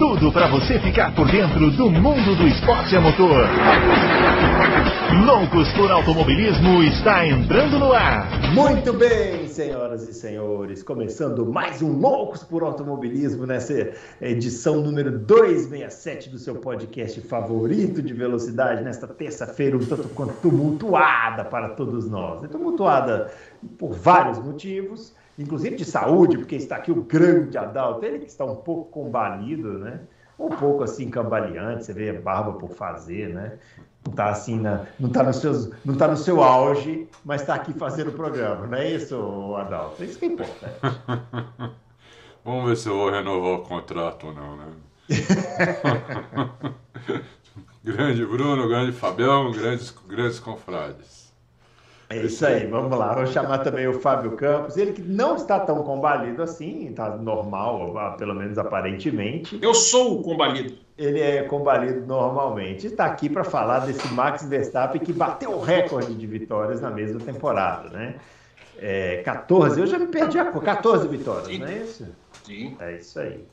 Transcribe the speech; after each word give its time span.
tudo 0.00 0.32
para 0.32 0.48
você 0.48 0.80
ficar 0.80 1.14
por 1.14 1.30
dentro 1.30 1.70
do 1.72 1.90
mundo 1.90 2.34
do 2.34 2.48
esporte 2.48 2.96
a 2.96 3.02
motor. 3.02 3.46
Loucos 5.26 5.70
por 5.74 5.90
Automobilismo 5.90 6.82
está 6.84 7.26
entrando 7.26 7.78
no 7.78 7.92
ar. 7.92 8.26
Muito 8.54 8.94
bem, 8.94 9.46
senhoras 9.46 10.08
e 10.08 10.14
senhores, 10.14 10.82
começando 10.82 11.44
mais 11.44 11.82
um 11.82 11.98
Loucos 11.98 12.42
por 12.42 12.62
Automobilismo 12.62 13.44
nessa 13.44 13.90
edição 14.22 14.80
número 14.80 15.18
267 15.18 16.30
do 16.30 16.38
seu 16.38 16.54
podcast 16.54 17.20
favorito 17.20 18.00
de 18.00 18.14
velocidade, 18.14 18.82
nesta 18.82 19.06
terça-feira 19.06 19.76
um 19.76 19.84
tanto 19.84 20.08
quanto 20.08 20.32
tumultuada 20.40 21.44
para 21.44 21.68
todos 21.74 22.08
nós. 22.08 22.42
É 22.42 22.48
tumultuada 22.48 23.30
por 23.76 23.92
vários 23.92 24.38
motivos, 24.38 25.14
inclusive 25.40 25.76
de 25.76 25.84
saúde, 25.84 26.38
porque 26.38 26.56
está 26.56 26.76
aqui 26.76 26.92
o 26.92 27.02
grande 27.02 27.56
Adalto, 27.56 28.04
ele 28.04 28.18
que 28.20 28.26
está 28.26 28.44
um 28.44 28.56
pouco 28.56 28.90
combalido, 28.90 29.78
né? 29.78 30.00
Um 30.38 30.48
pouco 30.48 30.82
assim 30.84 31.10
cambaleante, 31.10 31.84
você 31.84 31.92
vê 31.92 32.10
a 32.10 32.20
barba 32.20 32.52
por 32.52 32.70
fazer, 32.70 33.34
né? 33.34 33.58
não 34.04 34.12
está 34.12 34.30
assim, 34.30 34.58
na, 34.58 34.86
não 34.98 35.08
está 35.08 35.22
no, 35.22 35.32
seus, 35.32 35.70
não 35.84 35.94
tá 35.94 36.08
no 36.08 36.16
seu 36.16 36.42
auge, 36.42 37.06
mas 37.24 37.42
está 37.42 37.54
aqui 37.54 37.72
fazendo 37.72 38.08
o 38.08 38.12
programa, 38.12 38.66
não 38.66 38.78
é 38.78 38.90
isso, 38.90 39.54
Adalto? 39.56 40.02
É 40.02 40.06
isso 40.06 40.18
que 40.18 40.26
importa. 40.26 40.74
Vamos 42.44 42.68
ver 42.70 42.76
se 42.76 42.88
eu 42.88 42.96
vou 42.96 43.10
renovar 43.10 43.52
o 43.52 43.62
contrato 43.62 44.28
ou 44.28 44.34
não, 44.34 44.56
né? 44.56 44.66
grande 47.84 48.24
Bruno, 48.24 48.68
grande 48.68 48.92
Fabião, 48.92 49.52
grandes, 49.52 49.94
grandes 50.08 50.40
confrades. 50.40 51.19
É 52.10 52.16
isso 52.16 52.44
aí, 52.44 52.66
vamos 52.66 52.98
lá. 52.98 53.14
Vou 53.14 53.24
chamar 53.28 53.58
também 53.58 53.86
o 53.86 54.00
Fábio 54.00 54.32
Campos. 54.32 54.76
Ele 54.76 54.92
que 54.92 55.00
não 55.00 55.36
está 55.36 55.60
tão 55.60 55.84
combalido 55.84 56.42
assim, 56.42 56.88
está 56.88 57.16
normal, 57.16 58.16
pelo 58.18 58.34
menos 58.34 58.58
aparentemente. 58.58 59.56
Eu 59.62 59.72
sou 59.72 60.18
o 60.18 60.22
combalido. 60.24 60.76
Ele 60.98 61.20
é 61.20 61.44
combalido 61.44 62.04
normalmente. 62.04 62.88
Está 62.88 63.04
aqui 63.04 63.30
para 63.30 63.44
falar 63.44 63.86
desse 63.86 64.12
Max 64.12 64.44
Verstappen 64.44 65.00
que 65.00 65.12
bateu 65.12 65.52
o 65.52 65.60
recorde 65.60 66.12
de 66.12 66.26
vitórias 66.26 66.80
na 66.80 66.90
mesma 66.90 67.20
temporada, 67.20 67.88
né? 67.90 68.16
É, 68.76 69.22
14, 69.24 69.78
eu 69.78 69.86
já 69.86 69.96
me 69.96 70.08
perdi 70.08 70.38
a 70.38 70.46
14 70.46 71.06
vitórias, 71.06 71.46
Sim. 71.46 71.58
não 71.58 71.68
é 71.68 71.76
isso? 71.76 72.08
Sim. 72.44 72.76
É 72.80 72.96
isso 72.96 73.20
aí. 73.20 73.44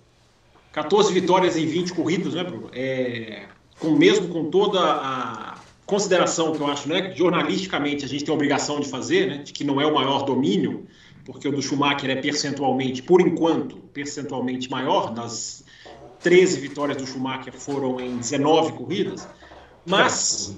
14 0.71 1.13
vitórias 1.13 1.55
em 1.55 1.65
20 1.67 1.93
corridos, 1.93 2.33
né, 2.33 2.43
Bruno? 2.43 2.71
É, 2.73 3.43
com, 3.79 3.91
mesmo 3.91 4.29
com 4.29 4.49
toda 4.49 4.79
a 4.79 5.56
consideração 5.87 6.51
que 6.51 6.61
eu 6.61 6.67
acho, 6.67 6.87
né, 6.87 7.09
que 7.09 7.17
jornalisticamente 7.17 8.05
a 8.05 8.07
gente 8.07 8.23
tem 8.23 8.31
a 8.31 8.35
obrigação 8.35 8.79
de 8.79 8.87
fazer, 8.87 9.27
né, 9.27 9.37
de 9.37 9.53
que 9.53 9.63
não 9.63 9.81
é 9.81 9.87
o 9.87 9.95
maior 9.95 10.23
domínio, 10.23 10.85
porque 11.25 11.47
o 11.47 11.51
do 11.51 11.61
Schumacher 11.61 12.09
é 12.09 12.15
percentualmente, 12.17 13.01
por 13.01 13.21
enquanto, 13.21 13.77
percentualmente 13.93 14.69
maior, 14.69 15.13
das 15.13 15.63
13 16.19 16.59
vitórias 16.59 16.97
do 16.97 17.07
Schumacher 17.07 17.53
foram 17.53 17.99
em 18.01 18.17
19 18.17 18.73
corridas, 18.73 19.27
mas. 19.85 20.53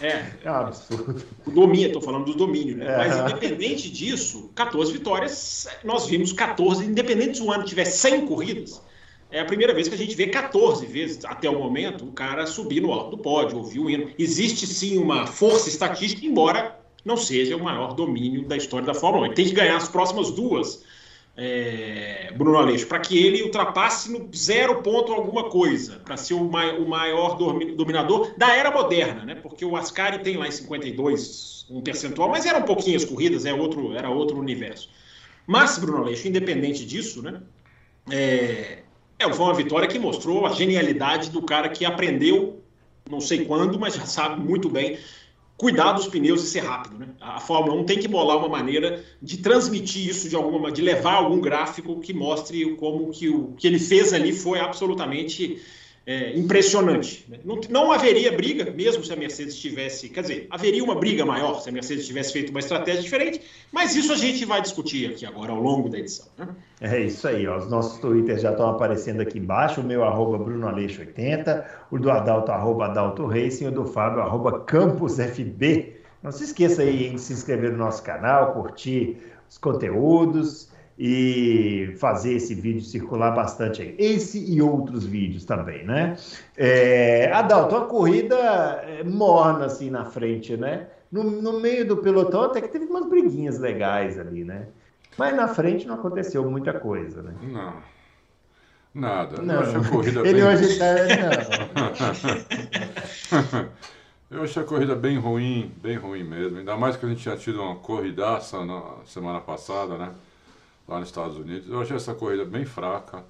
É, 0.00 0.30
é 0.44 0.48
absurdo. 0.48 1.24
O 1.44 1.50
domínio, 1.50 1.88
estou 1.88 2.00
falando 2.00 2.26
do 2.26 2.34
domínio, 2.34 2.76
né? 2.76 2.86
É. 2.86 2.96
Mas 2.96 3.18
independente 3.18 3.90
disso, 3.90 4.50
14 4.54 4.92
vitórias, 4.92 5.66
nós 5.82 6.06
vimos 6.06 6.32
14, 6.32 6.84
independente 6.84 7.38
se 7.38 7.42
o 7.42 7.50
ano 7.50 7.64
tiver 7.64 7.84
100 7.84 8.26
corridas, 8.26 8.80
é 9.32 9.40
a 9.40 9.44
primeira 9.44 9.72
vez 9.72 9.88
que 9.88 9.94
a 9.94 9.98
gente 9.98 10.14
vê 10.14 10.26
14 10.26 10.84
vezes 10.84 11.24
até 11.24 11.48
o 11.48 11.58
momento 11.58 12.04
o 12.04 12.12
cara 12.12 12.46
subir 12.46 12.80
no 12.82 12.92
alto 12.92 13.16
do 13.16 13.18
pódio, 13.18 13.56
ouvir 13.56 13.80
o 13.80 13.88
hino. 13.88 14.10
Existe 14.18 14.66
sim 14.66 14.98
uma 14.98 15.26
força 15.26 15.70
estatística, 15.70 16.24
embora 16.26 16.78
não 17.02 17.16
seja 17.16 17.56
o 17.56 17.64
maior 17.64 17.94
domínio 17.94 18.46
da 18.46 18.56
história 18.56 18.86
da 18.86 18.94
Fórmula 18.94 19.24
1. 19.24 19.26
Ele 19.26 19.34
tem 19.34 19.46
que 19.46 19.52
ganhar 19.52 19.76
as 19.76 19.88
próximas 19.88 20.30
duas, 20.30 20.84
é, 21.34 22.30
Bruno 22.36 22.58
Aleixo, 22.58 22.86
para 22.86 23.00
que 23.00 23.18
ele 23.18 23.42
ultrapasse 23.42 24.12
no 24.12 24.28
zero 24.36 24.82
ponto 24.82 25.12
alguma 25.12 25.48
coisa, 25.48 25.96
para 26.04 26.18
ser 26.18 26.34
o, 26.34 26.44
mai, 26.44 26.76
o 26.76 26.86
maior 26.86 27.36
dominador 27.36 28.34
da 28.36 28.54
era 28.54 28.70
moderna, 28.70 29.24
né? 29.24 29.34
Porque 29.34 29.64
o 29.64 29.76
Ascari 29.76 30.18
tem 30.18 30.36
lá 30.36 30.46
em 30.46 30.52
52 30.52 31.66
um 31.70 31.80
percentual, 31.80 32.28
mas 32.28 32.44
eram 32.44 32.62
pouquinhas 32.62 33.02
corridas, 33.02 33.46
é 33.46 33.54
outro, 33.54 33.96
era 33.96 34.10
outro 34.10 34.38
universo. 34.38 34.90
Mas, 35.46 35.78
Bruno 35.78 36.02
Aleixo, 36.02 36.28
independente 36.28 36.84
disso, 36.84 37.22
né? 37.22 37.40
É, 38.10 38.82
é, 39.22 39.32
foi 39.32 39.46
uma 39.46 39.54
vitória 39.54 39.88
que 39.88 39.98
mostrou 39.98 40.46
a 40.46 40.52
genialidade 40.52 41.30
do 41.30 41.42
cara 41.42 41.68
que 41.68 41.84
aprendeu, 41.84 42.60
não 43.08 43.20
sei 43.20 43.44
quando, 43.44 43.78
mas 43.78 43.94
já 43.94 44.06
sabe 44.06 44.40
muito 44.40 44.68
bem 44.68 44.98
cuidar 45.62 45.92
dos 45.92 46.08
pneus 46.08 46.42
e 46.42 46.46
ser 46.48 46.64
rápido. 46.64 46.98
Né? 46.98 47.06
A 47.20 47.38
Fórmula 47.38 47.80
1 47.80 47.84
tem 47.84 47.98
que 47.98 48.08
bolar 48.08 48.36
uma 48.36 48.48
maneira 48.48 49.04
de 49.22 49.36
transmitir 49.36 50.08
isso 50.08 50.28
de 50.28 50.34
alguma 50.34 50.72
de 50.72 50.82
levar 50.82 51.14
algum 51.14 51.40
gráfico 51.40 52.00
que 52.00 52.12
mostre 52.12 52.74
como 52.74 53.10
que 53.12 53.28
o 53.28 53.52
que 53.56 53.68
ele 53.68 53.78
fez 53.78 54.12
ali 54.12 54.32
foi 54.32 54.58
absolutamente 54.58 55.62
é, 56.04 56.36
impressionante. 56.36 57.26
Não, 57.44 57.60
não, 57.70 57.92
haveria 57.92 58.32
briga, 58.32 58.70
mesmo 58.70 59.04
se 59.04 59.12
a 59.12 59.16
Mercedes 59.16 59.56
tivesse. 59.56 60.08
Quer 60.08 60.22
dizer, 60.22 60.46
haveria 60.50 60.82
uma 60.82 60.96
briga 60.96 61.24
maior 61.24 61.60
se 61.60 61.68
a 61.68 61.72
Mercedes 61.72 62.06
tivesse 62.06 62.32
feito 62.32 62.50
uma 62.50 62.58
estratégia 62.58 63.02
diferente, 63.02 63.40
mas 63.70 63.94
isso 63.94 64.12
a 64.12 64.16
gente 64.16 64.44
vai 64.44 64.60
discutir 64.60 65.10
aqui 65.10 65.24
agora 65.24 65.52
ao 65.52 65.60
longo 65.60 65.88
da 65.88 65.98
edição. 65.98 66.26
Né? 66.36 66.48
É 66.80 67.00
isso 67.00 67.28
aí, 67.28 67.46
ó. 67.46 67.56
os 67.56 67.70
nossos 67.70 68.00
twitters 68.00 68.42
já 68.42 68.50
estão 68.50 68.68
aparecendo 68.70 69.20
aqui 69.20 69.38
embaixo, 69.38 69.80
o 69.80 69.84
meu 69.84 70.02
arroba 70.02 70.38
BrunoAleixo80, 70.38 71.64
o 71.90 71.98
do 71.98 72.10
Adalto, 72.10 72.50
arroba 72.50 72.86
Adalto 72.86 73.26
Racing, 73.26 73.66
o 73.66 73.70
do 73.70 73.84
Fábio, 73.84 74.22
arroba 74.22 74.60
CampusFB. 74.60 76.00
Não 76.20 76.32
se 76.32 76.44
esqueça 76.44 76.82
aí 76.82 77.10
de 77.10 77.20
se 77.20 77.32
inscrever 77.32 77.72
no 77.72 77.78
nosso 77.78 78.02
canal, 78.02 78.52
curtir 78.54 79.18
os 79.48 79.58
conteúdos 79.58 80.71
e 81.04 81.96
fazer 81.96 82.34
esse 82.34 82.54
vídeo 82.54 82.80
circular 82.80 83.32
bastante 83.32 83.82
aí. 83.82 83.96
Esse 83.98 84.38
e 84.38 84.62
outros 84.62 85.04
vídeos 85.04 85.44
também, 85.44 85.84
né? 85.84 86.16
É, 86.56 87.28
Adalto, 87.32 87.74
a 87.74 87.86
corrida 87.86 88.36
é, 88.36 89.02
morna 89.02 89.64
assim 89.64 89.90
na 89.90 90.04
frente, 90.04 90.56
né? 90.56 90.86
No, 91.10 91.24
no, 91.24 91.58
meio 91.58 91.84
do 91.84 91.96
pelotão 91.96 92.42
até 92.42 92.60
que 92.60 92.68
teve 92.68 92.84
umas 92.84 93.04
briguinhas 93.08 93.58
legais 93.58 94.16
ali, 94.16 94.44
né? 94.44 94.68
Mas 95.18 95.34
na 95.34 95.48
frente 95.48 95.88
não 95.88 95.96
aconteceu 95.96 96.48
muita 96.48 96.72
coisa, 96.72 97.20
né? 97.20 97.34
Não. 97.42 97.74
Nada. 98.94 99.42
Não. 99.42 99.54
Eu 99.56 99.60
achei 99.60 99.80
a 99.80 99.84
corrida 99.90 100.20
Ele 100.24 100.34
bem... 100.34 100.44
hoje 100.44 100.78
tá... 100.78 100.94
Não. 103.50 103.72
Eu 104.30 104.44
achei 104.44 104.62
a 104.62 104.64
corrida 104.64 104.94
bem 104.94 105.18
ruim, 105.18 105.72
bem 105.82 105.96
ruim 105.96 106.22
mesmo. 106.22 106.58
Ainda 106.58 106.76
mais 106.76 106.96
que 106.96 107.04
a 107.04 107.08
gente 107.08 107.20
tinha 107.20 107.36
tido 107.36 107.60
uma 107.60 107.74
corridaça 107.74 108.64
na 108.64 108.82
semana 109.04 109.40
passada, 109.40 109.98
né? 109.98 110.12
Lá 110.92 111.00
nos 111.00 111.08
Estados 111.08 111.36
Unidos. 111.36 111.68
Eu 111.68 111.80
achei 111.80 111.96
essa 111.96 112.14
corrida 112.14 112.44
bem 112.44 112.64
fraca. 112.64 113.24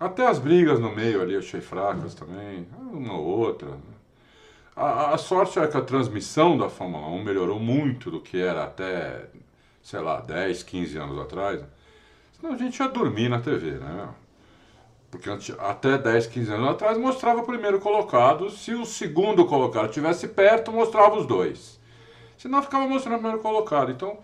Até 0.00 0.26
as 0.26 0.38
brigas 0.38 0.80
no 0.80 0.94
meio 0.94 1.22
ali 1.22 1.34
eu 1.34 1.38
achei 1.38 1.60
fracas 1.60 2.14
também, 2.14 2.66
uma 2.92 3.14
ou 3.14 3.24
outra. 3.24 3.68
A, 4.74 5.14
a, 5.14 5.18
sorte 5.18 5.58
é 5.58 5.66
que 5.68 5.76
a 5.76 5.82
transmissão 5.82 6.58
da 6.58 6.68
Fórmula 6.68 7.06
1 7.08 7.22
melhorou 7.22 7.60
muito 7.60 8.10
do 8.10 8.20
que 8.20 8.40
era 8.40 8.64
até, 8.64 9.26
sei 9.82 10.00
lá, 10.00 10.20
10, 10.20 10.64
15 10.64 10.98
anos 10.98 11.18
atrás. 11.18 11.62
Senão 12.32 12.54
a 12.54 12.56
gente 12.56 12.80
ia 12.80 12.88
dormir 12.88 13.28
na 13.28 13.40
TV, 13.40 13.72
né? 13.72 14.08
Porque 15.12 15.30
até 15.60 15.96
10, 15.96 16.26
15 16.26 16.52
anos 16.52 16.70
atrás 16.70 16.98
mostrava 16.98 17.40
o 17.40 17.46
primeiro 17.46 17.78
colocado, 17.78 18.50
se 18.50 18.74
o 18.74 18.84
segundo 18.84 19.46
colocado 19.46 19.86
estivesse 19.86 20.26
perto, 20.26 20.72
mostrava 20.72 21.16
os 21.16 21.24
dois. 21.24 21.78
Senão 22.36 22.60
ficava 22.60 22.88
mostrando 22.88 23.14
o 23.14 23.18
primeiro 23.20 23.40
colocado. 23.40 23.92
Então, 23.92 24.18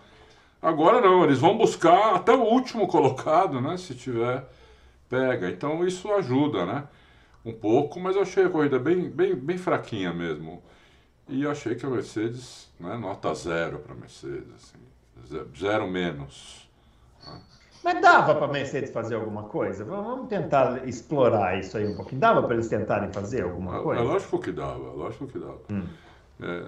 Agora 0.61 1.01
não, 1.01 1.23
eles 1.23 1.39
vão 1.39 1.57
buscar 1.57 2.15
até 2.15 2.33
o 2.33 2.43
último 2.43 2.87
colocado, 2.87 3.59
né? 3.59 3.77
Se 3.77 3.95
tiver, 3.95 4.45
pega. 5.09 5.49
Então 5.49 5.85
isso 5.85 6.11
ajuda, 6.13 6.65
né? 6.65 6.83
Um 7.43 7.51
pouco, 7.53 7.99
mas 7.99 8.15
eu 8.15 8.21
achei 8.21 8.45
a 8.45 8.49
corrida 8.49 8.77
bem, 8.77 9.09
bem, 9.09 9.35
bem 9.35 9.57
fraquinha 9.57 10.13
mesmo. 10.13 10.61
E 11.27 11.47
achei 11.47 11.73
que 11.73 11.85
a 11.85 11.89
Mercedes, 11.89 12.69
né, 12.79 12.95
nota 12.97 13.33
zero 13.33 13.79
para 13.79 13.93
a 13.93 13.97
Mercedes, 13.97 14.53
assim, 14.55 15.47
zero 15.57 15.87
menos. 15.87 16.69
Né? 17.25 17.39
Mas 17.83 18.01
dava 18.01 18.35
para 18.35 18.45
a 18.45 18.51
Mercedes 18.51 18.91
fazer 18.91 19.15
alguma 19.15 19.43
coisa? 19.43 19.83
Vamos 19.83 20.27
tentar 20.27 20.87
explorar 20.87 21.57
isso 21.57 21.77
aí 21.77 21.87
um 21.87 21.95
pouquinho. 21.95 22.21
Dava 22.21 22.43
para 22.43 22.53
eles 22.53 22.67
tentarem 22.67 23.11
fazer 23.11 23.43
alguma 23.43 23.79
é, 23.79 23.81
coisa? 23.81 24.01
É 24.01 24.05
lógico 24.05 24.39
que 24.39 24.51
dava, 24.51 24.91
lógico 24.91 25.25
que 25.25 25.39
dava. 25.39 25.61
Hum. 25.71 25.87
É, 26.41 26.65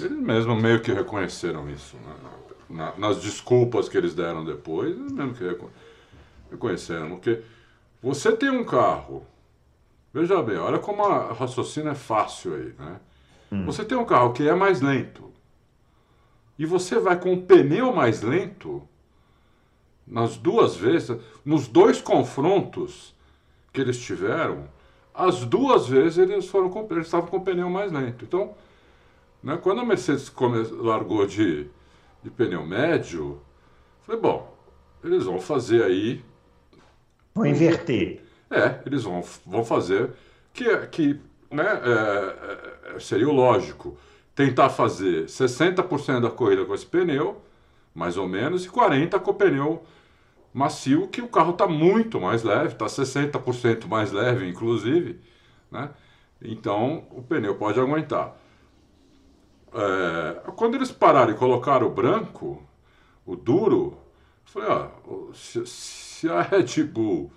eles 0.00 0.18
mesmo 0.18 0.54
meio 0.54 0.80
que 0.80 0.92
reconheceram 0.92 1.68
isso, 1.68 1.96
né? 1.96 2.14
Na, 2.68 2.96
nas 2.96 3.20
desculpas 3.20 3.88
que 3.88 3.96
eles 3.96 4.14
deram 4.14 4.44
depois, 4.44 4.96
mesmo 4.96 5.34
que 5.34 5.44
reconheceram. 6.50 7.10
Porque 7.10 7.42
você 8.02 8.32
tem 8.36 8.50
um 8.50 8.64
carro, 8.64 9.24
veja 10.12 10.42
bem, 10.42 10.56
olha 10.56 10.78
como 10.78 11.04
a 11.04 11.32
raciocínio 11.32 11.90
é 11.90 11.94
fácil 11.94 12.54
aí, 12.54 12.74
né? 12.78 13.00
Hum. 13.50 13.64
Você 13.66 13.84
tem 13.84 13.96
um 13.96 14.04
carro 14.04 14.32
que 14.32 14.46
é 14.48 14.54
mais 14.54 14.80
lento 14.80 15.30
e 16.58 16.66
você 16.66 16.98
vai 16.98 17.18
com 17.18 17.32
o 17.34 17.42
pneu 17.42 17.92
mais 17.94 18.22
lento 18.22 18.82
nas 20.06 20.36
duas 20.36 20.76
vezes, 20.76 21.16
nos 21.44 21.68
dois 21.68 22.00
confrontos 22.00 23.14
que 23.72 23.80
eles 23.80 23.98
tiveram, 24.00 24.68
as 25.14 25.44
duas 25.44 25.86
vezes 25.86 26.18
eles 26.18 26.46
foram 26.48 26.70
com, 26.70 26.86
eles 26.90 27.06
estavam 27.06 27.28
com 27.28 27.36
o 27.38 27.44
pneu 27.44 27.68
mais 27.70 27.92
lento. 27.92 28.24
Então, 28.24 28.54
Né? 29.42 29.56
Quando 29.56 29.80
a 29.80 29.84
Mercedes 29.84 30.28
come, 30.28 30.62
largou 30.82 31.26
de, 31.26 31.68
de 32.22 32.30
pneu 32.30 32.66
médio, 32.66 33.40
falei, 34.02 34.20
bom, 34.20 34.56
eles 35.02 35.24
vão 35.24 35.40
fazer 35.40 35.82
aí. 35.84 36.24
Vão 37.34 37.46
inverter. 37.46 38.22
É, 38.50 38.80
eles 38.86 39.04
vão, 39.04 39.22
vão 39.46 39.64
fazer 39.64 40.10
que, 40.52 40.76
que 40.88 41.20
né, 41.50 41.64
é, 41.64 42.96
é, 42.96 43.00
seria 43.00 43.28
o 43.28 43.32
lógico. 43.32 43.96
Tentar 44.34 44.70
fazer 44.70 45.24
60% 45.24 46.20
da 46.20 46.30
corrida 46.30 46.64
com 46.64 46.74
esse 46.74 46.86
pneu, 46.86 47.42
mais 47.94 48.16
ou 48.16 48.28
menos, 48.28 48.64
e 48.64 48.68
40% 48.68 49.20
com 49.20 49.30
o 49.32 49.34
pneu 49.34 49.82
macio, 50.52 51.08
que 51.08 51.20
o 51.20 51.28
carro 51.28 51.52
está 51.52 51.66
muito 51.66 52.20
mais 52.20 52.42
leve, 52.42 52.72
está 52.72 52.86
60% 52.86 53.86
mais 53.86 54.12
leve, 54.12 54.48
inclusive. 54.48 55.20
Né? 55.70 55.90
Então 56.40 57.06
o 57.10 57.22
pneu 57.22 57.56
pode 57.56 57.80
aguentar. 57.80 58.36
É, 59.74 60.50
quando 60.56 60.74
eles 60.74 60.90
pararam 60.90 61.32
e 61.32 61.36
colocaram 61.36 61.86
o 61.86 61.90
branco, 61.90 62.62
o 63.26 63.36
duro, 63.36 63.96
eu 64.46 64.62
falei, 64.62 64.68
ó, 64.68 65.32
se, 65.34 65.66
se 65.66 66.28
a 66.28 66.40
Red 66.40 66.82
Bull 66.84 67.30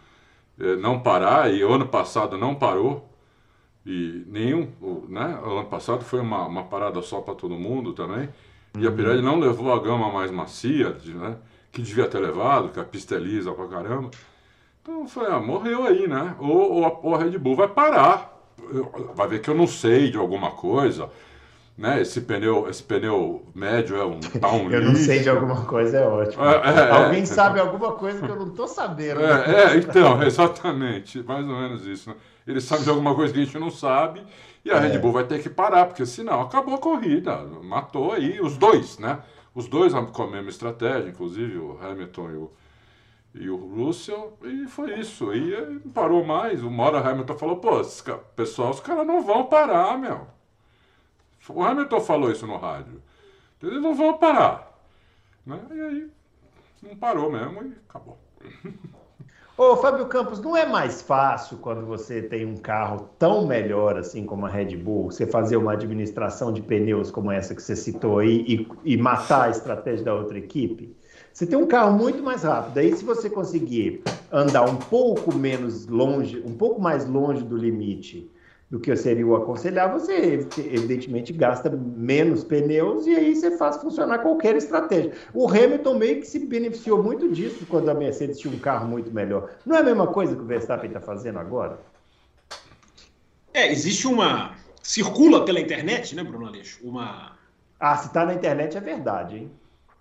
é, 0.60 0.76
não 0.76 1.00
parar, 1.00 1.52
e 1.54 1.64
o 1.64 1.72
ano 1.72 1.88
passado 1.88 2.38
não 2.38 2.56
parou, 2.56 3.10
e 3.86 4.24
nenhum, 4.28 4.70
né? 5.10 5.40
O 5.44 5.58
ano 5.58 5.68
passado 5.68 6.04
foi 6.04 6.20
uma, 6.20 6.46
uma 6.46 6.64
parada 6.64 7.02
só 7.02 7.20
para 7.20 7.36
todo 7.36 7.56
mundo 7.56 7.94
também, 7.94 8.30
e 8.78 8.86
a 8.86 8.90
uhum. 8.90 8.96
Pirelli 8.96 9.22
não 9.22 9.40
levou 9.40 9.74
a 9.74 9.80
gama 9.80 10.12
mais 10.12 10.32
macia, 10.32 10.96
né? 11.06 11.38
Que 11.72 11.82
devia 11.82 12.08
ter 12.08 12.20
levado, 12.20 12.70
que 12.70 12.80
a 12.80 12.84
pista 12.84 13.16
é 13.16 13.20
lisa 13.20 13.52
pra 13.54 13.68
caramba. 13.68 14.12
Então 14.82 15.02
eu 15.02 15.08
falei, 15.08 15.32
ah, 15.32 15.40
morreu 15.40 15.86
aí, 15.86 16.08
né? 16.08 16.36
Ou, 16.40 16.72
ou, 16.72 17.00
ou 17.04 17.16
a 17.16 17.18
Red 17.18 17.38
Bull 17.38 17.56
vai 17.56 17.68
parar, 17.68 18.32
vai 19.16 19.28
ver 19.28 19.42
que 19.42 19.50
eu 19.50 19.56
não 19.56 19.68
sei 19.68 20.10
de 20.10 20.18
alguma 20.18 20.52
coisa, 20.52 21.10
né? 21.78 22.02
Esse 22.02 22.22
pneu, 22.22 22.70
esse 22.70 22.84
pneu 22.84 23.46
médio 23.56 23.96
é 23.96 24.06
um 24.06 24.20
tá 24.20 24.52
um 24.52 24.70
Eu 24.72 24.82
não 24.82 24.96
sei 24.96 25.20
de 25.20 25.30
alguma 25.30 25.66
coisa 25.66 25.98
é 25.98 26.08
ótimo. 26.08 26.44
É, 26.44 26.56
é, 26.56 26.92
Alguém 26.92 27.24
é, 27.24 27.26
sabe 27.26 27.60
alguma 27.60 27.94
coisa 27.94 28.22
que 28.22 28.32
eu 28.32 28.36
não 28.36 28.48
estou 28.48 28.68
sabendo. 28.68 29.22
É, 29.22 29.74
é, 29.74 29.78
então, 29.78 30.22
exatamente, 30.24 31.24
mais 31.24 31.48
ou 31.48 31.56
menos 31.56 31.86
isso. 31.86 32.10
Né? 32.10 32.16
Ele 32.48 32.62
sabe 32.62 32.84
de 32.84 32.90
alguma 32.90 33.16
coisa 33.16 33.34
que 33.34 33.42
a 33.42 33.44
gente 33.44 33.58
não 33.58 33.72
sabe 33.72 34.22
e 34.64 34.72
a 34.72 34.80
Red 34.80 34.96
é. 34.96 34.98
Bull 35.00 35.12
vai 35.12 35.24
ter 35.24 35.42
que 35.42 35.50
parar, 35.50 35.86
porque 35.86 36.06
senão 36.06 36.42
acabou 36.42 36.76
a 36.76 36.78
corrida, 36.78 37.38
matou 37.64 38.14
aí 38.14 38.40
os 38.40 38.58
dois, 38.58 39.00
né? 39.00 39.20
Os 39.54 39.68
dois 39.68 39.94
com 39.94 40.24
a 40.24 40.28
mesma 40.28 40.50
estratégia, 40.50 41.10
inclusive 41.10 41.58
o 41.58 41.78
Hamilton 41.82 42.30
e 42.30 42.36
o 42.36 42.52
e 43.34 43.50
o 43.50 43.56
Russell, 43.56 44.38
e 44.44 44.68
foi 44.68 45.00
isso. 45.00 45.34
E 45.34 45.80
parou 45.94 46.24
mais. 46.24 46.62
Uma 46.64 46.84
hora 46.84 47.02
o 47.02 47.08
Hamilton 47.08 47.38
falou, 47.38 47.56
pô, 47.58 47.82
pessoal, 48.36 48.72
os 48.72 48.80
caras 48.80 49.08
não 49.08 49.24
vão 49.24 49.46
parar, 49.46 49.98
meu. 49.98 50.28
O 51.50 51.64
Hamilton 51.64 52.00
falou 52.02 52.32
isso 52.32 52.46
no 52.48 52.58
rádio. 52.58 53.02
Eles 53.62 53.82
não 53.82 53.94
vão 53.94 54.18
parar. 54.18 54.80
Né? 55.46 55.60
E 55.72 55.82
aí, 55.82 56.12
não 56.82 56.96
parou 56.96 57.32
mesmo 57.32 57.64
e 57.64 57.74
acabou. 57.88 58.18
Ô, 59.58 59.76
Fábio 59.78 60.08
Campos, 60.08 60.40
não 60.40 60.58
é 60.58 60.66
mais 60.66 61.02
fácil 61.02 61.58
quando 61.58 61.86
você 61.86 62.22
tem 62.22 62.46
um 62.46 62.58
carro 62.58 63.10
tão 63.20 63.46
melhor 63.46 63.98
assim 63.98 64.26
como 64.26 64.46
a 64.46 64.50
Red 64.50 64.76
Bull, 64.78 65.12
você 65.12 65.28
fazer 65.28 65.58
uma 65.58 65.74
administração 65.74 66.52
de 66.52 66.62
pneus 66.62 67.12
como 67.12 67.32
essa 67.32 67.54
que 67.54 67.62
você 67.62 67.76
citou 67.76 68.20
aí 68.20 68.44
e, 68.48 68.94
e 68.94 68.98
matar 68.98 69.48
a 69.48 69.50
estratégia 69.50 70.06
da 70.06 70.16
outra 70.16 70.38
equipe? 70.40 70.96
Você 71.32 71.46
tem 71.46 71.58
um 71.58 71.68
carro 71.68 71.98
muito 71.98 72.24
mais 72.24 72.44
rápido. 72.44 72.78
Aí, 72.78 72.96
se 72.96 73.06
você 73.06 73.30
conseguir 73.30 74.04
andar 74.32 74.64
um 74.64 74.76
pouco 74.76 75.34
menos 75.36 75.86
longe, 75.88 76.42
um 76.46 76.56
pouco 76.56 76.82
mais 76.82 77.06
longe 77.06 77.44
do 77.44 77.56
limite 77.56 78.32
do 78.72 78.80
que 78.80 78.96
seria 78.96 79.28
o 79.28 79.36
aconselhar, 79.36 79.92
você 79.92 80.48
evidentemente 80.58 81.34
gasta 81.34 81.70
menos 81.70 82.42
pneus 82.42 83.06
e 83.06 83.14
aí 83.14 83.36
você 83.36 83.58
faz 83.58 83.76
funcionar 83.76 84.20
qualquer 84.20 84.56
estratégia. 84.56 85.12
O 85.34 85.46
Hamilton 85.46 85.96
meio 85.96 86.22
que 86.22 86.26
se 86.26 86.40
beneficiou 86.40 87.04
muito 87.04 87.30
disso 87.30 87.66
quando 87.68 87.90
a 87.90 87.94
Mercedes 87.94 88.40
tinha 88.40 88.54
um 88.54 88.58
carro 88.58 88.88
muito 88.88 89.12
melhor. 89.12 89.50
Não 89.66 89.76
é 89.76 89.82
a 89.82 89.84
mesma 89.84 90.08
coisa 90.08 90.34
que 90.34 90.42
o 90.42 90.46
Verstappen 90.46 90.88
está 90.88 91.02
fazendo 91.02 91.38
agora? 91.38 91.82
É, 93.54 93.70
existe 93.70 94.08
uma. 94.08 94.56
Circula 94.82 95.44
pela 95.44 95.60
internet, 95.60 96.16
né, 96.16 96.24
Bruno 96.24 96.48
Aleixo? 96.48 96.80
Uma. 96.82 97.38
Ah, 97.78 97.98
se 97.98 98.08
está 98.08 98.26
na 98.26 98.34
internet 98.34 98.78
é 98.78 98.82
verdade, 98.82 99.36
hein? 99.36 99.52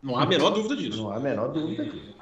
Não 0.00 0.16
há 0.16 0.22
a 0.22 0.26
menor 0.26 0.50
dúvida 0.50 0.76
disso. 0.76 1.02
Não 1.02 1.10
há 1.10 1.16
a 1.16 1.20
menor 1.20 1.48
dúvida 1.48 1.84
disso. 1.84 2.14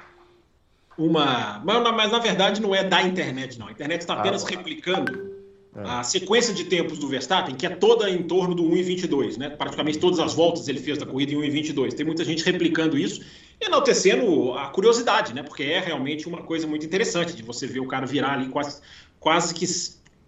Uma, 0.97 1.61
mas, 1.63 1.95
mas 1.95 2.11
na 2.11 2.19
verdade 2.19 2.59
não 2.59 2.73
é 2.73 2.83
da 2.83 3.03
internet, 3.03 3.59
não. 3.59 3.67
A 3.67 3.71
internet 3.71 4.01
está 4.01 4.15
apenas 4.15 4.43
ah, 4.43 4.49
replicando 4.49 5.28
é. 5.75 5.81
a 5.81 6.03
sequência 6.03 6.53
de 6.53 6.63
tempos 6.65 6.97
do 6.97 7.07
Verstappen, 7.07 7.55
que 7.55 7.65
é 7.65 7.69
toda 7.69 8.09
em 8.09 8.23
torno 8.23 8.55
do 8.55 8.63
1,22, 8.63 9.37
né? 9.37 9.49
Praticamente 9.49 9.99
todas 9.99 10.19
as 10.19 10.33
voltas 10.33 10.67
ele 10.67 10.79
fez 10.79 10.97
da 10.97 11.05
corrida 11.05 11.33
em 11.33 11.37
1,22. 11.37 11.93
Tem 11.93 12.05
muita 12.05 12.25
gente 12.25 12.43
replicando 12.43 12.97
isso, 12.97 13.23
enaltecendo 13.61 14.53
a 14.53 14.67
curiosidade, 14.69 15.33
né? 15.33 15.43
Porque 15.43 15.63
é 15.63 15.79
realmente 15.79 16.27
uma 16.27 16.41
coisa 16.41 16.65
muito 16.65 16.85
interessante 16.85 17.35
de 17.35 17.43
você 17.43 17.67
ver 17.67 17.81
o 17.81 17.87
cara 17.87 18.05
virar 18.05 18.33
ali 18.33 18.49
quase, 18.49 18.81
quase 19.19 19.53
que 19.53 19.65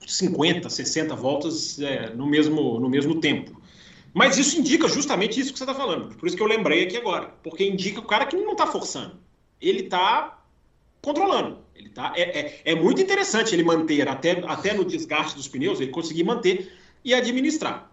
50, 0.07 0.69
60 0.69 1.15
voltas 1.15 1.79
é, 1.79 2.13
no, 2.13 2.27
mesmo, 2.27 2.79
no 2.79 2.89
mesmo 2.89 3.19
tempo. 3.19 3.59
Mas 4.13 4.37
isso 4.37 4.59
indica 4.59 4.87
justamente 4.87 5.39
isso 5.39 5.53
que 5.53 5.57
você 5.57 5.63
está 5.63 5.73
falando. 5.73 6.15
Por 6.15 6.27
isso 6.27 6.35
que 6.35 6.43
eu 6.43 6.47
lembrei 6.47 6.83
aqui 6.83 6.97
agora. 6.97 7.33
Porque 7.41 7.63
indica 7.63 7.99
o 7.99 8.05
cara 8.05 8.25
que 8.25 8.35
não 8.35 8.51
está 8.51 8.67
forçando. 8.67 9.17
Ele 9.59 9.81
está 9.81 10.40
controlando. 11.01 11.59
Ele 11.75 11.89
tá, 11.89 12.13
é, 12.15 12.21
é, 12.21 12.61
é, 12.65 12.75
muito 12.75 13.01
interessante 13.01 13.53
ele 13.55 13.63
manter, 13.63 14.07
até, 14.07 14.43
até 14.47 14.73
no 14.73 14.85
desgaste 14.85 15.35
dos 15.35 15.47
pneus, 15.47 15.79
ele 15.79 15.91
conseguir 15.91 16.23
manter 16.23 16.71
e 17.03 17.13
administrar. 17.13 17.91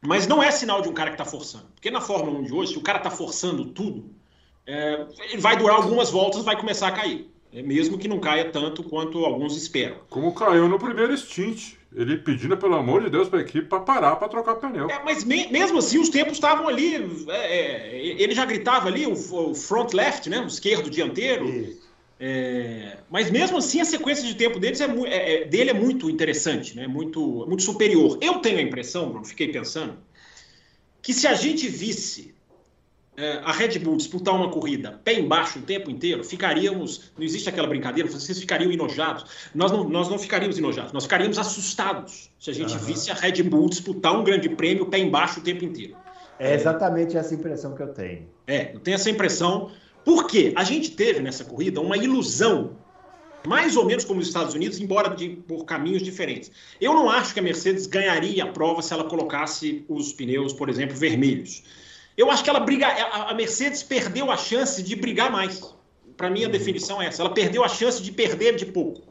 Mas 0.00 0.26
não 0.26 0.42
é 0.42 0.50
sinal 0.50 0.82
de 0.82 0.88
um 0.88 0.92
cara 0.92 1.10
que 1.10 1.20
está 1.20 1.24
forçando. 1.24 1.66
Porque 1.74 1.90
na 1.90 2.00
Fórmula 2.00 2.38
1 2.38 2.44
de 2.44 2.52
hoje, 2.52 2.72
se 2.72 2.78
o 2.78 2.82
cara 2.82 2.98
está 2.98 3.10
forçando 3.10 3.66
tudo, 3.66 4.10
é, 4.66 5.06
ele 5.30 5.40
vai 5.40 5.56
durar 5.56 5.76
algumas 5.76 6.10
voltas 6.10 6.44
vai 6.44 6.56
começar 6.56 6.88
a 6.88 6.92
cair. 6.92 7.30
É, 7.52 7.62
mesmo 7.62 7.96
que 7.96 8.06
não 8.06 8.20
caia 8.20 8.50
tanto 8.50 8.82
quanto 8.82 9.24
alguns 9.24 9.56
esperam. 9.56 9.96
Como 10.10 10.34
caiu 10.34 10.68
no 10.68 10.78
primeiro 10.78 11.16
stint. 11.16 11.78
Ele 11.94 12.18
pedindo, 12.18 12.54
pelo 12.54 12.74
amor 12.74 13.02
de 13.02 13.08
Deus, 13.08 13.30
para 13.30 13.38
a 13.38 13.42
equipe 13.42 13.66
para 13.66 13.80
parar 13.80 14.16
para 14.16 14.28
trocar 14.28 14.56
pneu. 14.56 14.90
É, 14.90 15.02
mas 15.02 15.24
me, 15.24 15.48
mesmo 15.48 15.78
assim, 15.78 15.98
os 15.98 16.10
tempos 16.10 16.34
estavam 16.34 16.68
ali. 16.68 16.96
É, 17.28 17.32
é, 17.32 18.22
ele 18.22 18.34
já 18.34 18.44
gritava 18.44 18.88
ali, 18.88 19.06
o, 19.06 19.12
o, 19.12 19.54
front 19.54 19.94
left, 19.94 20.28
né? 20.28 20.38
O 20.40 20.46
esquerdo 20.46 20.90
dianteiro. 20.90 21.46
É, 22.20 22.98
mas 23.08 23.30
mesmo 23.30 23.58
assim, 23.58 23.80
a 23.80 23.84
sequência 23.84 24.26
de 24.26 24.34
tempo 24.34 24.58
deles 24.58 24.80
é, 24.80 24.86
é, 25.06 25.44
dele 25.44 25.70
é 25.70 25.74
muito 25.74 26.10
interessante, 26.10 26.76
né? 26.76 26.86
muito, 26.86 27.46
muito 27.46 27.62
superior. 27.62 28.18
Eu 28.20 28.38
tenho 28.40 28.58
a 28.58 28.62
impressão, 28.62 29.08
Bruno, 29.08 29.24
fiquei 29.24 29.48
pensando, 29.48 29.96
que 31.00 31.12
se 31.12 31.26
a 31.28 31.34
gente 31.34 31.68
visse 31.68 32.34
é, 33.18 33.40
a 33.44 33.50
Red 33.50 33.80
Bull 33.80 33.96
disputar 33.96 34.32
uma 34.32 34.48
corrida 34.48 35.00
pé 35.02 35.14
embaixo 35.14 35.58
o 35.58 35.62
tempo 35.62 35.90
inteiro, 35.90 36.22
ficaríamos. 36.22 37.10
Não 37.18 37.24
existe 37.24 37.48
aquela 37.48 37.66
brincadeira, 37.66 38.08
vocês 38.08 38.38
ficariam 38.38 38.70
enojados. 38.70 39.24
Nós 39.52 39.72
não, 39.72 39.88
nós 39.88 40.08
não 40.08 40.16
ficaríamos 40.18 40.56
enojados, 40.56 40.92
nós 40.92 41.02
ficaríamos 41.02 41.36
assustados 41.36 42.30
se 42.38 42.50
a 42.50 42.52
gente 42.52 42.74
uhum. 42.74 42.78
visse 42.78 43.10
a 43.10 43.14
Red 43.14 43.42
Bull 43.42 43.68
disputar 43.68 44.16
um 44.16 44.22
grande 44.22 44.48
prêmio 44.48 44.86
pé 44.86 44.98
embaixo 44.98 45.40
o 45.40 45.42
tempo 45.42 45.64
inteiro. 45.64 45.96
É 46.38 46.54
exatamente 46.54 47.16
essa 47.16 47.34
impressão 47.34 47.74
que 47.74 47.82
eu 47.82 47.88
tenho. 47.88 48.28
É, 48.46 48.72
eu 48.72 48.78
tenho 48.78 48.94
essa 48.94 49.10
impressão, 49.10 49.72
porque 50.08 50.54
a 50.56 50.64
gente 50.64 50.92
teve 50.92 51.20
nessa 51.20 51.44
corrida 51.44 51.82
uma 51.82 51.94
ilusão, 51.94 52.78
mais 53.46 53.76
ou 53.76 53.84
menos 53.84 54.06
como 54.06 54.20
os 54.20 54.26
Estados 54.26 54.54
Unidos, 54.54 54.80
embora 54.80 55.14
de, 55.14 55.28
por 55.46 55.66
caminhos 55.66 56.02
diferentes. 56.02 56.50
Eu 56.80 56.94
não 56.94 57.10
acho 57.10 57.34
que 57.34 57.40
a 57.40 57.42
Mercedes 57.42 57.86
ganharia 57.86 58.42
a 58.44 58.46
prova 58.46 58.80
se 58.80 58.90
ela 58.94 59.04
colocasse 59.04 59.84
os 59.86 60.14
pneus, 60.14 60.54
por 60.54 60.70
exemplo, 60.70 60.96
vermelhos. 60.96 61.62
Eu 62.16 62.30
acho 62.30 62.42
que 62.42 62.48
ela 62.48 62.60
briga, 62.60 62.88
a 62.88 63.34
Mercedes 63.34 63.82
perdeu 63.82 64.30
a 64.30 64.38
chance 64.38 64.82
de 64.82 64.96
brigar 64.96 65.30
mais. 65.30 65.60
Para 66.16 66.30
mim, 66.30 66.42
a 66.42 66.48
definição 66.48 67.02
é 67.02 67.06
essa. 67.08 67.20
Ela 67.20 67.34
perdeu 67.34 67.62
a 67.62 67.68
chance 67.68 68.02
de 68.02 68.10
perder 68.10 68.56
de 68.56 68.64
pouco. 68.64 69.02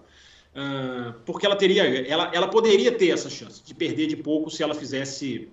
Uh, 0.55 1.13
porque 1.27 1.45
ela 1.45 1.55
teria, 1.55 1.83
ela, 2.07 2.31
ela 2.33 2.47
poderia 2.47 2.91
ter 2.91 3.09
essa 3.09 3.29
chance 3.29 3.61
de 3.63 3.75
perder 3.75 4.07
de 4.07 4.15
pouco 4.15 4.49
se 4.49 4.63
ela 4.63 4.73
fizesse, 4.73 5.47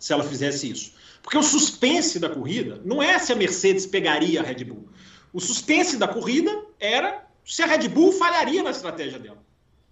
se 0.00 0.14
ela 0.14 0.24
fizesse 0.24 0.70
isso. 0.70 0.94
Porque 1.22 1.38
o 1.38 1.42
suspense 1.42 2.18
da 2.18 2.28
corrida 2.28 2.80
não 2.84 3.02
é 3.02 3.18
se 3.18 3.32
a 3.32 3.36
Mercedes 3.36 3.86
pegaria 3.86 4.40
a 4.40 4.44
Red 4.44 4.64
Bull. 4.64 4.88
O 5.32 5.40
suspense 5.40 5.96
da 5.96 6.08
corrida 6.08 6.50
era 6.78 7.24
se 7.44 7.62
a 7.62 7.66
Red 7.66 7.88
Bull 7.88 8.12
falharia 8.12 8.62
na 8.62 8.70
estratégia 8.70 9.18
dela. 9.18 9.42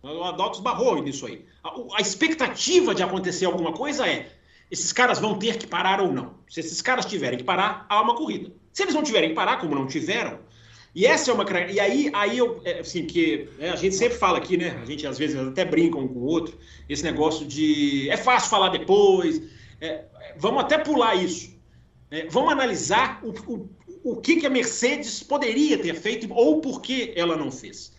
O 0.03 0.25
Adalto 0.25 0.59
esbarrou 0.59 1.03
nisso 1.03 1.27
aí. 1.27 1.45
A, 1.63 1.73
a 1.99 2.01
expectativa 2.01 2.95
de 2.95 3.03
acontecer 3.03 3.45
alguma 3.45 3.73
coisa 3.73 4.07
é 4.09 4.33
esses 4.71 4.93
caras 4.93 5.19
vão 5.19 5.39
ter 5.39 5.57
que 5.57 5.67
parar 5.67 6.01
ou 6.01 6.13
não. 6.13 6.35
Se 6.49 6.61
esses 6.61 6.81
caras 6.81 7.05
tiverem 7.05 7.39
que 7.39 7.45
parar, 7.45 7.87
há 7.89 8.01
uma 8.01 8.15
corrida. 8.15 8.53
Se 8.73 8.83
eles 8.83 8.95
não 8.95 9.03
tiverem 9.03 9.31
que 9.31 9.35
parar, 9.35 9.59
como 9.59 9.75
não 9.75 9.87
tiveram, 9.87 10.39
e 10.95 11.07
essa 11.07 11.31
é 11.31 11.35
uma 11.35 11.45
e 11.71 11.79
aí 11.79 12.11
aí 12.13 12.39
eu 12.39 12.61
é, 12.65 12.81
assim 12.81 13.07
que 13.07 13.49
né, 13.59 13.71
a 13.71 13.77
gente 13.77 13.95
sempre 13.95 14.19
fala 14.19 14.39
aqui, 14.39 14.57
né? 14.57 14.79
A 14.83 14.85
gente 14.85 15.07
às 15.07 15.19
vezes 15.19 15.37
até 15.37 15.65
brinca 15.65 15.97
um 15.97 16.09
com 16.09 16.19
o 16.19 16.25
outro 16.25 16.59
esse 16.89 17.05
negócio 17.05 17.47
de 17.47 18.09
é 18.11 18.17
fácil 18.17 18.51
falar 18.51 18.71
depois. 18.71 19.41
É, 19.81 20.05
vamos 20.37 20.63
até 20.63 20.79
pular 20.79 21.15
isso. 21.15 21.59
É, 22.11 22.27
vamos 22.27 22.53
analisar 22.53 23.21
o, 23.23 23.31
o, 23.53 23.71
o 24.03 24.17
que, 24.17 24.37
que 24.37 24.47
a 24.47 24.51
Mercedes 24.51 25.23
poderia 25.23 25.79
ter 25.79 25.95
feito 25.95 26.33
ou 26.33 26.61
por 26.61 26.81
que 26.83 27.13
ela 27.17 27.37
não 27.37 27.51
fez. 27.51 27.93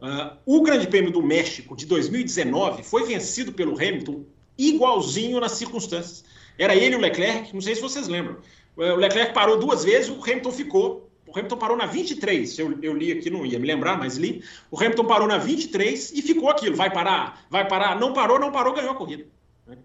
Uh, 0.00 0.36
o 0.44 0.62
Grande 0.62 0.86
Prêmio 0.86 1.10
do 1.10 1.22
México 1.22 1.74
de 1.74 1.86
2019 1.86 2.82
foi 2.82 3.04
vencido 3.04 3.52
pelo 3.52 3.74
Hamilton 3.74 4.24
igualzinho 4.58 5.40
nas 5.40 5.52
circunstâncias. 5.52 6.24
Era 6.58 6.74
ele 6.74 6.94
e 6.94 6.98
o 6.98 7.00
Leclerc, 7.00 7.52
não 7.54 7.60
sei 7.60 7.74
se 7.74 7.80
vocês 7.80 8.08
lembram. 8.08 8.38
O 8.76 8.96
Leclerc 8.96 9.32
parou 9.32 9.58
duas 9.58 9.84
vezes, 9.84 10.10
o 10.10 10.22
Hamilton 10.22 10.52
ficou. 10.52 11.10
O 11.26 11.32
Hamilton 11.36 11.56
parou 11.56 11.76
na 11.76 11.86
23. 11.86 12.58
Eu, 12.58 12.78
eu 12.82 12.94
li 12.94 13.10
aqui, 13.10 13.30
não 13.30 13.44
ia 13.44 13.58
me 13.58 13.66
lembrar, 13.66 13.98
mas 13.98 14.16
li. 14.16 14.42
O 14.70 14.78
Hamilton 14.78 15.04
parou 15.04 15.26
na 15.26 15.38
23 15.38 16.12
e 16.12 16.22
ficou 16.22 16.50
aquilo. 16.50 16.76
Vai 16.76 16.90
parar, 16.90 17.46
vai 17.50 17.66
parar. 17.66 17.98
Não 17.98 18.12
parou, 18.12 18.38
não 18.38 18.52
parou, 18.52 18.74
ganhou 18.74 18.92
a 18.92 18.94
corrida. 18.94 19.26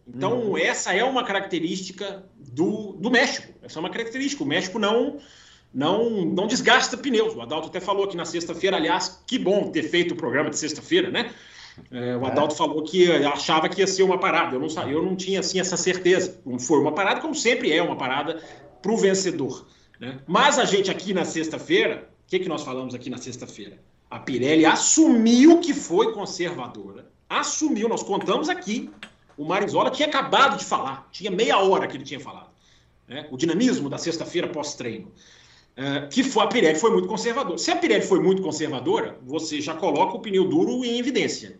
Então, 0.07 0.39
uhum. 0.41 0.57
essa 0.57 0.93
é 0.93 1.03
uma 1.03 1.23
característica 1.23 2.23
do, 2.35 2.93
do 2.93 3.09
México. 3.09 3.53
Essa 3.61 3.79
é 3.79 3.81
uma 3.81 3.89
característica. 3.89 4.43
O 4.43 4.47
México 4.47 4.77
não, 4.77 5.17
não, 5.73 6.25
não 6.25 6.47
desgasta 6.47 6.97
pneus. 6.97 7.35
O 7.35 7.41
Adalto 7.41 7.67
até 7.67 7.79
falou 7.79 8.05
aqui 8.05 8.15
na 8.15 8.25
sexta-feira, 8.25 8.77
aliás, 8.77 9.23
que 9.25 9.39
bom 9.39 9.71
ter 9.71 9.83
feito 9.83 10.13
o 10.13 10.17
programa 10.17 10.49
de 10.49 10.57
sexta-feira, 10.57 11.09
né? 11.09 11.31
É, 11.89 12.15
o 12.15 12.25
é. 12.25 12.27
Adalto 12.27 12.53
é. 12.53 12.57
falou 12.57 12.83
que 12.83 13.11
achava 13.11 13.67
que 13.69 13.81
ia 13.81 13.87
ser 13.87 14.03
uma 14.03 14.19
parada. 14.19 14.55
Eu 14.55 14.59
não, 14.59 14.89
eu 14.89 15.03
não 15.03 15.15
tinha 15.15 15.39
assim 15.39 15.59
essa 15.59 15.77
certeza. 15.77 16.39
Foi 16.59 16.79
uma 16.79 16.91
parada, 16.91 17.21
como 17.21 17.33
sempre 17.33 17.71
é 17.71 17.81
uma 17.81 17.95
parada 17.95 18.41
para 18.81 18.91
o 18.91 18.97
vencedor. 18.97 19.65
Né? 19.99 20.19
Mas 20.27 20.59
a 20.59 20.65
gente 20.65 20.91
aqui 20.91 21.13
na 21.13 21.25
sexta-feira, 21.25 22.09
o 22.25 22.29
que, 22.29 22.39
que 22.39 22.49
nós 22.49 22.63
falamos 22.63 22.93
aqui 22.93 23.09
na 23.09 23.17
sexta-feira? 23.17 23.79
A 24.09 24.19
Pirelli 24.19 24.65
assumiu 24.65 25.59
que 25.59 25.73
foi 25.73 26.13
conservadora. 26.13 27.09
Assumiu, 27.29 27.87
nós 27.87 28.03
contamos 28.03 28.49
aqui 28.49 28.89
o 29.37 29.45
Marizola 29.45 29.89
tinha 29.89 30.07
acabado 30.07 30.57
de 30.57 30.65
falar, 30.65 31.07
tinha 31.11 31.31
meia 31.31 31.57
hora 31.59 31.87
que 31.87 31.97
ele 31.97 32.03
tinha 32.03 32.19
falado. 32.19 32.49
Né? 33.07 33.27
O 33.31 33.37
dinamismo 33.37 33.89
da 33.89 33.97
sexta-feira 33.97 34.47
pós-treino. 34.47 35.11
Uh, 35.71 36.09
que 36.09 36.23
foi, 36.23 36.43
a 36.43 36.47
Pirelli 36.47 36.77
foi 36.77 36.91
muito 36.91 37.07
conservadora. 37.07 37.57
Se 37.57 37.71
a 37.71 37.75
Pirelli 37.75 38.03
foi 38.03 38.19
muito 38.19 38.41
conservadora, 38.41 39.17
você 39.21 39.61
já 39.61 39.73
coloca 39.73 40.17
o 40.17 40.19
pneu 40.19 40.47
duro 40.47 40.83
em 40.83 40.99
evidência. 40.99 41.59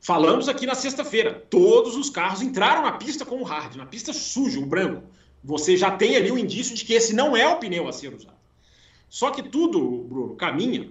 Falamos 0.00 0.48
aqui 0.48 0.66
na 0.66 0.74
sexta-feira, 0.74 1.32
todos 1.48 1.96
os 1.96 2.10
carros 2.10 2.42
entraram 2.42 2.82
na 2.82 2.92
pista 2.92 3.24
com 3.24 3.36
o 3.36 3.44
hard, 3.44 3.76
na 3.76 3.86
pista 3.86 4.12
suja, 4.12 4.58
o 4.58 4.66
branco. 4.66 5.04
Você 5.44 5.76
já 5.76 5.92
tem 5.92 6.16
ali 6.16 6.30
o 6.30 6.38
indício 6.38 6.74
de 6.74 6.84
que 6.84 6.92
esse 6.92 7.14
não 7.14 7.36
é 7.36 7.46
o 7.48 7.58
pneu 7.58 7.86
a 7.86 7.92
ser 7.92 8.12
usado. 8.12 8.36
Só 9.08 9.30
que 9.30 9.42
tudo, 9.42 10.04
Bruno, 10.08 10.34
caminha. 10.34 10.90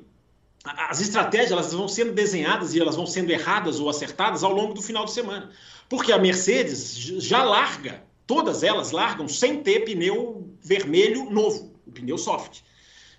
As 0.63 1.01
estratégias 1.01 1.51
elas 1.51 1.73
vão 1.73 1.87
sendo 1.87 2.13
desenhadas 2.13 2.75
e 2.75 2.79
elas 2.79 2.95
vão 2.95 3.07
sendo 3.07 3.31
erradas 3.31 3.79
ou 3.79 3.89
acertadas 3.89 4.43
ao 4.43 4.53
longo 4.53 4.73
do 4.73 4.81
final 4.81 5.05
de 5.05 5.11
semana. 5.11 5.49
Porque 5.89 6.11
a 6.11 6.19
Mercedes 6.19 6.93
já 6.93 7.43
larga, 7.43 8.03
todas 8.27 8.61
elas 8.61 8.91
largam 8.91 9.27
sem 9.27 9.63
ter 9.63 9.81
pneu 9.81 10.47
vermelho 10.61 11.29
novo, 11.31 11.73
o 11.85 11.91
pneu 11.91 12.17
soft. 12.17 12.61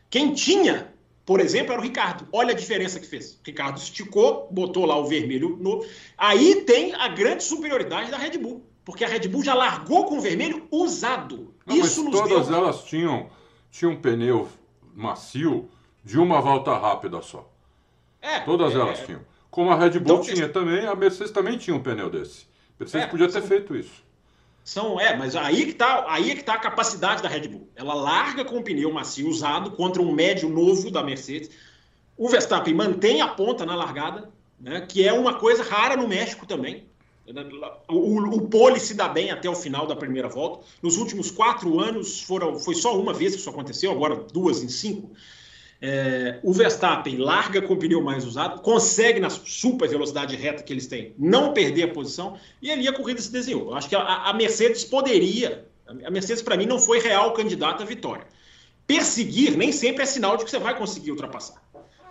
Quem 0.09 0.33
tinha, 0.33 0.93
por 1.27 1.41
exemplo, 1.41 1.73
era 1.73 1.81
o 1.81 1.85
Ricardo. 1.85 2.29
Olha 2.33 2.53
a 2.53 2.57
diferença 2.57 3.01
que 3.01 3.07
fez. 3.07 3.33
O 3.33 3.39
Ricardo 3.45 3.79
esticou, 3.79 4.47
botou 4.51 4.87
lá 4.87 4.97
o 4.97 5.07
vermelho 5.07 5.57
novo. 5.61 5.85
Aí 6.17 6.63
tem 6.63 6.95
a 6.95 7.09
grande 7.09 7.43
superioridade 7.43 8.11
da 8.11 8.19
Red 8.19 8.39
Bull. 8.39 8.65
Porque 8.85 9.05
a 9.05 9.09
Red 9.09 9.29
Bull 9.29 9.43
já 9.43 9.55
largou 9.55 10.05
com 10.05 10.19
o 10.19 10.21
vermelho 10.21 10.67
usado. 10.71 11.55
Não, 11.67 11.77
Isso 11.77 12.05
nos 12.05 12.13
todas 12.13 12.49
deu... 12.49 12.57
elas 12.57 12.85
tinham, 12.85 13.31
tinham 13.71 13.93
um 13.93 14.01
pneu 14.01 14.49
macio 14.95 15.69
de 16.05 16.19
uma 16.19 16.41
volta 16.41 16.77
rápida 16.77 17.23
só. 17.23 17.49
É, 18.21 18.41
todas 18.41 18.75
é, 18.75 18.79
elas 18.79 19.01
tinham. 19.01 19.21
Como 19.51 19.71
a 19.71 19.77
Red 19.77 19.99
Bull 19.99 20.21
então, 20.21 20.23
tinha 20.23 20.49
também, 20.49 20.87
a 20.87 20.95
Mercedes 20.95 21.33
também 21.33 21.59
tinha 21.59 21.77
um 21.77 21.83
pneu 21.83 22.09
desse. 22.09 22.47
Mercedes 22.79 23.07
é, 23.07 23.11
podia 23.11 23.27
ter 23.27 23.41
são, 23.41 23.43
feito 23.43 23.77
isso. 23.77 24.03
São, 24.65 25.01
é, 25.01 25.17
mas 25.17 25.37
aí 25.37 25.67
que 25.67 25.75
tá, 25.75 26.07
aí 26.09 26.31
é 26.31 26.35
que 26.35 26.45
tá 26.45 26.55
a 26.55 26.59
capacidade 26.59 27.23
da 27.23 27.29
Red 27.29 27.49
Bull. 27.49 27.69
Ela 27.77 27.95
larga 27.95 28.45
com 28.45 28.59
o 28.59 28.63
pneu 28.63 28.93
macio 28.93 29.29
usado 29.29 29.73
contra 29.73 30.01
um 30.01 30.13
médio 30.13 30.49
novo 30.49 30.91
da 30.91 31.03
Mercedes. 31.03 31.51
O 32.17 32.29
Verstappen 32.29 32.75
mantém 32.75 33.21
a 33.21 33.29
ponta 33.29 33.67
na 33.67 33.75
largada, 33.75 34.31
né, 34.59 34.81
que 34.89 35.07
é 35.07 35.13
uma 35.13 35.35
coisa 35.35 35.63
rara 35.63 35.97
no 35.97 36.09
México 36.09 36.47
também. 36.47 36.87
O, 37.89 38.19
o 38.37 38.49
pole 38.49 38.81
se 38.81 38.95
dá 38.95 39.09
bem 39.09 39.31
até 39.31 39.49
o 39.49 39.55
final 39.55 39.87
da 39.87 39.95
primeira 39.95 40.29
volta. 40.29 40.65
Nos 40.83 40.97
últimos 40.97 41.31
quatro 41.31 41.81
anos 41.81 42.23
foram, 42.23 42.59
foi 42.59 42.75
só 42.75 42.99
uma 42.99 43.13
vez 43.13 43.35
que 43.35 43.41
isso 43.41 43.51
aconteceu, 43.51 43.93
agora 43.93 44.17
duas 44.17 44.63
em 44.63 44.69
cinco. 44.69 45.11
É, 45.85 46.39
o 46.45 46.53
Verstappen 46.53 47.17
larga 47.17 47.61
com 47.61 47.75
o 47.75 47.77
pneu 47.77 48.01
mais 48.01 48.25
usado, 48.25 48.63
consegue 48.63 49.19
na 49.19 49.29
super 49.29 49.89
velocidade 49.89 50.37
reta 50.37 50.63
que 50.63 50.73
eles 50.73 50.87
têm 50.87 51.13
não 51.19 51.53
perder 51.53 51.83
a 51.83 51.89
posição 51.89 52.39
e 52.63 52.71
ali 52.71 52.87
a 52.87 52.93
corrida 52.93 53.21
se 53.21 53.33
desenhou. 53.33 53.71
Eu 53.71 53.75
acho 53.75 53.89
que 53.89 53.97
a, 53.97 54.29
a 54.29 54.33
Mercedes 54.33 54.85
poderia, 54.85 55.67
a 56.05 56.09
Mercedes 56.09 56.41
para 56.41 56.57
mim 56.57 56.67
não 56.67 56.79
foi 56.79 57.01
real 57.01 57.33
candidata 57.33 57.83
à 57.83 57.87
vitória. 57.87 58.25
Perseguir 58.87 59.57
nem 59.57 59.73
sempre 59.73 60.05
é 60.05 60.07
sinal 60.07 60.37
de 60.37 60.45
que 60.45 60.53
você 60.53 60.59
vai 60.61 60.79
conseguir 60.79 61.11
ultrapassar. 61.11 61.61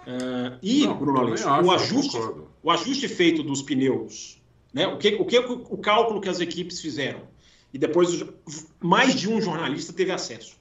Uh, 0.05 0.57
e, 0.61 0.85
não, 0.85 0.97
Bruno 0.97 1.33
o 1.63 1.71
ajuste, 1.71 2.17
o 2.61 2.71
ajuste 2.71 3.07
feito 3.07 3.41
dos 3.41 3.61
pneus, 3.61 4.41
né, 4.73 4.85
o, 4.87 4.97
que, 4.97 5.15
o, 5.15 5.23
que, 5.23 5.39
o 5.39 5.77
cálculo 5.77 6.19
que 6.19 6.27
as 6.27 6.41
equipes 6.41 6.81
fizeram, 6.81 7.21
e 7.73 7.77
depois 7.77 8.21
mais 8.81 9.15
de 9.15 9.29
um 9.29 9.39
jornalista 9.39 9.93
teve 9.93 10.11
acesso 10.11 10.59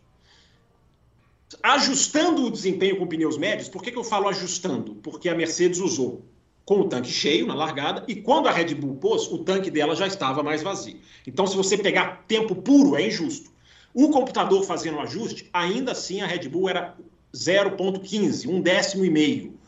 ajustando 1.62 2.47
o 2.47 2.50
desempenho 2.50 2.97
com 2.99 3.07
pneus 3.07 3.37
médios, 3.37 3.69
por 3.69 3.83
que, 3.83 3.90
que 3.90 3.99
eu 3.99 4.04
falo 4.04 4.28
ajustando? 4.28 4.95
Porque 4.97 5.28
a 5.28 5.35
Mercedes 5.35 5.78
usou 5.78 6.25
com 6.64 6.80
o 6.80 6.88
tanque 6.88 7.11
cheio 7.11 7.47
na 7.47 7.54
largada 7.54 8.04
e 8.07 8.14
quando 8.14 8.47
a 8.49 8.52
Red 8.52 8.75
Bull 8.75 8.97
pôs, 8.97 9.26
o 9.26 9.38
tanque 9.38 9.71
dela 9.71 9.97
já 9.97 10.07
estava 10.07 10.42
mais 10.42 10.62
vazio. 10.62 10.99
Então, 11.26 11.47
se 11.47 11.57
você 11.57 11.76
pegar 11.76 12.25
tempo 12.28 12.54
puro, 12.54 12.97
é 12.97 13.07
injusto. 13.07 13.50
O 13.92 14.11
computador 14.11 14.62
fazendo 14.62 14.99
o 14.99 15.00
ajuste, 15.00 15.50
ainda 15.52 15.92
assim 15.92 16.21
a 16.21 16.26
Red 16.26 16.49
Bull 16.49 16.69
era 16.69 16.97
0,15, 17.35 18.49
um 18.49 18.61
décimo 18.61 19.04
e 19.04 19.11
meio 19.11 19.60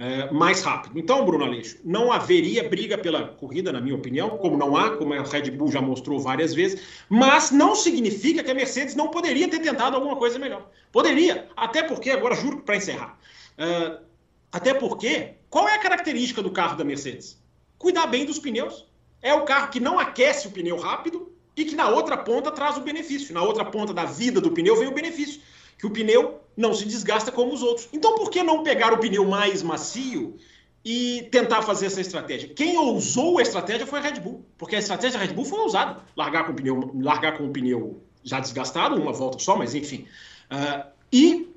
é, 0.00 0.30
mais 0.30 0.62
rápido. 0.62 0.98
Então, 0.98 1.26
Bruno 1.26 1.44
Aleixo, 1.44 1.78
não 1.84 2.10
haveria 2.10 2.66
briga 2.66 2.96
pela 2.96 3.28
corrida, 3.28 3.70
na 3.70 3.82
minha 3.82 3.94
opinião, 3.94 4.30
como 4.38 4.56
não 4.56 4.74
há, 4.74 4.96
como 4.96 5.12
a 5.12 5.22
Red 5.22 5.50
Bull 5.50 5.70
já 5.70 5.82
mostrou 5.82 6.18
várias 6.18 6.54
vezes, 6.54 6.80
mas 7.06 7.50
não 7.50 7.74
significa 7.74 8.42
que 8.42 8.50
a 8.50 8.54
Mercedes 8.54 8.94
não 8.94 9.08
poderia 9.08 9.46
ter 9.46 9.60
tentado 9.60 9.94
alguma 9.94 10.16
coisa 10.16 10.38
melhor. 10.38 10.70
Poderia, 10.90 11.48
até 11.54 11.82
porque, 11.82 12.08
agora 12.08 12.34
juro 12.34 12.62
para 12.62 12.76
encerrar, 12.76 13.18
uh, 13.58 14.02
até 14.50 14.72
porque, 14.72 15.34
qual 15.50 15.68
é 15.68 15.74
a 15.74 15.78
característica 15.78 16.42
do 16.42 16.50
carro 16.50 16.78
da 16.78 16.84
Mercedes? 16.84 17.38
Cuidar 17.76 18.06
bem 18.06 18.24
dos 18.24 18.38
pneus. 18.38 18.88
É 19.20 19.34
o 19.34 19.44
carro 19.44 19.68
que 19.68 19.78
não 19.78 19.98
aquece 19.98 20.48
o 20.48 20.50
pneu 20.50 20.78
rápido 20.78 21.30
e 21.54 21.66
que 21.66 21.76
na 21.76 21.90
outra 21.90 22.16
ponta 22.16 22.50
traz 22.50 22.78
o 22.78 22.80
benefício. 22.80 23.34
Na 23.34 23.42
outra 23.42 23.66
ponta 23.66 23.92
da 23.92 24.06
vida 24.06 24.40
do 24.40 24.50
pneu 24.50 24.78
vem 24.78 24.88
o 24.88 24.94
benefício 24.94 25.42
que 25.80 25.86
o 25.86 25.90
pneu 25.90 26.40
não 26.54 26.74
se 26.74 26.84
desgasta 26.84 27.32
como 27.32 27.54
os 27.54 27.62
outros. 27.62 27.88
Então, 27.90 28.14
por 28.14 28.30
que 28.30 28.42
não 28.42 28.62
pegar 28.62 28.92
o 28.92 28.98
pneu 28.98 29.24
mais 29.24 29.62
macio 29.62 30.36
e 30.84 31.26
tentar 31.32 31.62
fazer 31.62 31.86
essa 31.86 32.02
estratégia? 32.02 32.50
Quem 32.50 32.76
ousou 32.76 33.38
a 33.38 33.42
estratégia 33.42 33.86
foi 33.86 33.98
a 33.98 34.02
Red 34.02 34.20
Bull, 34.20 34.44
porque 34.58 34.76
a 34.76 34.78
estratégia 34.78 35.18
da 35.18 35.24
Red 35.24 35.32
Bull 35.32 35.46
foi 35.46 35.58
ousada. 35.58 36.02
Largar 36.14 36.44
com 36.44 36.52
o 36.52 36.54
pneu, 36.54 36.90
largar 37.00 37.38
com 37.38 37.46
o 37.46 37.50
pneu 37.50 38.02
já 38.22 38.38
desgastado, 38.38 39.00
uma 39.00 39.12
volta 39.12 39.38
só, 39.38 39.56
mas 39.56 39.74
enfim. 39.74 40.06
Uh, 40.52 40.86
e 41.10 41.48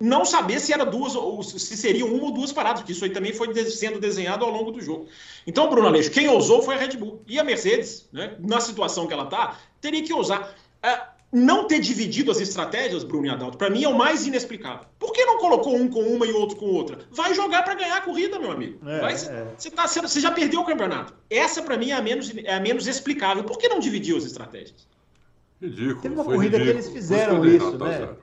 não 0.00 0.24
saber 0.24 0.58
se 0.58 0.72
era 0.72 0.84
duas 0.84 1.14
ou 1.14 1.40
se 1.44 1.76
seriam 1.76 2.12
uma 2.12 2.24
ou 2.24 2.32
duas 2.32 2.50
paradas, 2.50 2.80
porque 2.80 2.90
isso 2.90 3.04
aí 3.04 3.10
também 3.10 3.32
foi 3.32 3.54
sendo 3.66 4.00
desenhado 4.00 4.44
ao 4.44 4.50
longo 4.50 4.72
do 4.72 4.80
jogo. 4.80 5.06
Então, 5.46 5.70
Bruno 5.70 5.86
Aleixo, 5.86 6.10
quem 6.10 6.28
ousou 6.28 6.62
foi 6.62 6.74
a 6.74 6.78
Red 6.78 6.96
Bull. 6.96 7.22
E 7.28 7.38
a 7.38 7.44
Mercedes, 7.44 8.08
né, 8.12 8.34
na 8.40 8.58
situação 8.58 9.06
que 9.06 9.12
ela 9.12 9.24
está, 9.24 9.56
teria 9.80 10.02
que 10.02 10.12
ousar. 10.12 10.52
Uh, 10.84 11.11
não 11.32 11.66
ter 11.66 11.80
dividido 11.80 12.30
as 12.30 12.40
estratégias, 12.40 13.02
Bruno 13.02 13.26
e 13.26 13.30
Adalto, 13.30 13.56
para 13.56 13.70
mim 13.70 13.82
é 13.82 13.88
o 13.88 13.96
mais 13.96 14.26
inexplicável. 14.26 14.86
Por 14.98 15.12
que 15.12 15.24
não 15.24 15.38
colocou 15.38 15.74
um 15.74 15.88
com 15.88 16.02
uma 16.02 16.26
e 16.26 16.32
outro 16.32 16.56
com 16.56 16.66
outra? 16.66 16.98
Vai 17.10 17.32
jogar 17.34 17.62
para 17.62 17.74
ganhar 17.74 17.96
a 17.96 18.00
corrida, 18.02 18.38
meu 18.38 18.50
amigo. 18.50 18.78
É, 18.86 19.00
Vai, 19.00 19.14
é. 19.14 19.46
Você, 19.56 19.70
tá, 19.70 19.86
você 19.86 20.20
já 20.20 20.30
perdeu 20.30 20.60
o 20.60 20.66
campeonato. 20.66 21.14
Essa, 21.30 21.62
para 21.62 21.78
mim, 21.78 21.90
é 21.90 21.94
a, 21.94 22.02
menos, 22.02 22.30
é 22.36 22.54
a 22.54 22.60
menos 22.60 22.86
explicável. 22.86 23.44
Por 23.44 23.56
que 23.56 23.66
não 23.66 23.78
dividiu 23.78 24.18
as 24.18 24.24
estratégias? 24.24 24.86
Ridículo. 25.60 26.02
Teve 26.02 26.14
uma 26.14 26.24
corrida 26.24 26.58
ridículo. 26.58 26.64
que 26.64 26.70
eles 26.70 26.88
fizeram 26.88 27.46
isso, 27.46 27.78
né? 27.78 27.98
Zero. 27.98 28.18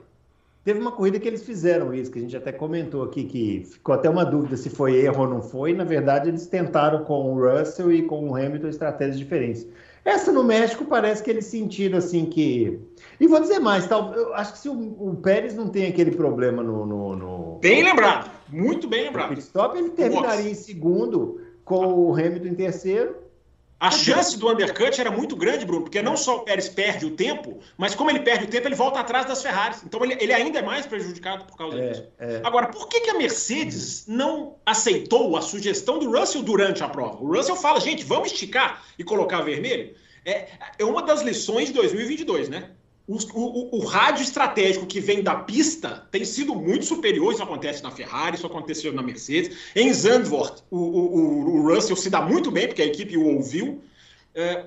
Teve 0.62 0.78
uma 0.78 0.92
corrida 0.92 1.18
que 1.18 1.26
eles 1.26 1.42
fizeram 1.42 1.94
isso, 1.94 2.10
que 2.10 2.18
a 2.18 2.22
gente 2.22 2.36
até 2.36 2.52
comentou 2.52 3.02
aqui, 3.02 3.24
que 3.24 3.64
ficou 3.64 3.94
até 3.94 4.10
uma 4.10 4.24
dúvida 4.24 4.58
se 4.58 4.68
foi 4.68 4.94
erro 4.94 5.22
ou 5.22 5.28
não 5.28 5.42
foi. 5.42 5.72
Na 5.72 5.84
verdade, 5.84 6.28
eles 6.28 6.46
tentaram 6.46 7.02
com 7.04 7.32
o 7.32 7.40
Russell 7.40 7.90
e 7.90 8.02
com 8.02 8.28
o 8.28 8.36
Hamilton 8.36 8.68
estratégias 8.68 9.18
diferentes. 9.18 9.66
Essa 10.10 10.32
no 10.32 10.42
México 10.42 10.84
parece 10.84 11.22
que 11.22 11.30
eles 11.30 11.46
sentiram 11.46 11.98
assim 11.98 12.26
que. 12.26 12.80
E 13.20 13.26
vou 13.28 13.40
dizer 13.40 13.60
mais, 13.60 13.86
tal, 13.86 14.12
eu 14.14 14.34
acho 14.34 14.54
que 14.54 14.58
se 14.58 14.68
o, 14.68 14.72
o 14.72 15.16
Pérez 15.22 15.54
não 15.54 15.68
tem 15.68 15.86
aquele 15.86 16.10
problema 16.10 16.62
no. 16.62 16.84
no, 16.84 17.16
no... 17.16 17.58
Bem 17.60 17.84
lembrado, 17.84 18.30
muito 18.48 18.88
bem 18.88 19.04
lembrado. 19.04 19.38
Stop, 19.38 19.78
ele 19.78 19.90
terminaria 19.90 20.38
Nossa. 20.38 20.50
em 20.50 20.54
segundo 20.54 21.40
com 21.64 21.86
o 21.86 22.12
Hamilton 22.14 22.48
em 22.48 22.54
terceiro 22.54 23.30
a 23.80 23.90
chance 23.90 24.38
do 24.38 24.46
undercut 24.46 25.00
era 25.00 25.10
muito 25.10 25.34
grande, 25.34 25.64
Bruno, 25.64 25.84
porque 25.84 26.02
não 26.02 26.14
só 26.14 26.36
o 26.36 26.40
Pérez 26.40 26.68
perde 26.68 27.06
o 27.06 27.12
tempo, 27.12 27.60
mas 27.78 27.94
como 27.94 28.10
ele 28.10 28.20
perde 28.20 28.44
o 28.44 28.46
tempo, 28.46 28.68
ele 28.68 28.74
volta 28.74 29.00
atrás 29.00 29.24
das 29.24 29.42
Ferraris. 29.42 29.82
Então 29.82 30.04
ele, 30.04 30.18
ele 30.20 30.34
ainda 30.34 30.58
é 30.58 30.62
mais 30.62 30.84
prejudicado 30.84 31.46
por 31.46 31.56
causa 31.56 31.78
é, 31.78 31.88
disso. 31.88 32.06
É. 32.18 32.42
Agora, 32.44 32.66
por 32.66 32.90
que, 32.90 33.00
que 33.00 33.08
a 33.08 33.14
Mercedes 33.14 34.04
não 34.06 34.56
aceitou 34.66 35.34
a 35.34 35.40
sugestão 35.40 35.98
do 35.98 36.12
Russell 36.12 36.42
durante 36.42 36.84
a 36.84 36.90
prova? 36.90 37.22
O 37.22 37.34
Russell 37.34 37.56
fala, 37.56 37.80
gente, 37.80 38.04
vamos 38.04 38.30
esticar 38.30 38.84
e 38.98 39.02
colocar 39.02 39.40
vermelho? 39.40 39.94
É, 40.24 40.48
é 40.78 40.84
uma 40.84 41.02
das 41.02 41.22
lições 41.22 41.68
de 41.68 41.74
2022, 41.74 42.48
né? 42.48 42.70
O, 43.08 43.16
o, 43.34 43.78
o, 43.78 43.84
rádio 43.84 44.22
estratégico 44.22 44.86
que 44.86 45.00
vem 45.00 45.20
da 45.20 45.34
pista 45.34 46.06
tem 46.12 46.24
sido 46.24 46.54
muito 46.54 46.84
superior. 46.84 47.32
Isso 47.32 47.42
acontece 47.42 47.82
na 47.82 47.90
Ferrari, 47.90 48.36
isso 48.36 48.46
aconteceu 48.46 48.92
na 48.92 49.02
Mercedes. 49.02 49.56
Em 49.74 49.92
Zandvoort, 49.92 50.62
o, 50.70 50.78
o 50.78 51.62
Russell 51.62 51.96
se 51.96 52.08
dá 52.08 52.22
muito 52.22 52.52
bem, 52.52 52.68
porque 52.68 52.82
a 52.82 52.86
equipe 52.86 53.16
o 53.16 53.34
ouviu. 53.34 53.82
É, 54.32 54.66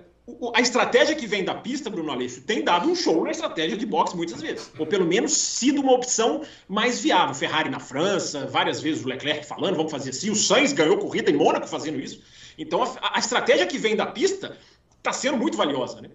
a 0.54 0.62
estratégia 0.62 1.16
que 1.16 1.28
vem 1.28 1.44
da 1.44 1.54
pista, 1.54 1.90
Bruno 1.90 2.12
Aleixo, 2.12 2.42
tem 2.42 2.64
dado 2.64 2.90
um 2.90 2.96
show 2.96 3.24
na 3.24 3.32
estratégia 3.32 3.78
de 3.78 3.86
boxe 3.86 4.16
muitas 4.16 4.42
vezes. 4.42 4.72
Ou 4.78 4.86
pelo 4.86 5.06
menos 5.06 5.34
sido 5.34 5.82
uma 5.82 5.94
opção 5.94 6.44
mais 6.68 7.00
viável. 7.00 7.36
Ferrari 7.36 7.70
na 7.70 7.80
França, 7.80 8.46
várias 8.48 8.82
vezes 8.82 9.04
o 9.04 9.08
Leclerc 9.08 9.46
falando, 9.46 9.76
vamos 9.76 9.92
fazer 9.92 10.12
assim. 10.12 10.30
O 10.30 10.36
Sainz 10.36 10.72
ganhou 10.72 10.98
corrida 10.98 11.30
em 11.30 11.36
Mônaco 11.36 11.68
fazendo 11.68 12.00
isso. 12.00 12.22
Então 12.58 12.84
a, 12.84 13.18
a 13.18 13.20
estratégia 13.20 13.66
que 13.66 13.78
vem 13.78 13.96
da 13.96 14.06
pista 14.06 14.58
está 15.04 15.12
sendo 15.12 15.38
muito 15.38 15.58
valiosa, 15.58 16.02
né? 16.02 16.10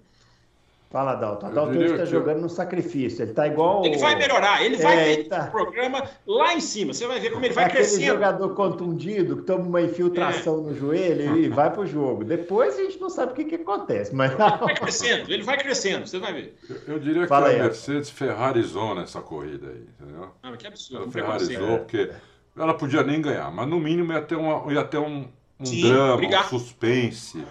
Fala, 0.90 1.14
Dalton. 1.16 1.48
Adalto 1.48 1.78
hoje 1.78 1.92
está 1.92 2.04
jogando 2.06 2.40
no 2.40 2.48
sacrifício. 2.48 3.22
Ele 3.22 3.32
está 3.32 3.46
igual. 3.46 3.84
Ele 3.84 3.98
vai 3.98 4.16
melhorar, 4.16 4.64
ele 4.64 4.78
vai 4.78 4.96
é, 4.96 5.16
ver 5.16 5.24
tá... 5.24 5.44
o 5.44 5.50
programa 5.50 6.02
lá 6.26 6.54
em 6.54 6.60
cima. 6.60 6.94
Você 6.94 7.06
vai 7.06 7.20
ver 7.20 7.30
como 7.30 7.44
ele 7.44 7.52
vai 7.52 7.66
é 7.66 7.68
crescendo. 7.68 7.96
Aquele 7.96 8.12
jogador 8.14 8.54
contundido 8.54 9.36
que 9.36 9.42
toma 9.42 9.64
uma 9.64 9.82
infiltração 9.82 10.60
é. 10.60 10.62
no 10.62 10.74
joelho 10.74 11.36
e 11.36 11.48
vai 11.50 11.70
para 11.70 11.82
o 11.82 11.86
jogo. 11.86 12.24
Depois 12.24 12.78
a 12.78 12.82
gente 12.84 12.98
não 12.98 13.10
sabe 13.10 13.32
o 13.32 13.34
que, 13.34 13.44
que 13.44 13.54
acontece. 13.56 14.14
Mas... 14.14 14.30
Ele 14.32 14.38
vai 14.38 14.74
crescendo, 14.74 15.30
ele 15.30 15.42
vai 15.42 15.58
crescendo, 15.58 16.06
você 16.06 16.18
vai 16.18 16.32
ver. 16.32 16.58
Eu, 16.70 16.94
eu 16.94 16.98
diria 16.98 17.26
Fala 17.26 17.50
que 17.50 17.56
aí, 17.56 17.60
a 17.60 17.64
Mercedes 17.64 18.08
ferrarizou 18.08 18.94
nessa 18.94 19.20
corrida 19.20 19.68
aí, 19.68 19.86
entendeu? 20.00 20.30
Ah, 20.42 20.56
que 20.56 20.66
absurdo. 20.66 21.02
Ela 21.02 21.12
ferrarizou, 21.12 21.78
porque 21.80 22.10
ela 22.56 22.72
podia 22.72 23.02
nem 23.02 23.20
ganhar, 23.20 23.50
mas 23.50 23.68
no 23.68 23.78
mínimo 23.78 24.10
ia 24.10 24.22
ter, 24.22 24.36
uma, 24.36 24.72
ia 24.72 24.84
ter 24.84 24.98
um, 24.98 25.28
um 25.60 25.66
Sim, 25.66 25.82
drama, 25.82 26.16
brigar. 26.16 26.46
um 26.46 26.48
suspense 26.48 27.44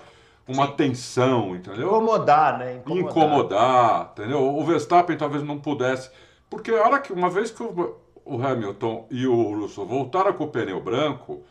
uma 0.48 0.68
Sim. 0.68 0.74
tensão, 0.74 1.56
entendeu? 1.56 1.88
Incomodar, 1.88 2.58
né? 2.58 2.76
Incomodar. 2.76 3.12
Incomodar, 3.12 4.12
entendeu? 4.14 4.56
O 4.56 4.64
Verstappen 4.64 5.18
talvez 5.18 5.44
não 5.44 5.60
pudesse. 5.60 6.10
Porque 6.50 6.72
a 6.72 6.82
hora 6.84 7.00
que, 7.00 7.12
uma 7.12 7.30
vez 7.30 7.52
que 7.52 7.62
o, 7.62 7.98
o 8.24 8.42
Hamilton 8.42 9.06
e 9.12 9.28
o 9.28 9.60
Russell 9.60 9.86
voltaram 9.86 10.34
com 10.34 10.46
o 10.46 10.48
pneu 10.48 10.82
branco 10.82 11.44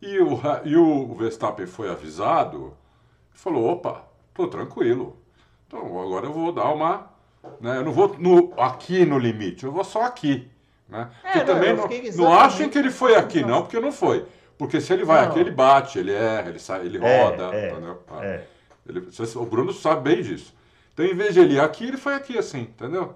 e 0.00 0.18
o, 0.18 0.40
e 0.64 0.76
o 0.76 1.14
Verstappen 1.14 1.66
foi 1.66 1.90
avisado, 1.90 2.74
falou: 3.32 3.70
opa, 3.70 4.04
tô 4.32 4.46
tranquilo. 4.48 5.16
Então 5.66 5.80
agora 5.80 6.26
eu 6.26 6.32
vou 6.32 6.52
dar 6.52 6.72
uma. 6.72 7.10
Né, 7.60 7.78
eu 7.78 7.84
não 7.84 7.92
vou 7.92 8.16
no, 8.18 8.52
aqui 8.60 9.04
no 9.04 9.18
limite, 9.18 9.64
eu 9.64 9.72
vou 9.72 9.84
só 9.84 10.02
aqui. 10.02 10.48
Né? 10.88 11.08
É, 11.22 11.38
não, 11.38 11.44
também 11.44 11.76
não, 11.76 11.88
não 12.16 12.32
achem 12.32 12.68
que 12.68 12.78
ele 12.78 12.90
foi 12.90 13.14
aqui, 13.14 13.42
não, 13.42 13.62
porque 13.62 13.78
não 13.78 13.92
foi. 13.92 14.24
Porque 14.58 14.80
se 14.80 14.92
ele 14.92 15.04
vai 15.04 15.22
não. 15.22 15.30
aqui, 15.30 15.38
ele 15.38 15.52
bate, 15.52 15.98
ele 16.00 16.12
erra, 16.12 16.48
ele, 16.48 16.58
sai, 16.58 16.84
ele 16.84 16.98
é, 16.98 17.22
roda. 17.22 17.54
É, 17.54 17.70
entendeu? 17.70 18.02
É. 18.20 18.44
Ele, 18.86 19.06
o 19.36 19.46
Bruno 19.46 19.72
sabe 19.72 20.10
bem 20.10 20.22
disso. 20.22 20.52
Então, 20.92 21.06
em 21.06 21.14
vez 21.14 21.32
de 21.32 21.40
ele 21.40 21.54
ir 21.54 21.60
aqui, 21.60 21.84
ele 21.84 21.96
foi 21.96 22.14
aqui 22.14 22.36
assim, 22.36 22.62
entendeu? 22.62 23.14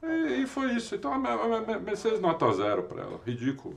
E, 0.00 0.42
e 0.42 0.46
foi 0.46 0.72
isso. 0.74 0.94
Então, 0.94 1.12
a, 1.12 1.78
Mercedes 1.80 2.20
nota 2.20 2.52
zero 2.52 2.84
para 2.84 3.02
ela. 3.02 3.20
Ridículo. 3.26 3.76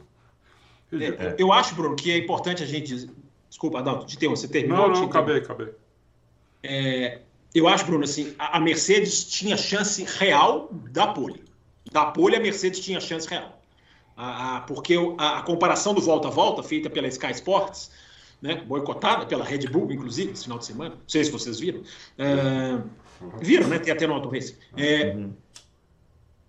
Ridículo. 0.92 1.30
É, 1.30 1.36
eu 1.40 1.52
acho, 1.52 1.74
Bruno, 1.74 1.96
que 1.96 2.12
é 2.12 2.18
importante 2.18 2.62
a 2.62 2.68
gente. 2.68 3.10
Desculpa, 3.50 3.80
Adalto, 3.80 4.06
de 4.06 4.18
ter 4.18 4.28
você 4.28 4.48
terminou? 4.48 4.90
Não, 4.90 5.02
não, 5.02 5.06
acabei, 5.06 5.38
acabei. 5.38 5.74
É, 6.62 7.22
eu 7.56 7.68
acho, 7.68 7.86
Bruno, 7.86 8.04
assim, 8.04 8.36
a, 8.38 8.58
a 8.58 8.60
Mercedes 8.60 9.26
tinha 9.26 9.58
chance 9.58 10.04
real 10.20 10.70
da 10.72 11.08
pole. 11.08 11.44
Da 11.92 12.06
pole, 12.06 12.36
a 12.36 12.40
Mercedes 12.40 12.80
tinha 12.80 13.02
chance 13.02 13.28
real 13.28 13.61
a, 14.16 14.58
a, 14.58 14.62
porque 14.62 14.96
a, 15.18 15.40
a, 15.40 15.42
comparação 15.42 15.94
do 15.94 16.02
volta 16.02 16.28
a 16.28 16.32
volta, 16.32 16.64
feita 16.64 16.90
pela 16.90 17.08
Sky 17.08 17.32
Sports, 17.32 17.92
né, 18.42 18.56
boicotada 18.56 19.26
pela 19.26 19.46
Red 19.46 19.68
Bull, 19.68 19.92
inclusive, 19.92 20.32
esse 20.32 20.44
final 20.44 20.58
de 20.58 20.66
semana, 20.66 20.96
não 20.96 21.08
sei 21.08 21.24
se 21.24 21.32
vocês 21.32 21.60
viram, 21.60 21.82
é, 22.18 22.82
viram, 23.40 23.68
né? 23.68 23.80
Tem 23.80 23.94
até 23.94 24.08
no 24.08 24.14
Auto 24.14 24.30
Racing. 24.30 24.56
É, 24.76 25.16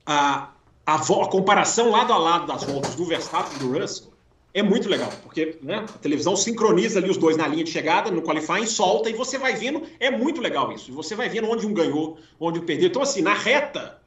a, 0.06 0.50
a, 0.86 0.94
a, 0.94 1.28
comparação 1.28 1.90
lado 1.90 2.12
a 2.12 2.18
lado 2.18 2.46
das 2.46 2.64
voltas 2.64 2.94
do 2.94 3.04
Verstappen 3.04 3.56
e 3.56 3.58
do 3.58 3.78
Russell 3.78 4.12
é 4.54 4.62
muito 4.62 4.88
legal, 4.88 5.10
porque 5.22 5.56
né, 5.62 5.76
a 5.76 5.98
televisão 5.98 6.36
sincroniza 6.36 6.98
ali 6.98 7.10
os 7.10 7.16
dois 7.16 7.36
na 7.36 7.46
linha 7.48 7.64
de 7.64 7.70
chegada, 7.70 8.10
no 8.10 8.20
qualifying, 8.20 8.66
solta, 8.66 9.08
e 9.08 9.14
você 9.14 9.38
vai 9.38 9.54
vendo, 9.54 9.82
é 9.98 10.10
muito 10.10 10.42
legal 10.42 10.70
isso. 10.72 10.90
E 10.90 10.92
você 10.94 11.14
vai 11.14 11.28
vendo 11.28 11.48
onde 11.48 11.66
um 11.66 11.72
ganhou, 11.72 12.18
onde 12.38 12.58
um 12.58 12.66
perdeu. 12.66 12.88
Então, 12.88 13.00
assim, 13.00 13.22
na 13.22 13.32
reta, 13.32 14.01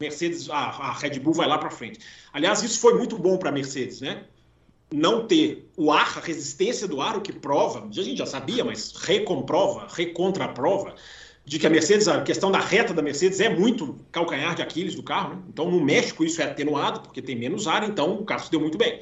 Mercedes, 0.00 0.48
a, 0.48 0.56
a 0.56 0.92
Red 0.92 1.18
Bull 1.18 1.34
vai 1.34 1.48
lá 1.48 1.58
para 1.58 1.70
frente. 1.70 2.00
Aliás, 2.32 2.62
isso 2.62 2.80
foi 2.80 2.94
muito 2.94 3.18
bom 3.18 3.36
para 3.36 3.50
a 3.50 3.52
Mercedes, 3.52 4.00
né? 4.00 4.24
Não 4.92 5.26
ter 5.26 5.70
o 5.76 5.92
ar, 5.92 6.18
a 6.18 6.20
resistência 6.20 6.86
do 6.88 7.00
ar, 7.00 7.16
o 7.16 7.20
que 7.20 7.32
prova, 7.32 7.86
a 7.86 8.02
gente 8.02 8.16
já 8.16 8.26
sabia, 8.26 8.64
mas 8.64 8.92
recomprova, 8.92 9.86
recontraprova, 9.90 10.94
de 11.44 11.58
que 11.58 11.66
a 11.66 11.70
Mercedes, 11.70 12.08
a 12.08 12.22
questão 12.22 12.50
da 12.50 12.58
reta 12.58 12.94
da 12.94 13.02
Mercedes 13.02 13.40
é 13.40 13.48
muito 13.48 13.98
calcanhar 14.12 14.54
de 14.54 14.62
Aquiles 14.62 14.94
do 14.94 15.02
carro. 15.02 15.34
Né? 15.34 15.42
Então, 15.48 15.70
no 15.70 15.82
México, 15.84 16.24
isso 16.24 16.40
é 16.40 16.44
atenuado, 16.44 17.00
porque 17.00 17.20
tem 17.20 17.36
menos 17.36 17.66
ar, 17.66 17.88
então 17.88 18.14
o 18.14 18.24
carro 18.24 18.44
se 18.44 18.50
deu 18.50 18.60
muito 18.60 18.78
bem. 18.78 19.00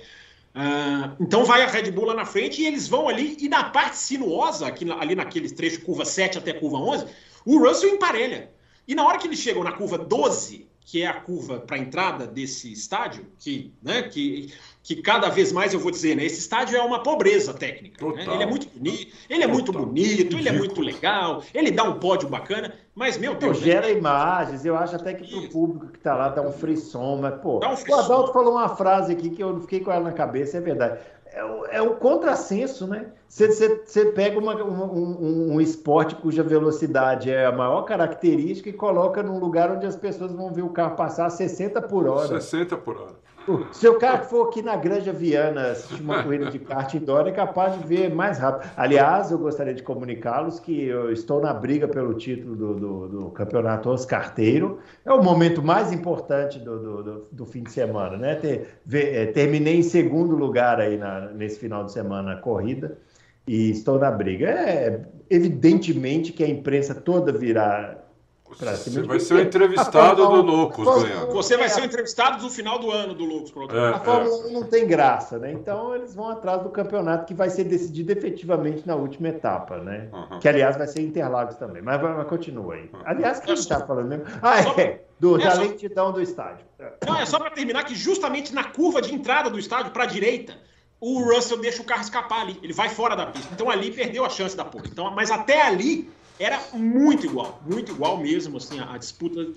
Uh, 0.57 1.15
então 1.21 1.45
vai 1.45 1.63
a 1.63 1.67
Red 1.67 1.91
Bull 1.91 2.07
lá 2.07 2.15
na 2.15 2.25
frente 2.25 2.63
e 2.63 2.67
eles 2.67 2.89
vão 2.89 3.11
ali, 3.11 3.37
e 3.39 3.47
na 3.47 3.65
parte 3.65 3.99
sinuosa, 3.99 4.67
aqui, 4.67 4.91
ali 4.91 5.15
naqueles 5.15 5.53
trechos 5.53 5.83
curva 5.85 6.07
7 6.07 6.39
até 6.39 6.55
curva 6.55 6.79
11, 6.79 7.07
o 7.45 7.59
Russell 7.59 7.91
emparelha. 7.91 8.51
E 8.89 8.95
na 8.95 9.05
hora 9.05 9.19
que 9.19 9.27
eles 9.27 9.39
chegam 9.39 9.63
na 9.63 9.73
curva 9.73 9.99
12, 9.99 10.67
que 10.87 11.03
é 11.03 11.07
a 11.09 11.15
curva 11.15 11.59
para 11.59 11.77
a 11.77 11.79
entrada 11.81 12.29
desse 12.29 12.73
estádio, 12.73 13.27
que, 13.41 13.75
né, 13.83 14.03
que, 14.03 14.55
que 14.85 15.03
cada 15.03 15.29
vez 15.29 15.51
mais 15.51 15.75
eu 15.75 15.81
vou 15.81 15.91
dizer, 15.91 16.17
né, 16.17 16.25
esse 16.25 16.39
estádio 16.39 16.77
é 16.77 16.81
uma 16.81 17.03
pobreza 17.03 17.53
técnica. 17.53 18.07
Né? 18.07 18.25
Ele 18.33 18.43
é 18.45 18.47
muito 18.47 18.69
bonito, 18.69 19.17
ele 19.29 19.43
é 19.43 19.47
muito 19.49 19.73
bonito, 19.73 20.39
ele 20.39 20.49
é 20.49 20.53
muito 20.53 20.81
legal, 20.81 21.43
ele 21.53 21.73
dá 21.73 21.83
um 21.83 21.99
pódio 21.99 22.29
bacana, 22.29 22.73
mas, 22.95 23.19
meu 23.19 23.35
Deus. 23.35 23.59
Né? 23.59 23.65
Gera 23.65 23.89
né? 23.89 23.95
imagens, 23.95 24.65
eu 24.65 24.77
acho 24.77 24.95
até 24.95 25.13
que 25.13 25.29
para 25.29 25.39
o 25.41 25.49
público 25.49 25.89
que 25.89 25.99
está 25.99 26.15
lá 26.15 26.29
dá 26.29 26.41
um 26.41 26.53
frisson, 26.53 27.19
mas, 27.21 27.35
pô, 27.41 27.57
um 27.57 27.93
o 27.93 27.95
Adalto 27.97 28.33
falou 28.33 28.53
uma 28.53 28.69
frase 28.77 29.13
aqui 29.13 29.31
que 29.31 29.43
eu 29.43 29.61
fiquei 29.63 29.81
com 29.81 29.91
ela 29.91 30.05
na 30.05 30.13
cabeça, 30.13 30.59
é 30.59 30.61
verdade 30.61 31.01
é, 31.37 31.45
o, 31.45 31.67
é 31.67 31.95
contrassenso, 31.97 32.87
né? 32.87 33.13
Você 33.29 34.07
pega 34.15 34.39
uma, 34.39 34.55
um, 34.65 35.53
um, 35.53 35.61
esporte 35.61 36.15
cuja 36.15 36.43
velocidade 36.43 37.31
é 37.31 37.45
a 37.45 37.53
maior 37.53 37.83
característica 37.83 38.71
e 38.71 38.73
coloca 38.73 39.23
num 39.23 39.39
lugar 39.39 39.71
onde 39.71 39.85
as 39.85 39.97
pessoas 39.97 40.33
vão 40.33 40.51
ver 40.51 40.63
o 40.63 40.71
carro 40.71 40.97
passar 40.97 41.27
a 41.27 41.31
60 41.31 41.83
por 41.83 42.09
hora. 42.09 42.41
60 42.41 42.77
por 42.79 42.97
hora. 42.97 43.26
Se 43.73 43.87
o 43.89 43.99
cara 43.99 44.23
for 44.23 44.49
aqui 44.49 44.61
na 44.61 44.77
Granja 44.77 45.13
Viana 45.13 45.69
assistir 45.69 46.03
uma 46.03 46.23
corrida 46.23 46.51
de 46.51 46.59
kart 46.59 46.93
indoor, 46.95 47.29
é 47.29 47.33
capaz 47.33 47.79
de 47.79 47.87
ver 47.87 48.13
mais 48.13 48.39
rápido. 48.39 48.71
Aliás, 48.77 49.31
eu 49.31 49.39
gostaria 49.39 49.73
de 49.73 49.83
comunicá-los 49.83 50.59
que 50.59 50.87
eu 50.87 51.13
estou 51.13 51.41
na 51.41 51.55
briga 51.55 51.87
pelo 51.87 52.15
título 52.15 52.57
do, 52.57 52.75
do, 52.75 53.09
do 53.09 53.31
campeonato 53.31 53.89
Oscarteiro. 53.89 54.81
É 55.05 55.13
o 55.13 55.23
momento 55.23 55.63
mais 55.63 55.93
importante 55.93 56.59
do, 56.59 57.03
do, 57.03 57.29
do 57.31 57.47
fim 57.47 57.63
de 57.63 57.71
semana, 57.71 58.17
né? 58.17 58.35
Ter, 58.35 58.69
ver, 58.85 59.15
é, 59.15 59.27
terminei 59.27 59.79
em 59.79 59.83
segundo 59.83 60.35
lugar 60.35 60.81
aí 60.81 60.97
na, 60.97 61.29
nesse 61.33 61.61
final 61.61 61.85
de 61.85 61.93
semana 61.93 62.33
a 62.33 62.37
corrida 62.37 62.99
e 63.47 63.71
estou 63.71 63.99
na 63.99 64.11
briga. 64.11 64.49
É 64.49 65.03
evidentemente 65.31 66.33
que 66.33 66.43
a 66.43 66.49
imprensa 66.49 66.95
toda 66.95 67.33
virá 67.33 68.06
você 68.49 69.03
vai 69.03 69.19
ser 69.21 69.35
o 69.35 69.41
entrevistado 69.41 70.27
do 70.27 70.43
Loucos. 70.43 70.87
Você 71.33 71.57
vai 71.57 71.69
ser 71.69 71.83
o 71.83 71.85
entrevistado 71.85 72.43
do 72.43 72.51
final 72.51 72.79
do 72.79 72.91
ano 72.91 73.15
do 73.15 73.25
Loucos. 73.25 73.53
É, 73.75 73.89
a 73.89 74.01
Fórmula 74.01 74.45
é. 74.45 74.49
1 74.49 74.53
não 74.53 74.63
tem 74.63 74.87
graça, 74.87 75.39
né? 75.39 75.53
Então 75.53 75.95
eles 75.95 76.15
vão 76.15 76.29
atrás 76.29 76.63
do 76.63 76.71
campeonato 76.71 77.27
que 77.27 77.35
vai 77.35 77.51
ser 77.51 77.65
decidido 77.65 78.13
efetivamente 78.13 78.87
na 78.87 78.95
última 78.95 79.29
etapa, 79.29 79.79
né? 79.79 80.09
Uhum. 80.13 80.39
Que 80.39 80.49
aliás 80.49 80.77
vai 80.77 80.87
ser 80.87 81.03
Interlagos 81.03 81.57
também. 81.57 81.83
Mas, 81.83 82.01
mas 82.01 82.29
continua 82.29 82.75
aí. 82.75 82.91
Aliás, 83.05 83.41
quem 83.41 83.55
está 83.55 83.85
falando 83.85 84.09
mesmo? 84.09 84.25
Ah, 84.41 84.61
é. 84.81 85.03
Do, 85.19 85.41
é 85.41 85.45
da 85.45 85.53
só... 85.53 85.61
lentidão 85.63 86.13
do 86.13 86.21
estádio. 86.21 86.65
Não, 87.07 87.17
é 87.17 87.27
só 87.27 87.39
para 87.39 87.51
terminar 87.51 87.85
que 87.85 87.95
justamente 87.95 88.55
na 88.55 88.65
curva 88.65 89.03
de 89.03 89.15
entrada 89.15 89.51
do 89.51 89.59
estádio 89.59 89.91
para 89.91 90.05
a 90.05 90.07
direita, 90.07 90.57
o 91.01 91.23
Russell 91.23 91.59
deixa 91.59 91.83
o 91.83 91.85
carro 91.85 92.03
escapar 92.03 92.43
ali. 92.43 92.59
Ele 92.63 92.73
vai 92.73 92.89
fora 92.89 93.17
da 93.17 93.27
pista. 93.27 93.49
Então 93.53 93.71
ali 93.71 93.91
perdeu 93.91 94.25
a 94.25 94.31
chance 94.31 94.57
da 94.57 94.65
pole. 94.65 94.89
Então, 94.91 95.11
mas 95.11 95.31
até 95.31 95.63
ali 95.63 96.11
era 96.39 96.61
muito 96.73 97.27
igual, 97.27 97.61
muito 97.67 97.93
igual 97.93 98.19
mesmo, 98.19 98.57
assim, 98.57 98.79
a, 98.79 98.95
a 98.95 98.99
disputa. 98.99 99.49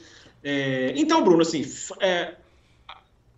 É... 0.44 0.94
Então, 0.96 1.24
Bruno, 1.24 1.42
assim, 1.42 1.66
é... 2.00 2.36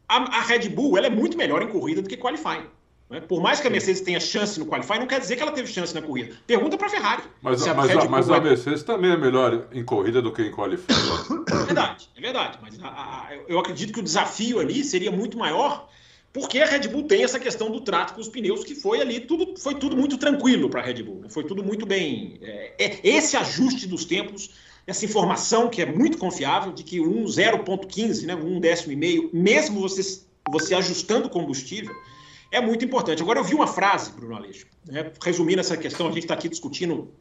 a, 0.07 0.17
a, 0.17 0.41
Red 0.41 0.69
Bull 0.69 0.97
ela 0.97 1.07
é 1.07 1.09
muito 1.09 1.37
melhor 1.37 1.61
em 1.61 1.67
corrida 1.67 2.01
do 2.01 2.09
que 2.09 2.17
qualifying. 2.17 2.65
Né? 3.09 3.19
Por 3.19 3.41
mais 3.41 3.59
que 3.59 3.67
a 3.67 3.69
Mercedes 3.69 4.01
tenha 4.01 4.19
chance 4.19 4.59
no 4.59 4.65
qualifying, 4.65 4.99
não 4.99 5.07
quer 5.07 5.19
dizer 5.19 5.35
que 5.35 5.41
ela 5.41 5.51
teve 5.51 5.67
chance 5.67 5.93
na 5.93 6.01
corrida. 6.01 6.35
Pergunta 6.47 6.77
para 6.77 6.87
a 6.87 6.89
Ferrari. 6.89 7.23
Mas, 7.41 7.67
a, 7.67 7.73
mas, 7.73 7.95
a, 7.95 8.05
mas 8.05 8.29
a, 8.29 8.39
Mercedes 8.39 8.83
também 8.83 9.11
é 9.11 9.17
melhor 9.17 9.67
em 9.73 9.83
corrida 9.83 10.21
do 10.21 10.31
que 10.31 10.43
em 10.43 10.51
qualifying. 10.51 10.95
É 11.51 11.65
verdade, 11.65 12.09
é 12.15 12.21
verdade. 12.21 12.57
Mas 12.61 12.79
eu 13.47 13.59
acredito 13.59 13.91
que 13.91 13.99
o 13.99 14.03
desafio 14.03 14.59
ali 14.59 14.83
seria 14.83 15.11
muito 15.11 15.37
maior 15.37 15.89
porque 16.33 16.59
a 16.59 16.65
Red 16.65 16.87
Bull 16.87 17.03
tem 17.03 17.23
essa 17.23 17.39
questão 17.39 17.69
do 17.69 17.81
trato 17.81 18.13
com 18.13 18.21
os 18.21 18.29
pneus, 18.29 18.63
que 18.63 18.73
foi 18.73 19.01
ali, 19.01 19.19
tudo, 19.19 19.59
foi 19.59 19.75
tudo 19.75 19.97
muito 19.97 20.17
tranquilo 20.17 20.69
para 20.69 20.81
a 20.81 20.83
Red 20.83 21.03
Bull. 21.03 21.21
Né? 21.21 21.29
Foi 21.29 21.43
tudo 21.43 21.63
muito 21.63 21.85
bem. 21.85 22.39
É, 22.41 22.73
é, 22.79 22.99
esse 23.03 23.35
ajuste 23.35 23.85
dos 23.85 24.05
tempos, 24.05 24.51
essa 24.87 25.03
informação 25.03 25.69
que 25.69 25.81
é 25.81 25.85
muito 25.85 26.17
confiável, 26.17 26.71
de 26.71 26.83
que 26.83 27.01
um 27.01 27.25
0,15, 27.25 28.25
né, 28.25 28.35
um 28.35 28.59
décimo 28.61 28.93
e 28.93 28.95
meio, 28.95 29.29
mesmo 29.33 29.81
você, 29.81 30.21
você 30.49 30.73
ajustando 30.73 31.27
o 31.27 31.29
combustível, 31.29 31.93
é 32.49 32.61
muito 32.61 32.85
importante. 32.85 33.21
Agora, 33.21 33.39
eu 33.39 33.43
vi 33.43 33.53
uma 33.53 33.67
frase, 33.67 34.11
Bruno 34.13 34.35
Aleixo, 34.35 34.67
né, 34.85 35.11
resumindo 35.21 35.59
essa 35.59 35.75
questão, 35.75 36.07
a 36.07 36.11
gente 36.11 36.23
está 36.23 36.33
aqui 36.33 36.47
discutindo 36.47 37.11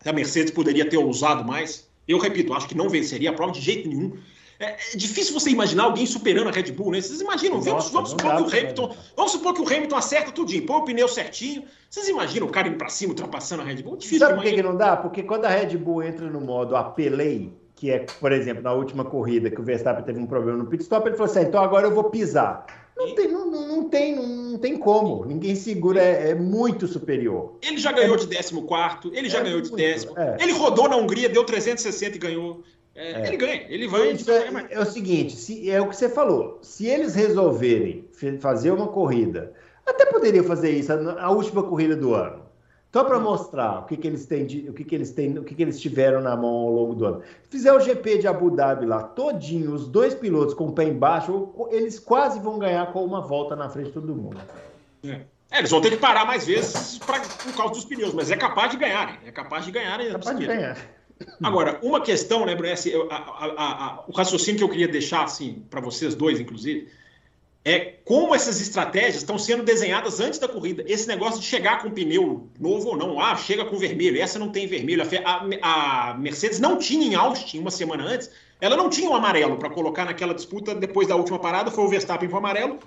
se 0.00 0.08
a 0.08 0.12
Mercedes 0.12 0.50
poderia 0.50 0.88
ter 0.88 0.96
ousado 0.96 1.44
mais. 1.44 1.88
Eu 2.06 2.18
repito, 2.18 2.52
acho 2.52 2.66
que 2.66 2.76
não 2.76 2.88
venceria 2.88 3.30
a 3.30 3.32
prova 3.32 3.52
de 3.52 3.60
jeito 3.60 3.88
nenhum. 3.88 4.16
É, 4.58 4.64
é, 4.66 4.76
difícil 4.96 5.34
você 5.34 5.50
imaginar 5.50 5.84
alguém 5.84 6.06
superando 6.06 6.48
a 6.48 6.52
Red 6.52 6.72
Bull, 6.72 6.92
né? 6.92 7.00
Vocês 7.00 7.20
imaginam? 7.20 7.56
Nossa, 7.56 7.70
vamos, 7.70 7.90
vamos 7.90 8.10
supor 8.10 8.36
que 8.36 8.42
o 8.42 8.58
Hamilton. 8.58 8.96
Vamos 9.16 9.32
supor 9.32 9.54
que 9.54 9.60
o 9.60 9.66
Hamilton 9.66 9.96
acerta 9.96 10.32
tudinho, 10.32 10.64
põe 10.66 10.76
o 10.76 10.84
pneu 10.84 11.08
certinho. 11.08 11.64
Vocês 11.90 12.08
imaginam 12.08 12.46
o 12.46 12.50
cara 12.50 12.68
indo 12.68 12.78
pra 12.78 12.88
cima, 12.88 13.10
ultrapassando 13.10 13.62
a 13.62 13.64
Red 13.64 13.82
Bull? 13.82 13.96
Difícil 13.96 14.26
Sabe 14.26 14.34
por 14.34 14.44
que, 14.44 14.62
não 14.62 14.76
dá? 14.76 14.96
Porque 14.96 15.22
quando 15.22 15.44
a 15.44 15.48
Red 15.48 15.76
Bull 15.76 16.02
entra 16.02 16.28
no 16.28 16.40
modo 16.40 16.76
apelei, 16.76 17.52
que 17.74 17.90
é, 17.90 17.98
por 18.20 18.32
exemplo, 18.32 18.62
na 18.62 18.72
última 18.72 19.04
corrida 19.04 19.50
que 19.50 19.60
o 19.60 19.64
Verstappen 19.64 20.04
teve 20.04 20.18
um 20.18 20.26
problema 20.26 20.58
no 20.58 20.66
pit 20.66 20.82
stop, 20.82 21.06
ele 21.06 21.16
falou 21.16 21.30
assim: 21.30 21.40
ah, 21.40 21.42
então 21.42 21.62
agora 21.62 21.86
eu 21.86 21.94
vou 21.94 22.04
pisar. 22.04 22.66
Não 22.96 23.14
tem, 23.14 23.28
não, 23.28 23.50
não, 23.50 23.88
tem, 23.90 24.16
não 24.16 24.58
tem 24.58 24.78
como. 24.78 25.26
Ninguém 25.26 25.54
segura, 25.54 26.00
é, 26.00 26.30
é 26.30 26.34
muito 26.34 26.86
superior. 26.86 27.58
Ele 27.60 27.76
já 27.76 27.92
ganhou 27.92 28.14
é, 28.14 28.18
de 28.18 28.26
14, 28.26 29.10
ele 29.12 29.28
já 29.28 29.40
é 29.40 29.42
ganhou 29.42 29.60
de 29.60 29.70
décimo. 29.70 30.18
É. 30.18 30.38
Ele 30.40 30.52
rodou 30.52 30.88
na 30.88 30.96
Hungria, 30.96 31.28
deu 31.28 31.44
360 31.44 32.16
e 32.16 32.18
ganhou. 32.18 32.62
É, 32.96 33.12
é. 33.12 33.26
Ele 33.28 33.36
ganha, 33.36 33.66
ele 33.68 33.88
vai. 33.88 34.08
É, 34.10 34.74
é, 34.74 34.80
o 34.80 34.86
seguinte: 34.86 35.36
se, 35.36 35.70
é 35.70 35.80
o 35.80 35.88
que 35.88 35.96
você 35.96 36.08
falou. 36.08 36.58
Se 36.62 36.86
eles 36.86 37.14
resolverem 37.14 38.08
fazer 38.40 38.70
uma 38.70 38.88
corrida, 38.88 39.52
até 39.84 40.06
poderia 40.06 40.42
fazer 40.42 40.70
isso 40.70 40.92
a 40.92 41.30
última 41.30 41.62
corrida 41.62 41.94
do 41.94 42.14
ano. 42.14 42.46
Só 42.92 43.04
para 43.04 43.18
mostrar 43.18 43.80
o 43.80 43.84
que, 43.84 43.94
que 43.94 44.06
eles 44.06 44.24
têm, 44.24 44.46
de, 44.46 44.70
o 44.70 44.72
que, 44.72 44.82
que 44.82 44.94
eles 44.94 45.10
têm, 45.10 45.36
o 45.36 45.44
que, 45.44 45.54
que 45.54 45.62
eles 45.62 45.78
tiveram 45.78 46.22
na 46.22 46.34
mão 46.34 46.48
ao 46.48 46.70
longo 46.70 46.94
do 46.94 47.04
ano. 47.04 47.22
Fizer 47.50 47.70
o 47.70 47.78
GP 47.78 48.18
de 48.18 48.26
Abu 48.26 48.50
Dhabi 48.50 48.86
lá, 48.86 49.02
todinho, 49.02 49.74
os 49.74 49.86
dois 49.86 50.14
pilotos 50.14 50.54
com 50.54 50.68
o 50.68 50.72
pé 50.72 50.84
embaixo, 50.84 51.50
eles 51.70 51.98
quase 51.98 52.40
vão 52.40 52.58
ganhar 52.58 52.90
com 52.94 53.04
uma 53.04 53.20
volta 53.20 53.54
na 53.54 53.68
frente 53.68 53.88
de 53.88 53.92
todo 53.92 54.14
mundo. 54.14 54.38
É. 55.04 55.20
É, 55.50 55.58
eles 55.58 55.70
vão 55.70 55.80
ter 55.80 55.90
que 55.90 55.96
parar 55.98 56.24
mais 56.24 56.46
vezes 56.46 56.98
pra, 56.98 57.20
por 57.20 57.54
causa 57.54 57.74
dos 57.74 57.84
pneus, 57.84 58.14
mas 58.14 58.30
é 58.30 58.36
capaz 58.36 58.70
de 58.70 58.78
ganharem. 58.78 59.16
É 59.24 59.30
capaz 59.30 59.64
de 59.64 59.70
ganharem. 59.70 60.08
É 60.08 60.12
capaz 60.12 60.38
de 60.38 60.46
ganhar. 60.46 60.76
Agora, 61.42 61.78
uma 61.82 62.00
questão, 62.00 62.44
né, 62.44 62.54
Bruno, 62.54 62.74
o 64.06 64.12
raciocínio 64.12 64.58
que 64.58 64.64
eu 64.64 64.68
queria 64.68 64.88
deixar 64.88 65.24
assim 65.24 65.64
para 65.70 65.80
vocês 65.80 66.14
dois, 66.14 66.38
inclusive, 66.38 66.88
é 67.64 67.94
como 68.04 68.34
essas 68.34 68.60
estratégias 68.60 69.16
estão 69.16 69.38
sendo 69.38 69.64
desenhadas 69.64 70.20
antes 70.20 70.38
da 70.38 70.46
corrida. 70.46 70.84
Esse 70.86 71.08
negócio 71.08 71.40
de 71.40 71.46
chegar 71.46 71.82
com 71.82 71.90
pneu 71.90 72.48
novo 72.60 72.90
ou 72.90 72.96
não, 72.96 73.20
ah, 73.20 73.34
chega 73.34 73.64
com 73.64 73.76
vermelho, 73.76 74.20
essa 74.22 74.38
não 74.38 74.50
tem 74.50 74.66
vermelho. 74.66 75.02
A, 75.24 76.10
a 76.10 76.14
Mercedes 76.14 76.60
não 76.60 76.78
tinha 76.78 77.06
em 77.06 77.14
Austin 77.14 77.58
uma 77.58 77.70
semana 77.70 78.04
antes, 78.04 78.30
ela 78.60 78.76
não 78.76 78.88
tinha 78.88 79.10
um 79.10 79.14
amarelo 79.14 79.56
para 79.56 79.68
colocar 79.68 80.04
naquela 80.04 80.34
disputa 80.34 80.74
depois 80.74 81.08
da 81.08 81.16
última 81.16 81.38
parada, 81.38 81.70
foi 81.70 81.84
o 81.84 81.88
Verstappen 81.88 82.28
para 82.28 82.36
o 82.36 82.38
amarelo, 82.38 82.78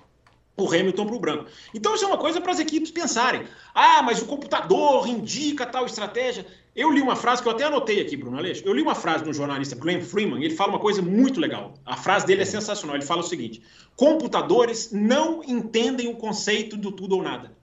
o 0.64 0.68
Hamilton 0.68 1.06
para 1.06 1.16
o 1.16 1.20
branco. 1.20 1.46
Então 1.74 1.96
isso 1.96 2.06
é 2.06 2.08
uma 2.08 2.18
coisa 2.18 2.40
para 2.42 2.52
as 2.52 2.60
equipes 2.60 2.92
pensarem. 2.92 3.44
Ah, 3.74 4.02
mas 4.02 4.22
o 4.22 4.26
computador 4.26 5.08
indica 5.08 5.66
tal 5.66 5.86
estratégia. 5.86 6.46
Eu 6.76 6.92
li 6.92 7.02
uma 7.02 7.16
frase 7.16 7.42
que 7.42 7.48
eu 7.48 7.52
até 7.52 7.64
anotei 7.64 8.00
aqui, 8.00 8.16
Bruno 8.16 8.38
Aleixo. 8.38 8.64
Eu 8.66 8.74
li 8.74 8.82
uma 8.82 8.96
frase 8.96 9.24
de 9.24 9.30
um 9.30 9.34
jornalista, 9.34 9.76
Glenn 9.76 10.02
Freeman, 10.02 10.44
ele 10.44 10.56
fala 10.56 10.72
uma 10.72 10.80
coisa 10.80 11.02
muito 11.02 11.40
legal. 11.40 11.74
A 11.86 11.98
frase 11.98 12.26
dele 12.26 12.44
é 12.44 12.46
sensacional. 12.46 12.96
Ele 12.96 13.06
fala 13.06 13.22
o 13.22 13.24
seguinte: 13.24 13.62
computadores 13.96 14.92
não 14.92 15.44
entendem 15.44 16.08
o 16.08 16.16
conceito 16.16 16.78
do 16.78 16.92
tudo 16.92 17.16
ou 17.16 17.24
nada. 17.24 17.59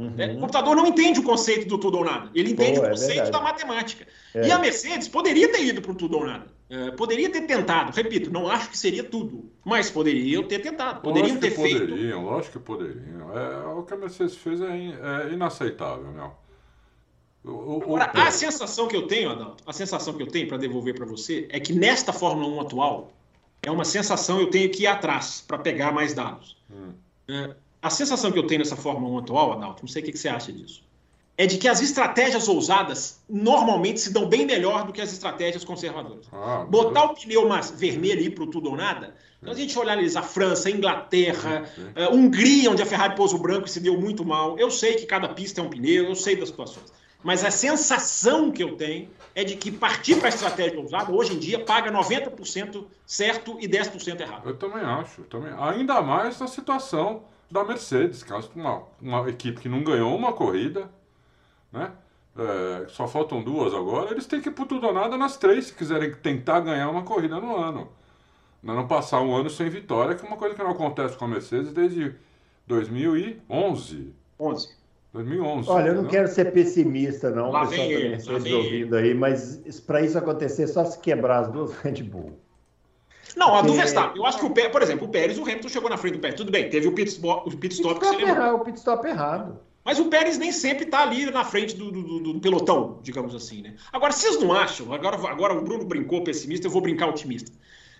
Uhum. 0.00 0.14
É, 0.16 0.32
o 0.32 0.38
computador 0.38 0.74
não 0.74 0.86
entende 0.86 1.20
o 1.20 1.22
conceito 1.22 1.68
do 1.68 1.76
tudo 1.76 1.98
ou 1.98 2.04
nada. 2.04 2.30
Ele 2.34 2.52
entende 2.52 2.78
Pô, 2.78 2.86
o 2.86 2.86
é 2.86 2.90
conceito 2.90 3.28
é 3.28 3.30
da 3.30 3.40
matemática. 3.40 4.06
É. 4.34 4.48
E 4.48 4.50
a 4.50 4.58
Mercedes 4.58 5.08
poderia 5.08 5.52
ter 5.52 5.62
ido 5.62 5.82
para 5.82 5.92
o 5.92 5.94
tudo 5.94 6.16
ou 6.16 6.26
nada. 6.26 6.46
É, 6.70 6.90
poderia 6.92 7.30
ter 7.30 7.42
tentado. 7.42 7.92
Repito, 7.92 8.32
não 8.32 8.48
acho 8.48 8.70
que 8.70 8.78
seria 8.78 9.04
tudo, 9.04 9.50
mas 9.62 9.90
poderiam 9.90 10.42
ter 10.44 10.60
tentado. 10.60 11.02
Poderiam 11.02 11.36
ter 11.36 11.50
feito. 11.50 11.80
Poderiam, 11.80 12.24
lógico 12.24 12.58
que 12.58 12.64
poderiam. 12.64 13.38
É, 13.38 13.66
o 13.74 13.82
que 13.82 13.92
a 13.92 13.96
Mercedes 13.98 14.36
fez 14.36 14.62
é, 14.62 14.74
in, 14.74 14.92
é 14.94 15.32
inaceitável, 15.34 16.10
meu. 16.10 16.32
O, 17.44 17.82
Agora, 17.82 18.10
o... 18.14 18.20
a 18.20 18.30
sensação 18.30 18.88
que 18.88 18.96
eu 18.96 19.06
tenho, 19.06 19.30
Adalto, 19.30 19.62
a 19.66 19.72
sensação 19.72 20.14
que 20.14 20.22
eu 20.22 20.26
tenho 20.26 20.48
para 20.48 20.56
devolver 20.56 20.94
para 20.94 21.06
você 21.06 21.46
é 21.50 21.60
que 21.60 21.72
nesta 21.72 22.12
Fórmula 22.12 22.48
1 22.54 22.60
atual 22.60 23.12
é 23.62 23.70
uma 23.70 23.84
sensação 23.84 24.40
eu 24.40 24.48
tenho 24.48 24.70
que 24.70 24.84
ir 24.84 24.86
atrás 24.86 25.44
para 25.46 25.58
pegar 25.58 25.92
mais 25.92 26.14
dados. 26.14 26.56
Hum. 26.70 26.92
É, 27.28 27.54
a 27.82 27.90
sensação 27.90 28.30
que 28.30 28.38
eu 28.38 28.46
tenho 28.46 28.60
nessa 28.60 28.76
Fórmula 28.76 29.14
1 29.14 29.18
atual, 29.18 29.52
Adalto, 29.52 29.82
não 29.82 29.88
sei 29.88 30.02
o 30.02 30.04
que, 30.04 30.12
que 30.12 30.18
você 30.18 30.28
acha 30.28 30.52
disso, 30.52 30.82
é 31.36 31.46
de 31.46 31.56
que 31.56 31.66
as 31.66 31.80
estratégias 31.80 32.48
ousadas 32.48 33.20
normalmente 33.28 34.00
se 34.00 34.12
dão 34.12 34.26
bem 34.26 34.44
melhor 34.44 34.84
do 34.84 34.92
que 34.92 35.00
as 35.00 35.10
estratégias 35.10 35.64
conservadoras. 35.64 36.26
Ah, 36.30 36.66
Botar 36.68 37.04
o 37.04 37.14
pneu 37.14 37.48
mais 37.48 37.70
vermelho 37.70 38.20
e 38.20 38.26
ir 38.26 38.30
para 38.30 38.44
o 38.44 38.46
tudo 38.46 38.68
ou 38.68 38.76
nada, 38.76 39.14
então 39.40 39.54
a 39.54 39.56
gente 39.56 39.78
olhar 39.78 39.96
ali 39.96 40.14
a 40.14 40.22
França, 40.22 40.68
a 40.68 40.72
Inglaterra, 40.72 41.64
a 41.96 42.14
Hungria, 42.14 42.70
onde 42.70 42.82
a 42.82 42.86
Ferrari 42.86 43.16
pôs 43.16 43.32
o 43.32 43.38
branco 43.38 43.66
e 43.66 43.70
se 43.70 43.80
deu 43.80 43.98
muito 43.98 44.22
mal. 44.22 44.58
Eu 44.58 44.70
sei 44.70 44.96
que 44.96 45.06
cada 45.06 45.28
pista 45.28 45.62
é 45.62 45.64
um 45.64 45.70
pneu, 45.70 46.04
eu 46.04 46.14
sei 46.14 46.36
das 46.36 46.50
situações. 46.50 46.92
Mas 47.22 47.44
a 47.44 47.50
sensação 47.50 48.50
que 48.50 48.62
eu 48.62 48.76
tenho 48.76 49.08
é 49.34 49.44
de 49.44 49.56
que 49.56 49.70
partir 49.70 50.16
para 50.16 50.26
a 50.26 50.30
estratégia 50.30 50.78
ousada, 50.78 51.12
hoje 51.12 51.34
em 51.34 51.38
dia, 51.38 51.58
paga 51.64 51.90
90% 51.90 52.84
certo 53.06 53.56
e 53.60 53.68
10% 53.68 54.20
errado. 54.20 54.48
Eu 54.48 54.56
também 54.56 54.82
acho. 54.82 55.22
Também. 55.22 55.52
Ainda 55.58 56.00
mais 56.02 56.38
na 56.38 56.46
situação 56.46 57.22
da 57.50 57.64
Mercedes, 57.64 58.22
que 58.22 58.32
é 58.32 58.36
uma, 58.54 58.82
uma 59.00 59.28
equipe 59.28 59.60
que 59.60 59.68
não 59.68 59.82
ganhou 59.82 60.14
uma 60.16 60.32
corrida, 60.32 60.88
né? 61.72 61.92
É, 62.36 62.86
só 62.88 63.08
faltam 63.08 63.42
duas 63.42 63.74
agora, 63.74 64.12
eles 64.12 64.26
têm 64.26 64.40
que 64.40 64.48
ir 64.48 64.52
por 64.52 64.66
tudo 64.66 64.86
ou 64.86 64.94
nada 64.94 65.16
nas 65.16 65.36
três 65.36 65.66
se 65.66 65.74
quiserem 65.74 66.14
tentar 66.14 66.60
ganhar 66.60 66.88
uma 66.88 67.02
corrida 67.02 67.40
no 67.40 67.56
ano. 67.56 67.88
Não 68.62 68.86
passar 68.86 69.20
um 69.20 69.34
ano 69.34 69.50
sem 69.50 69.68
vitória, 69.68 70.14
que 70.14 70.24
é 70.24 70.28
uma 70.28 70.36
coisa 70.36 70.54
que 70.54 70.62
não 70.62 70.70
acontece 70.70 71.16
com 71.16 71.24
a 71.24 71.28
Mercedes 71.28 71.72
desde 71.72 72.14
2011. 72.66 74.14
11. 74.38 74.68
2011. 75.12 75.68
Olha, 75.68 75.88
eu 75.88 75.94
não 75.94 76.04
quero 76.04 76.28
ser 76.28 76.52
pessimista, 76.52 77.30
não, 77.30 77.50
lá 77.50 77.66
pessoal 77.66 77.88
também 77.88 78.12
está 78.12 78.32
ouvindo 78.32 78.96
aí, 78.96 79.12
mas 79.12 79.80
para 79.80 80.02
isso 80.02 80.16
acontecer, 80.16 80.68
só 80.68 80.84
se 80.84 81.00
quebrar 81.00 81.40
as 81.40 81.48
duas 81.48 81.74
Red 81.78 82.02
Bull. 82.04 82.38
Não, 83.36 83.54
a 83.54 83.62
do 83.62 83.72
Verstappen. 83.72 84.16
Eu 84.16 84.26
acho 84.26 84.38
que 84.38 84.44
o 84.44 84.50
Pérez, 84.50 84.72
por 84.72 84.82
exemplo, 84.82 85.06
o 85.06 85.10
Pérez, 85.10 85.38
o 85.38 85.42
Hamilton 85.42 85.68
chegou 85.68 85.90
na 85.90 85.96
frente 85.96 86.14
do 86.14 86.20
Pérez. 86.20 86.36
Tudo 86.36 86.50
bem, 86.50 86.68
teve 86.68 86.88
o 86.88 86.92
pit 86.92 87.10
stop, 87.10 87.48
o 87.48 87.56
pit 87.56 87.74
stop, 87.74 87.94
pit 87.94 88.06
stop 88.06 88.18
que 88.18 88.24
você 88.24 88.30
errado, 88.30 88.54
O 88.56 88.60
pit 88.60 88.78
stop 88.78 89.06
errado. 89.06 89.60
Mas 89.84 89.98
o 89.98 90.06
Pérez 90.06 90.36
nem 90.36 90.52
sempre 90.52 90.84
está 90.84 91.02
ali 91.02 91.30
na 91.30 91.44
frente 91.44 91.74
do, 91.74 91.90
do, 91.90 92.20
do, 92.20 92.40
pelotão, 92.40 92.98
digamos 93.02 93.34
assim, 93.34 93.62
né? 93.62 93.74
Agora, 93.92 94.12
vocês 94.12 94.38
não 94.38 94.52
acham? 94.52 94.92
Agora, 94.92 95.16
agora 95.28 95.54
o 95.54 95.62
Bruno 95.62 95.84
brincou 95.84 96.22
pessimista, 96.22 96.66
eu 96.66 96.70
vou 96.70 96.82
brincar 96.82 97.08
otimista. 97.08 97.50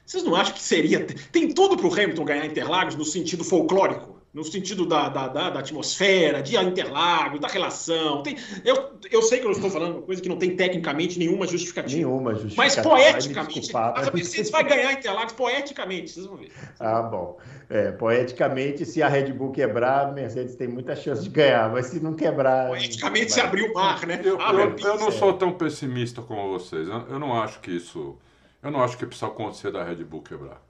Vocês 0.04 0.22
não 0.22 0.34
acham 0.34 0.54
que 0.54 0.62
seria. 0.62 1.06
Tem 1.32 1.52
tudo 1.52 1.76
para 1.76 1.86
o 1.86 1.92
Hamilton 1.92 2.24
ganhar 2.24 2.44
Interlagos 2.44 2.96
no 2.96 3.04
sentido 3.04 3.44
folclórico? 3.44 4.19
No 4.32 4.44
sentido 4.44 4.86
da, 4.86 5.08
da, 5.08 5.26
da, 5.26 5.50
da, 5.50 5.60
atmosfera, 5.60 6.40
de 6.40 6.56
Interlagos, 6.56 7.40
da 7.40 7.48
relação. 7.48 8.22
Tem, 8.22 8.36
eu, 8.64 8.92
eu 9.10 9.22
sei 9.22 9.40
que 9.40 9.46
eu 9.46 9.50
estou 9.50 9.68
falando 9.68 9.96
uma 9.96 10.02
coisa 10.02 10.22
que 10.22 10.28
não 10.28 10.36
tem 10.36 10.54
tecnicamente 10.54 11.18
nenhuma 11.18 11.46
justificativa. 11.46 11.96
Nenhuma 11.96 12.34
justificativa. 12.34 12.88
Mas 12.88 13.02
poeticamente. 13.02 13.72
Mas 13.72 14.08
a 14.08 14.10
Mercedes 14.12 14.50
vai 14.50 14.62
ganhar 14.62 14.92
Interlagos 14.92 15.32
poeticamente, 15.32 16.10
vocês 16.12 16.26
vão 16.26 16.36
ver. 16.36 16.52
Ah, 16.78 17.02
bom. 17.02 17.38
É, 17.68 17.90
poeticamente, 17.92 18.84
se 18.84 19.02
a 19.02 19.08
Red 19.08 19.32
Bull 19.32 19.50
quebrar, 19.50 20.06
a 20.06 20.12
Mercedes 20.12 20.54
tem 20.54 20.68
muita 20.68 20.94
chance 20.94 21.22
de 21.22 21.28
ganhar, 21.28 21.70
mas 21.70 21.86
se 21.86 21.98
não 21.98 22.14
quebrar. 22.14 22.68
Poeticamente 22.68 23.32
se 23.32 23.40
abrir 23.40 23.68
o 23.68 23.74
mar, 23.74 24.06
né? 24.06 24.20
Eu, 24.24 24.38
eu, 24.40 24.76
eu 24.76 24.98
não 24.98 25.10
sou 25.10 25.32
tão 25.32 25.52
pessimista 25.52 26.22
como 26.22 26.56
vocês. 26.56 26.86
Eu, 26.86 27.06
eu 27.08 27.18
não 27.18 27.40
acho 27.40 27.58
que 27.60 27.72
isso. 27.72 28.16
Eu 28.62 28.70
não 28.70 28.82
acho 28.82 28.96
que 28.96 29.06
precisa 29.06 29.26
acontecer 29.26 29.72
da 29.72 29.82
Red 29.82 30.04
Bull 30.04 30.22
quebrar. 30.22 30.69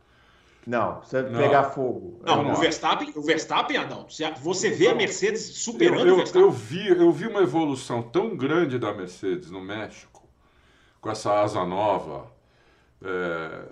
Não, 0.66 0.96
precisa 0.96 1.23
não. 1.23 1.40
pegar 1.40 1.64
fogo. 1.64 2.20
Não, 2.25 2.42
não 2.42 2.53
o 2.53 2.57
Verstappen, 2.57 3.12
o 3.16 3.23
Verstappen, 3.23 3.77
Adalto, 3.77 4.14
você 4.42 4.70
vê 4.70 4.88
a 4.88 4.94
Mercedes 4.94 5.42
superando 5.42 6.01
eu, 6.01 6.07
eu, 6.07 6.14
o 6.14 6.16
Verstappen. 6.18 6.42
Eu 6.42 6.51
vi, 6.51 6.88
eu 6.88 7.12
vi 7.12 7.27
uma 7.27 7.40
evolução 7.40 8.03
tão 8.03 8.37
grande 8.37 8.79
da 8.79 8.92
Mercedes 8.92 9.51
no 9.51 9.61
México, 9.61 10.29
com 11.01 11.11
essa 11.11 11.40
asa 11.40 11.64
nova, 11.64 12.31
é, 13.03 13.62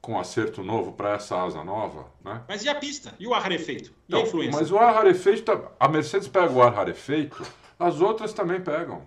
com 0.00 0.18
acerto 0.18 0.62
novo 0.62 0.92
para 0.92 1.14
essa 1.14 1.42
asa 1.42 1.64
nova. 1.64 2.06
Né? 2.24 2.42
Mas 2.48 2.64
e 2.64 2.68
a 2.68 2.74
pista? 2.74 3.12
E 3.18 3.26
o 3.26 3.34
ar 3.34 3.42
rarefeito? 3.42 3.90
E 3.90 3.94
então, 4.08 4.20
a 4.20 4.22
influência? 4.22 4.60
Mas 4.60 4.70
o 4.70 4.78
ar 4.78 4.94
rarefeito, 4.94 5.42
tá, 5.42 5.72
a 5.80 5.88
Mercedes 5.88 6.28
pega 6.28 6.52
o 6.52 6.62
ar 6.62 6.72
rarefeito, 6.72 7.44
as 7.78 8.00
outras 8.00 8.32
também 8.32 8.60
pegam. 8.60 9.02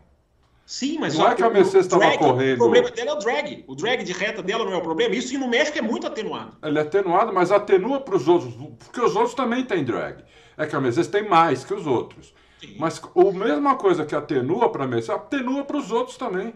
Sim, 0.67 0.97
mas 0.99 1.17
não 1.17 1.29
é 1.29 1.33
que 1.33 1.41
a 1.41 1.49
Mercedes 1.49 1.85
estava 1.85 2.17
correndo. 2.17 2.55
O 2.55 2.57
problema 2.57 2.91
dela 2.91 3.11
é 3.11 3.13
o 3.13 3.19
drag. 3.19 3.63
O 3.67 3.73
drag 3.73 4.03
de 4.03 4.11
reta 4.11 4.43
dela 4.43 4.65
não 4.65 4.73
é 4.73 4.75
o 4.75 4.81
problema. 4.81 5.15
Isso 5.15 5.39
no 5.39 5.47
México 5.47 5.77
é 5.77 5.81
muito 5.81 6.05
atenuado. 6.05 6.57
Ele 6.61 6.77
é 6.77 6.81
atenuado, 6.81 7.31
mas 7.33 7.53
atenua 7.53 8.01
para 8.01 8.17
os 8.17 8.27
outros, 8.27 8.53
porque 8.77 8.99
os 8.99 9.15
outros 9.15 9.33
também 9.33 9.63
têm 9.63 9.85
drag. 9.85 10.25
É 10.57 10.65
que 10.65 10.75
a 10.75 10.81
Mercedes 10.81 11.09
tem 11.09 11.25
mais 11.25 11.63
que 11.63 11.73
os 11.73 11.87
outros. 11.87 12.33
Sim. 12.59 12.75
Mas 12.77 13.01
a 13.01 13.31
mesma 13.31 13.75
coisa 13.77 14.05
que 14.05 14.13
atenua 14.13 14.69
para 14.69 14.83
a 14.83 14.87
Mercedes, 14.87 15.21
atenua 15.21 15.63
para 15.63 15.77
os 15.77 15.89
outros 15.89 16.17
também. 16.17 16.53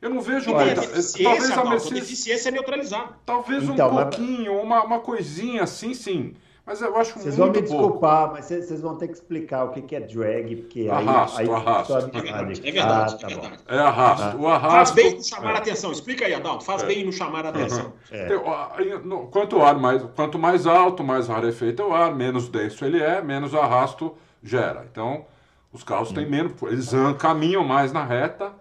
Eu 0.00 0.10
não 0.10 0.20
vejo 0.20 0.50
muita. 0.52 0.82
Talvez 0.82 1.50
a 1.52 1.64
Mercedes. 1.64 1.92
A 1.92 2.00
deficiência 2.00 2.48
é 2.48 2.52
neutralizada. 2.52 3.10
Talvez 3.24 3.62
então, 3.62 3.92
um 3.92 3.96
pouquinho, 3.96 4.54
mas... 4.54 4.64
uma, 4.64 4.82
uma 4.82 4.98
coisinha 4.98 5.62
assim, 5.62 5.94
sim. 5.94 6.34
Mas 6.64 6.80
eu 6.80 6.96
acho 6.96 7.18
Vocês 7.18 7.36
vão 7.36 7.50
me 7.50 7.60
desculpar, 7.60 8.30
mas 8.32 8.44
vocês 8.44 8.80
vão 8.80 8.96
ter 8.96 9.08
que 9.08 9.14
explicar 9.14 9.64
o 9.64 9.70
que 9.70 9.96
é 9.96 10.00
drag, 10.00 10.56
porque 10.56 10.88
arrasto, 10.88 11.40
aí, 11.40 11.48
aí 11.48 11.54
arrasto. 11.54 11.92
É 11.92 12.00
verdade, 12.00 12.68
é 12.68 12.72
verdade. 12.72 13.14
Ah, 13.14 13.18
tá 13.18 13.26
é, 13.26 13.34
verdade. 13.34 13.62
é 13.66 13.78
arrasto. 13.78 14.36
O 14.36 14.48
arrasto. 14.48 14.76
Faz 14.76 14.90
bem 14.92 15.14
no 15.16 15.24
chamar 15.24 15.54
a 15.54 15.58
atenção. 15.58 15.90
Explica 15.90 16.24
aí, 16.24 16.34
Adalto. 16.34 16.64
Faz 16.64 16.82
é. 16.84 16.86
bem 16.86 17.04
no 17.04 17.12
chamar 17.12 17.46
a 17.46 17.48
atenção. 17.48 17.86
Uhum. 17.86 17.92
É. 18.12 19.28
Quanto, 19.32 19.60
ar 19.60 19.76
mais, 19.76 20.02
quanto 20.14 20.38
mais 20.38 20.64
alto, 20.64 21.02
mais 21.02 21.26
rarefeito 21.26 21.82
é 21.82 21.84
o 21.84 21.92
ar, 21.92 22.14
menos 22.14 22.48
denso 22.48 22.84
ele 22.84 23.02
é, 23.02 23.20
menos 23.20 23.54
arrasto 23.54 24.14
gera. 24.40 24.86
Então, 24.90 25.26
os 25.72 25.82
carros 25.82 26.12
têm 26.12 26.26
hum. 26.26 26.30
menos, 26.30 26.52
eles 26.62 26.90
caminham 27.18 27.64
mais 27.64 27.92
na 27.92 28.04
reta 28.04 28.52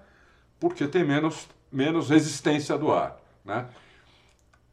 porque 0.59 0.87
tem 0.87 1.03
menos, 1.03 1.47
menos 1.71 2.09
resistência 2.09 2.77
do 2.77 2.91
ar, 2.91 3.17
né? 3.43 3.65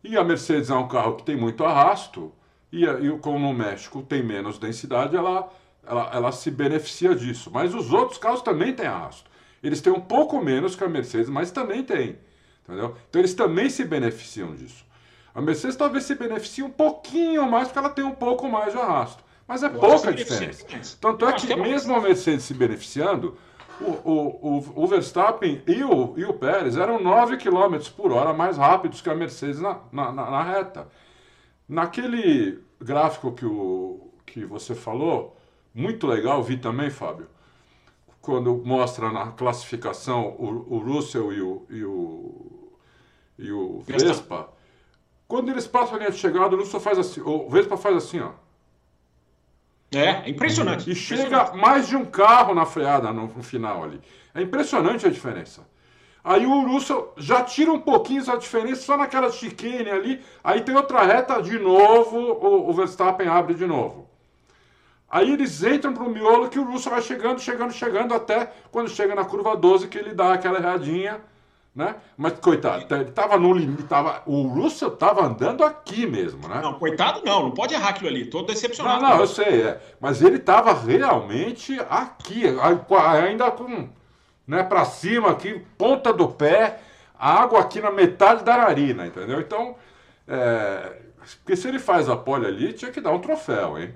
E 0.05 0.17
a 0.17 0.23
Mercedes 0.23 0.71
é 0.71 0.75
um 0.75 0.87
carro 0.87 1.17
que 1.17 1.25
tem 1.25 1.37
muito 1.37 1.65
arrasto, 1.65 2.33
e, 2.73 2.85
e 2.85 3.19
como 3.19 3.39
no 3.39 3.53
México 3.53 4.03
tem 4.03 4.23
menos 4.23 4.59
densidade, 4.59 5.17
ela, 5.17 5.51
ela, 5.87 6.11
ela 6.13 6.33
se 6.33 6.51
beneficia 6.51 7.15
disso. 7.15 7.51
Mas 7.53 7.75
os 7.75 7.93
outros 7.93 8.19
carros 8.19 8.43
também 8.43 8.75
têm 8.75 8.87
arrasto. 8.87 9.29
Eles 9.63 9.81
têm 9.81 9.93
um 9.93 10.01
pouco 10.01 10.41
menos 10.43 10.77
que 10.77 10.85
a 10.85 10.89
Mercedes, 10.89 11.29
mas 11.29 11.51
também 11.51 11.83
tem. 11.83 12.19
Entendeu? 12.65 12.95
Então 13.09 13.21
eles 13.21 13.35
também 13.35 13.71
se 13.71 13.85
beneficiam 13.85 14.55
disso. 14.55 14.85
A 15.35 15.41
Mercedes 15.41 15.77
talvez 15.77 16.05
se 16.05 16.15
beneficie 16.15 16.63
um 16.63 16.71
pouquinho 16.71 17.49
mais, 17.49 17.69
porque 17.69 17.79
ela 17.79 17.91
tem 17.91 18.05
um 18.05 18.15
pouco 18.15 18.49
mais 18.49 18.73
de 18.73 18.79
arrasto. 18.79 19.23
Mas 19.47 19.63
é 19.63 19.69
pouca 19.69 20.13
diferença. 20.13 20.67
Tanto 21.01 21.27
é 21.27 21.33
que 21.33 21.57
mesmo 21.57 21.95
a 21.95 22.01
Mercedes 22.01 22.45
se 22.45 22.53
beneficiando, 22.53 23.37
o, 23.81 23.85
o, 23.85 24.59
o, 24.59 24.83
o 24.85 24.87
Verstappen 24.87 25.63
e 25.67 25.83
o, 25.83 26.15
e 26.17 26.25
o 26.25 26.35
Pérez 26.35 26.77
eram 26.77 27.01
9 27.01 27.37
km 27.37 27.79
por 27.97 28.13
hora 28.13 28.35
mais 28.35 28.59
rápidos 28.59 29.01
que 29.01 29.09
a 29.09 29.15
Mercedes 29.15 29.61
na, 29.61 29.79
na, 29.93 30.13
na 30.13 30.43
reta. 30.43 30.89
Naquele 31.69 32.63
gráfico 32.81 33.33
que, 33.33 33.45
o, 33.45 34.11
que 34.25 34.45
você 34.45 34.75
falou, 34.75 35.37
muito 35.75 36.07
legal, 36.07 36.43
vi 36.43 36.57
também, 36.57 36.91
Fábio, 36.91 37.29
quando 38.21 38.57
mostra 38.65 39.13
na 39.13 39.33
classificação 39.33 40.29
o, 40.39 40.77
o 40.77 40.79
Russell 40.79 41.33
e 41.33 41.41
o, 41.41 41.67
e 41.71 41.85
o, 41.85 42.73
e 43.39 43.53
o 43.53 43.81
Vespa, 43.81 44.49
quando 45.27 45.51
eles 45.51 45.67
passam 45.67 45.97
a 45.97 45.99
linha 45.99 46.11
de 46.11 46.19
chegada, 46.19 46.57
o 46.57 46.59
Russell 46.59 46.81
faz 46.81 46.99
assim, 46.99 47.21
o 47.21 47.49
Vespa 47.51 47.77
faz 47.77 47.97
assim, 47.97 48.21
ó. 48.21 48.33
É, 49.93 50.27
é 50.27 50.31
impressionante. 50.31 50.91
E 50.91 50.95
chega 50.95 51.53
mais 51.55 51.89
de 51.89 51.97
um 51.97 52.05
carro 52.05 52.55
na 52.55 52.67
freada 52.67 53.13
no, 53.13 53.27
no, 53.27 53.43
final 53.43 53.85
ali. 53.85 54.01
É 54.35 54.43
impressionante 54.43 55.07
a 55.07 55.11
diferença. 55.11 55.67
Aí 56.29 56.45
o 56.45 56.67
Russell 56.67 57.15
já 57.17 57.43
tira 57.43 57.73
um 57.73 57.81
pouquinho 57.81 58.21
essa 58.21 58.37
diferença 58.37 58.83
só 58.83 58.99
naquela 58.99 59.33
chicane 59.33 59.89
ali. 59.89 60.21
Aí 60.45 60.61
tem 60.61 60.77
outra 60.77 61.03
reta 61.03 61.41
de 61.41 61.59
novo, 61.59 62.19
o, 62.19 62.69
o 62.69 62.73
Verstappen 62.75 63.27
abre 63.27 63.55
de 63.55 63.67
novo. 63.67 64.07
Aí 65.11 65.33
eles 65.33 65.63
entram 65.63 65.95
pro 65.95 66.11
miolo 66.11 66.51
que 66.51 66.59
o 66.59 66.65
Russell 66.65 66.93
vai 66.93 67.01
chegando, 67.01 67.41
chegando, 67.41 67.73
chegando 67.73 68.13
até 68.13 68.53
quando 68.71 68.91
chega 68.91 69.15
na 69.15 69.25
curva 69.25 69.57
12 69.57 69.89
que 69.89 69.97
ele 69.97 70.13
dá 70.13 70.35
aquela 70.35 70.59
erradinha 70.59 71.19
né? 71.79 71.95
Mas, 72.17 72.33
coitado, 72.41 72.93
ele 72.93 73.13
tava 73.13 73.39
no 73.39 73.53
limite, 73.53 73.85
tava, 73.85 74.23
o 74.27 74.49
Russell 74.49 74.91
tava 74.91 75.25
andando 75.25 75.63
aqui 75.63 76.09
mesmo, 76.09 76.49
né? 76.49 76.61
Não, 76.61 76.75
coitado 76.75 77.23
não, 77.25 77.45
não 77.45 77.51
pode 77.53 77.73
errar 77.73 77.91
aquilo 77.91 78.09
ali, 78.09 78.27
tô 78.27 78.43
decepcionado. 78.43 79.01
Não, 79.01 79.11
não, 79.11 79.21
eu 79.21 79.27
sei, 79.29 79.63
é. 79.63 79.81
mas 80.01 80.21
ele 80.21 80.41
tava 80.41 80.73
realmente 80.73 81.79
aqui, 81.89 82.43
ainda 83.15 83.53
com, 83.53 83.89
né, 84.49 84.63
pra 84.63 84.87
cima 84.87 85.31
aqui, 85.31 85.63
ponta 85.77 86.11
do 86.11 86.27
pé, 86.27 86.81
água 87.19 87.61
aqui 87.61 87.83
na 87.83 87.91
metade 87.91 88.43
da 88.43 88.57
narina, 88.57 89.07
entendeu? 89.07 89.41
Então, 89.41 89.77
é, 90.27 91.03
porque 91.45 91.55
se 91.55 91.69
ele 91.69 91.79
faz 91.79 92.09
a 92.09 92.17
pole 92.17 92.47
ali, 92.47 92.73
tinha 92.73 92.91
que 92.91 93.01
dar 93.01 93.13
um 93.13 93.21
troféu, 93.21 93.79
hein? 93.79 93.95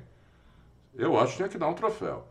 Eu 0.95 1.19
acho 1.19 1.31
que 1.33 1.37
tinha 1.39 1.49
que 1.49 1.57
dar 1.57 1.69
um 1.69 1.75
troféu. 1.75 2.29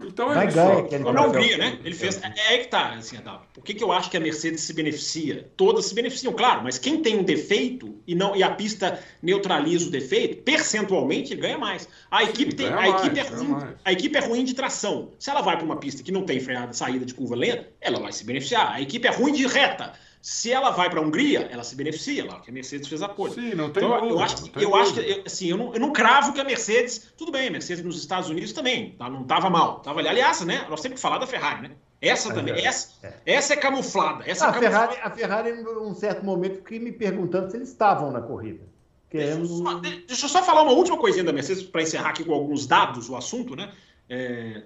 Então 0.00 0.32
é 0.32 0.46
isso. 0.46 0.56
Ganha, 0.56 1.12
na 1.12 1.26
Hungria, 1.26 1.56
né? 1.56 1.78
Ele 1.84 1.94
fez. 1.94 2.20
É, 2.22 2.32
é 2.36 2.48
aí 2.48 2.58
que 2.58 2.68
tá, 2.68 2.94
assim, 2.94 3.16
Adalto. 3.16 3.46
Por 3.54 3.62
que, 3.62 3.74
que 3.74 3.84
eu 3.84 3.92
acho 3.92 4.10
que 4.10 4.16
a 4.16 4.20
Mercedes 4.20 4.62
se 4.62 4.72
beneficia? 4.72 5.48
Todas 5.56 5.86
se 5.86 5.94
beneficiam, 5.94 6.32
claro, 6.32 6.62
mas 6.64 6.78
quem 6.78 7.00
tem 7.00 7.18
um 7.18 7.22
defeito 7.22 7.96
e, 8.06 8.14
não, 8.14 8.34
e 8.34 8.42
a 8.42 8.50
pista 8.50 8.98
neutraliza 9.22 9.88
o 9.88 9.90
defeito, 9.90 10.42
percentualmente 10.42 11.34
ganha 11.36 11.58
mais. 11.58 11.88
A 12.10 12.24
equipe, 12.24 12.54
tem, 12.54 12.66
a, 12.66 12.88
equipe 12.88 13.18
é 13.18 13.22
ruim, 13.22 13.56
a 13.84 13.92
equipe 13.92 14.16
é 14.16 14.20
ruim 14.20 14.44
de 14.44 14.54
tração. 14.54 15.12
Se 15.18 15.30
ela 15.30 15.40
vai 15.40 15.56
para 15.56 15.64
uma 15.64 15.76
pista 15.76 16.02
que 16.02 16.12
não 16.12 16.24
tem 16.24 16.40
freada, 16.40 16.72
saída 16.72 17.04
de 17.04 17.14
curva 17.14 17.36
lenta, 17.36 17.68
ela 17.80 18.00
vai 18.00 18.12
se 18.12 18.24
beneficiar. 18.24 18.72
A 18.72 18.80
equipe 18.80 19.06
é 19.06 19.10
ruim 19.10 19.32
de 19.32 19.46
reta. 19.46 19.92
Se 20.24 20.50
ela 20.50 20.70
vai 20.70 20.88
para 20.88 21.00
a 21.00 21.02
Hungria, 21.02 21.50
ela 21.52 21.62
se 21.62 21.76
beneficia 21.76 22.24
lá, 22.24 22.40
que 22.40 22.48
a 22.48 22.52
Mercedes 22.52 22.88
fez 22.88 23.02
a 23.02 23.08
pole. 23.10 23.34
Sim, 23.34 23.54
não 23.54 23.68
tem 23.68 23.84
então, 23.84 24.00
dúvida, 24.00 24.14
eu 24.14 24.20
acho 24.20 24.42
que, 24.42 24.64
eu 24.64 24.74
acho 24.74 24.94
que 24.94 25.22
assim, 25.26 25.48
eu 25.48 25.58
não, 25.58 25.74
eu 25.74 25.78
não 25.78 25.92
cravo 25.92 26.32
que 26.32 26.40
a 26.40 26.44
Mercedes, 26.44 27.12
tudo 27.14 27.30
bem, 27.30 27.48
a 27.48 27.50
Mercedes 27.50 27.84
nos 27.84 27.98
Estados 27.98 28.30
Unidos 28.30 28.54
também, 28.54 28.92
tá, 28.92 29.10
não 29.10 29.20
estava 29.20 29.50
mal, 29.50 29.80
tava 29.80 30.00
ali. 30.00 30.08
Aliás, 30.08 30.40
né, 30.40 30.64
nós 30.70 30.80
temos 30.80 30.96
que 30.96 31.02
falar 31.02 31.18
da 31.18 31.26
Ferrari, 31.26 31.68
né? 31.68 31.76
Essa 32.00 32.30
é 32.30 32.32
também, 32.32 32.54
essa, 32.66 33.06
é. 33.06 33.12
essa 33.26 33.52
é 33.52 33.56
camuflada. 33.58 34.24
Essa 34.26 34.46
a, 34.46 34.48
é 34.48 34.52
camuflada. 34.54 34.92
Ferrari, 34.94 35.06
a 35.06 35.10
Ferrari, 35.14 35.50
em 35.50 35.66
um 35.66 35.94
certo 35.94 36.24
momento, 36.24 36.54
fiquei 36.54 36.78
me 36.78 36.92
perguntando 36.92 37.50
se 37.50 37.58
eles 37.58 37.68
estavam 37.68 38.10
na 38.10 38.22
corrida. 38.22 38.64
Deixa 39.12 39.38
eu, 39.38 39.44
só, 39.44 39.74
deixa 39.74 40.24
eu 40.24 40.28
só 40.30 40.42
falar 40.42 40.62
uma 40.62 40.72
última 40.72 40.96
coisinha 40.96 41.24
da 41.24 41.34
Mercedes 41.34 41.64
para 41.64 41.82
encerrar 41.82 42.08
aqui 42.08 42.24
com 42.24 42.32
alguns 42.32 42.66
dados 42.66 43.10
o 43.10 43.16
assunto, 43.16 43.54
né? 43.54 43.70
É... 44.08 44.62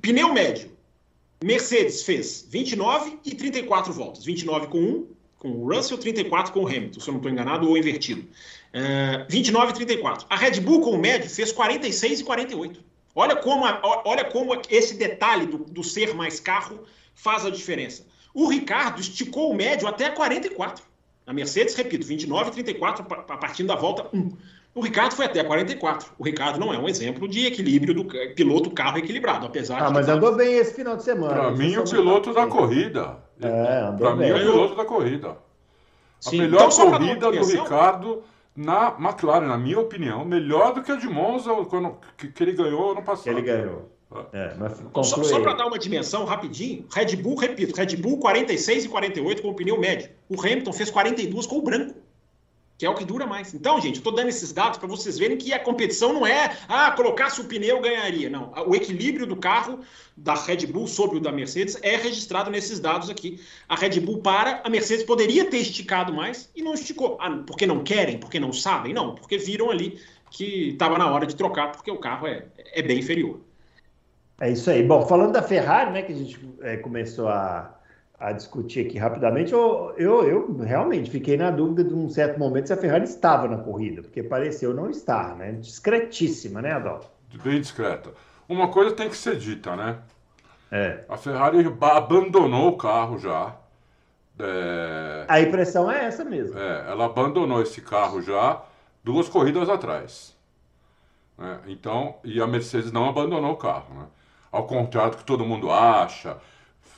Pneu 0.00 0.32
médio, 0.32 0.71
Mercedes 1.42 2.02
fez 2.02 2.46
29 2.48 3.18
e 3.24 3.34
34 3.34 3.92
voltas. 3.92 4.24
29 4.24 4.66
com 4.68 4.78
um, 4.78 5.06
com 5.38 5.48
o 5.48 5.74
Russell, 5.74 5.98
34 5.98 6.52
com 6.52 6.60
o 6.60 6.66
Hamilton, 6.66 7.00
se 7.00 7.08
eu 7.08 7.12
não 7.12 7.18
estou 7.18 7.32
enganado, 7.32 7.68
ou 7.68 7.76
invertido. 7.76 8.22
Uh, 8.22 9.26
29 9.28 9.72
e 9.72 9.74
34. 9.74 10.26
A 10.30 10.36
Red 10.36 10.60
Bull 10.60 10.80
com 10.80 10.90
o 10.90 10.98
médio 10.98 11.28
fez 11.28 11.50
46 11.52 12.20
e 12.20 12.24
48. 12.24 12.80
Olha 13.14 13.36
como, 13.36 13.64
a, 13.64 13.80
olha 14.04 14.24
como 14.24 14.60
esse 14.70 14.94
detalhe 14.94 15.46
do, 15.46 15.58
do 15.58 15.84
ser 15.84 16.14
mais 16.14 16.40
carro 16.40 16.80
faz 17.14 17.44
a 17.44 17.50
diferença. 17.50 18.06
O 18.32 18.48
Ricardo 18.48 19.00
esticou 19.00 19.50
o 19.50 19.54
médio 19.54 19.86
até 19.86 20.08
44. 20.10 20.84
A 21.26 21.32
Mercedes, 21.32 21.74
repito, 21.74 22.06
29 22.06 22.50
e 22.50 22.52
34 22.54 23.06
a 23.10 23.36
partir 23.36 23.64
da 23.64 23.76
volta 23.76 24.08
1. 24.12 24.32
O 24.74 24.80
Ricardo 24.80 25.14
foi 25.14 25.26
até 25.26 25.44
44. 25.44 26.12
O 26.18 26.24
Ricardo 26.24 26.58
não 26.58 26.72
é 26.72 26.78
um 26.78 26.88
exemplo 26.88 27.28
de 27.28 27.46
equilíbrio 27.46 27.94
do 27.94 28.04
piloto 28.34 28.70
carro 28.70 28.98
equilibrado, 28.98 29.46
apesar 29.46 29.82
ah, 29.82 29.86
de. 29.88 29.92
mas 29.92 30.08
andou 30.08 30.34
bem 30.34 30.54
esse 30.54 30.74
final 30.74 30.96
de 30.96 31.02
semana. 31.02 31.34
Para 31.34 31.50
mim, 31.50 31.76
o 31.76 31.84
piloto 31.84 32.32
da 32.32 32.46
corrida. 32.46 33.18
É, 33.40 33.80
andou 33.80 33.98
Para 33.98 34.16
mim, 34.16 34.30
o 34.30 34.34
piloto 34.34 34.74
da 34.74 34.84
corrida. 34.84 35.36
Sim. 36.20 36.38
A 36.38 36.42
melhor 36.44 36.70
então, 36.72 36.90
corrida 36.90 37.30
do 37.32 37.44
Ricardo 37.44 38.22
na 38.56 38.96
McLaren, 38.98 39.46
na 39.46 39.58
minha 39.58 39.78
opinião, 39.78 40.24
melhor 40.24 40.72
do 40.72 40.82
que 40.82 40.90
a 40.90 40.96
de 40.96 41.08
Monza 41.08 41.52
quando, 41.68 41.96
que, 42.16 42.28
que 42.28 42.42
ele 42.42 42.52
ganhou 42.52 42.92
ano 42.92 43.02
passado. 43.02 43.36
Ele 43.36 43.42
ganhou. 43.42 43.90
É, 44.32 44.54
só, 45.02 45.22
só 45.22 45.40
para 45.40 45.54
dar 45.54 45.66
uma 45.66 45.78
dimensão 45.78 46.24
rapidinho, 46.26 46.86
Red 46.94 47.16
Bull, 47.16 47.36
repito, 47.36 47.74
Red 47.74 47.96
Bull 47.96 48.18
46 48.18 48.84
e 48.84 48.88
48 48.88 49.42
com 49.42 49.48
o 49.48 49.54
pneu 49.54 49.80
médio. 49.80 50.10
O 50.28 50.38
Hamilton 50.38 50.72
fez 50.72 50.90
42 50.90 51.46
com 51.46 51.56
o 51.56 51.62
branco 51.62 51.94
que 52.82 52.86
é 52.86 52.90
o 52.90 52.96
que 52.96 53.04
dura 53.04 53.24
mais. 53.24 53.54
Então, 53.54 53.80
gente, 53.80 53.94
eu 53.94 53.98
estou 54.00 54.12
dando 54.12 54.28
esses 54.28 54.52
dados 54.52 54.76
para 54.76 54.88
vocês 54.88 55.16
verem 55.16 55.36
que 55.36 55.52
a 55.52 55.60
competição 55.60 56.12
não 56.12 56.26
é, 56.26 56.58
ah, 56.68 56.90
colocasse 56.90 57.40
o 57.40 57.44
pneu 57.44 57.80
ganharia. 57.80 58.28
Não, 58.28 58.52
o 58.66 58.74
equilíbrio 58.74 59.24
do 59.24 59.36
carro 59.36 59.78
da 60.16 60.34
Red 60.34 60.66
Bull 60.66 60.88
sobre 60.88 61.18
o 61.18 61.20
da 61.20 61.30
Mercedes 61.30 61.78
é 61.80 61.94
registrado 61.94 62.50
nesses 62.50 62.80
dados 62.80 63.08
aqui. 63.08 63.40
A 63.68 63.76
Red 63.76 64.00
Bull 64.00 64.18
para, 64.18 64.62
a 64.64 64.68
Mercedes 64.68 65.04
poderia 65.04 65.44
ter 65.44 65.58
esticado 65.58 66.12
mais 66.12 66.50
e 66.56 66.62
não 66.62 66.74
esticou. 66.74 67.18
Ah, 67.20 67.30
porque 67.46 67.68
não 67.68 67.84
querem, 67.84 68.18
porque 68.18 68.40
não 68.40 68.52
sabem? 68.52 68.92
Não, 68.92 69.14
porque 69.14 69.38
viram 69.38 69.70
ali 69.70 70.00
que 70.28 70.70
estava 70.70 70.98
na 70.98 71.08
hora 71.08 71.24
de 71.24 71.36
trocar, 71.36 71.70
porque 71.70 71.90
o 71.90 71.98
carro 71.98 72.26
é, 72.26 72.46
é 72.72 72.82
bem 72.82 72.98
inferior. 72.98 73.38
É 74.40 74.50
isso 74.50 74.68
aí. 74.68 74.82
Bom, 74.82 75.06
falando 75.06 75.30
da 75.30 75.42
Ferrari, 75.42 75.92
né, 75.92 76.02
que 76.02 76.12
a 76.12 76.16
gente 76.16 76.36
é, 76.62 76.78
começou 76.78 77.28
a 77.28 77.78
a 78.22 78.30
discutir 78.30 78.86
aqui 78.86 78.98
rapidamente, 78.98 79.52
eu, 79.52 79.92
eu, 79.96 80.22
eu, 80.22 80.56
realmente 80.58 81.10
fiquei 81.10 81.36
na 81.36 81.50
dúvida 81.50 81.82
de 81.82 81.92
um 81.92 82.08
certo 82.08 82.38
momento 82.38 82.68
se 82.68 82.72
a 82.72 82.76
Ferrari 82.76 83.02
estava 83.02 83.48
na 83.48 83.58
corrida, 83.58 84.00
porque 84.00 84.22
pareceu 84.22 84.72
não 84.72 84.88
estar, 84.88 85.34
né? 85.34 85.52
Discretíssima, 85.52 86.62
né, 86.62 86.72
Adolfo? 86.72 87.10
Bem 87.42 87.60
discreta. 87.60 88.10
Uma 88.48 88.68
coisa 88.68 88.94
tem 88.94 89.08
que 89.08 89.16
ser 89.16 89.36
dita, 89.36 89.74
né? 89.74 89.98
É. 90.70 91.04
A 91.08 91.16
Ferrari 91.16 91.66
abandonou 91.80 92.68
o 92.68 92.76
carro 92.76 93.18
já. 93.18 93.56
É... 94.38 95.24
A 95.26 95.40
impressão 95.40 95.90
é 95.90 96.04
essa 96.04 96.24
mesmo. 96.24 96.56
É, 96.56 96.90
ela 96.90 97.06
abandonou 97.06 97.60
esse 97.60 97.80
carro 97.80 98.22
já 98.22 98.62
duas 99.02 99.28
corridas 99.28 99.68
atrás. 99.68 100.36
Né? 101.36 101.58
Então, 101.66 102.16
e 102.22 102.40
a 102.40 102.46
Mercedes 102.46 102.92
não 102.92 103.08
abandonou 103.08 103.50
o 103.50 103.56
carro, 103.56 103.94
né? 103.94 104.06
Ao 104.52 104.64
contrário 104.64 105.12
do 105.12 105.16
que 105.16 105.24
todo 105.24 105.44
mundo 105.44 105.72
acha, 105.72 106.36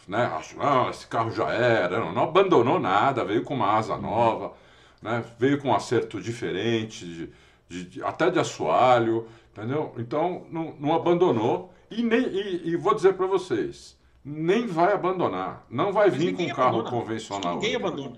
né? 0.09 0.27
Acho, 0.27 0.61
ah, 0.61 0.89
esse 0.91 1.07
carro 1.07 1.31
já 1.31 1.51
era, 1.51 1.99
não, 1.99 2.13
não, 2.13 2.25
abandonou 2.25 2.79
nada, 2.79 3.25
veio 3.25 3.43
com 3.43 3.55
uma 3.55 3.73
asa 3.73 3.97
nova, 3.97 4.53
né? 5.01 5.25
Veio 5.39 5.61
com 5.61 5.69
um 5.69 5.75
acerto 5.75 6.21
diferente, 6.21 7.05
de, 7.05 7.33
de, 7.69 7.85
de, 7.85 8.03
até 8.03 8.31
de 8.31 8.39
assoalho, 8.39 9.29
entendeu? 9.53 9.95
Então 9.99 10.47
não, 10.51 10.75
não 10.79 10.95
abandonou 10.95 11.73
e 11.91 12.03
nem 12.03 12.23
e, 12.23 12.69
e 12.71 12.77
vou 12.77 12.95
dizer 12.95 13.15
para 13.15 13.27
vocês, 13.27 13.99
nem 14.25 14.67
vai 14.67 14.93
abandonar, 14.93 15.65
não 15.71 15.93
vai 15.93 16.11
Mas 16.11 16.19
vir 16.19 16.35
com 16.35 16.43
um 16.43 16.55
carro 16.55 16.85
convencional. 16.85 17.55
Ninguém 17.55 17.77
abandona. 17.77 18.17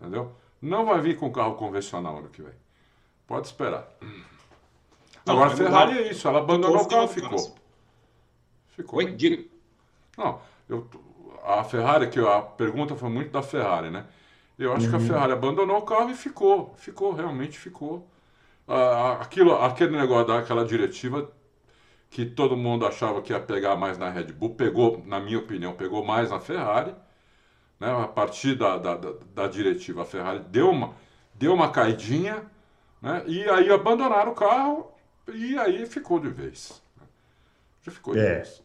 Entendeu? 0.00 0.32
Não 0.60 0.84
vai 0.84 1.00
vir 1.00 1.16
com 1.16 1.30
carro 1.30 1.54
convencional 1.54 2.18
ano 2.18 2.28
que 2.28 2.42
vem. 2.42 2.54
Pode 3.26 3.46
esperar. 3.46 3.88
Não, 5.24 5.34
Agora 5.34 5.52
a 5.52 5.56
Ferrari 5.56 5.98
é 5.98 6.10
isso, 6.10 6.26
ela 6.26 6.40
abandonou 6.40 6.82
o 6.82 6.88
carro, 6.88 7.08
ficou. 7.08 7.54
Ficou. 8.68 8.98
Oi, 8.98 9.12
diga. 9.12 9.44
Não, 10.16 10.40
eu, 10.68 10.88
a 11.44 11.64
Ferrari, 11.64 12.08
que 12.08 12.20
a 12.20 12.40
pergunta 12.40 12.94
foi 12.94 13.08
muito 13.08 13.30
da 13.30 13.42
Ferrari, 13.42 13.90
né? 13.90 14.06
Eu 14.58 14.72
acho 14.72 14.84
uhum. 14.84 14.90
que 14.90 14.96
a 14.96 14.98
uhum. 14.98 15.06
Ferrari 15.06 15.32
abandonou 15.32 15.78
o 15.78 15.82
carro 15.82 16.10
e 16.10 16.14
ficou, 16.14 16.74
ficou, 16.76 17.12
realmente 17.12 17.58
ficou. 17.58 18.08
Ah, 18.66 19.18
aquilo, 19.20 19.54
aquele 19.60 19.96
negócio 19.96 20.28
daquela 20.28 20.64
diretiva 20.64 21.30
que 22.12 22.26
todo 22.26 22.56
mundo 22.56 22.86
achava 22.86 23.22
que 23.22 23.32
ia 23.32 23.40
pegar 23.40 23.74
mais 23.74 23.96
na 23.96 24.10
Red 24.10 24.32
Bull, 24.32 24.54
pegou, 24.54 25.02
na 25.06 25.18
minha 25.18 25.38
opinião, 25.38 25.72
pegou 25.72 26.04
mais 26.04 26.30
na 26.30 26.38
Ferrari, 26.38 26.94
né, 27.80 27.90
a 27.90 28.06
partir 28.06 28.54
da, 28.54 28.76
da, 28.76 28.94
da, 28.96 29.12
da 29.34 29.48
diretiva, 29.48 30.02
a 30.02 30.04
Ferrari 30.04 30.40
deu 30.40 30.70
uma, 30.70 30.94
deu 31.34 31.54
uma 31.54 31.70
caidinha, 31.70 32.44
né, 33.00 33.24
e 33.26 33.48
aí 33.48 33.70
abandonaram 33.70 34.32
o 34.32 34.34
carro 34.34 34.92
e 35.32 35.58
aí 35.58 35.86
ficou 35.86 36.20
de 36.20 36.28
vez. 36.28 36.82
Já 37.80 37.90
ficou 37.90 38.12
de 38.12 38.20
é. 38.20 38.34
vez. 38.34 38.62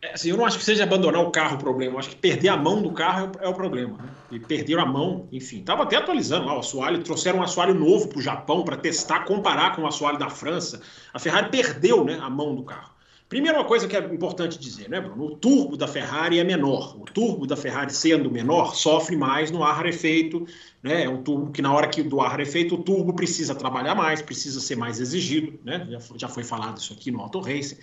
É, 0.00 0.14
assim, 0.14 0.30
eu 0.30 0.36
não 0.36 0.44
acho 0.44 0.58
que 0.58 0.64
seja 0.64 0.84
abandonar 0.84 1.20
o 1.22 1.30
carro 1.30 1.56
o 1.56 1.58
problema, 1.58 1.94
eu 1.94 1.98
acho 1.98 2.10
que 2.10 2.16
perder 2.16 2.48
a 2.50 2.56
mão 2.56 2.80
do 2.80 2.92
carro 2.92 3.32
é 3.40 3.48
o, 3.48 3.50
é 3.50 3.54
problema. 3.54 3.98
Né? 3.98 4.08
E 4.30 4.38
perderam 4.38 4.82
a 4.82 4.86
mão, 4.86 5.28
enfim. 5.32 5.58
Estava 5.58 5.82
até 5.82 5.96
atualizando 5.96 6.46
lá 6.46 6.54
o 6.54 6.60
assoalho, 6.60 7.02
trouxeram 7.02 7.40
um 7.40 7.42
assoalho 7.42 7.74
novo 7.74 8.08
para 8.08 8.18
o 8.18 8.22
Japão 8.22 8.64
para 8.64 8.76
testar, 8.76 9.24
comparar 9.24 9.74
com 9.74 9.82
o 9.82 9.86
assoalho 9.86 10.18
da 10.18 10.30
França. 10.30 10.80
A 11.12 11.18
Ferrari 11.18 11.50
perdeu 11.50 12.04
né, 12.04 12.18
a 12.22 12.30
mão 12.30 12.54
do 12.54 12.62
carro. 12.62 12.98
Primeiro, 13.28 13.58
uma 13.58 13.64
coisa 13.64 13.86
que 13.86 13.94
é 13.94 13.98
importante 13.98 14.58
dizer, 14.58 14.88
né, 14.88 15.02
Bruno? 15.02 15.26
O 15.26 15.36
turbo 15.36 15.76
da 15.76 15.86
Ferrari 15.86 16.38
é 16.38 16.44
menor. 16.44 16.96
O 16.98 17.04
turbo 17.04 17.46
da 17.46 17.56
Ferrari, 17.56 17.92
sendo 17.92 18.30
menor, 18.30 18.74
sofre 18.74 19.16
mais 19.16 19.50
no 19.50 19.62
ar 19.62 19.76
rarefeito. 19.76 20.46
Né? 20.82 21.04
É 21.04 21.08
um 21.10 21.22
turbo 21.22 21.52
que, 21.52 21.60
na 21.60 21.70
hora 21.70 21.88
que 21.88 22.02
do 22.02 22.22
ar 22.22 22.30
rarefeito, 22.30 22.76
o 22.76 22.82
turbo 22.82 23.12
precisa 23.12 23.54
trabalhar 23.54 23.94
mais, 23.94 24.22
precisa 24.22 24.60
ser 24.60 24.76
mais 24.76 24.98
exigido. 24.98 25.60
Né? 25.62 25.86
Já, 25.90 26.00
foi, 26.00 26.18
já 26.18 26.28
foi 26.28 26.42
falado 26.42 26.78
isso 26.78 26.94
aqui 26.94 27.10
no 27.10 27.20
Auto 27.20 27.40
Racing. 27.40 27.76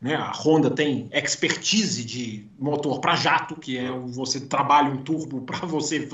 Né? 0.00 0.14
A 0.14 0.32
Honda 0.32 0.70
tem 0.70 1.10
expertise 1.12 2.02
de 2.02 2.46
motor 2.58 3.00
para 3.00 3.14
jato, 3.16 3.54
que 3.54 3.76
é 3.76 3.90
você 3.90 4.40
trabalha 4.40 4.88
um 4.88 4.98
turbo 4.98 5.42
para 5.42 5.58
você 5.66 6.08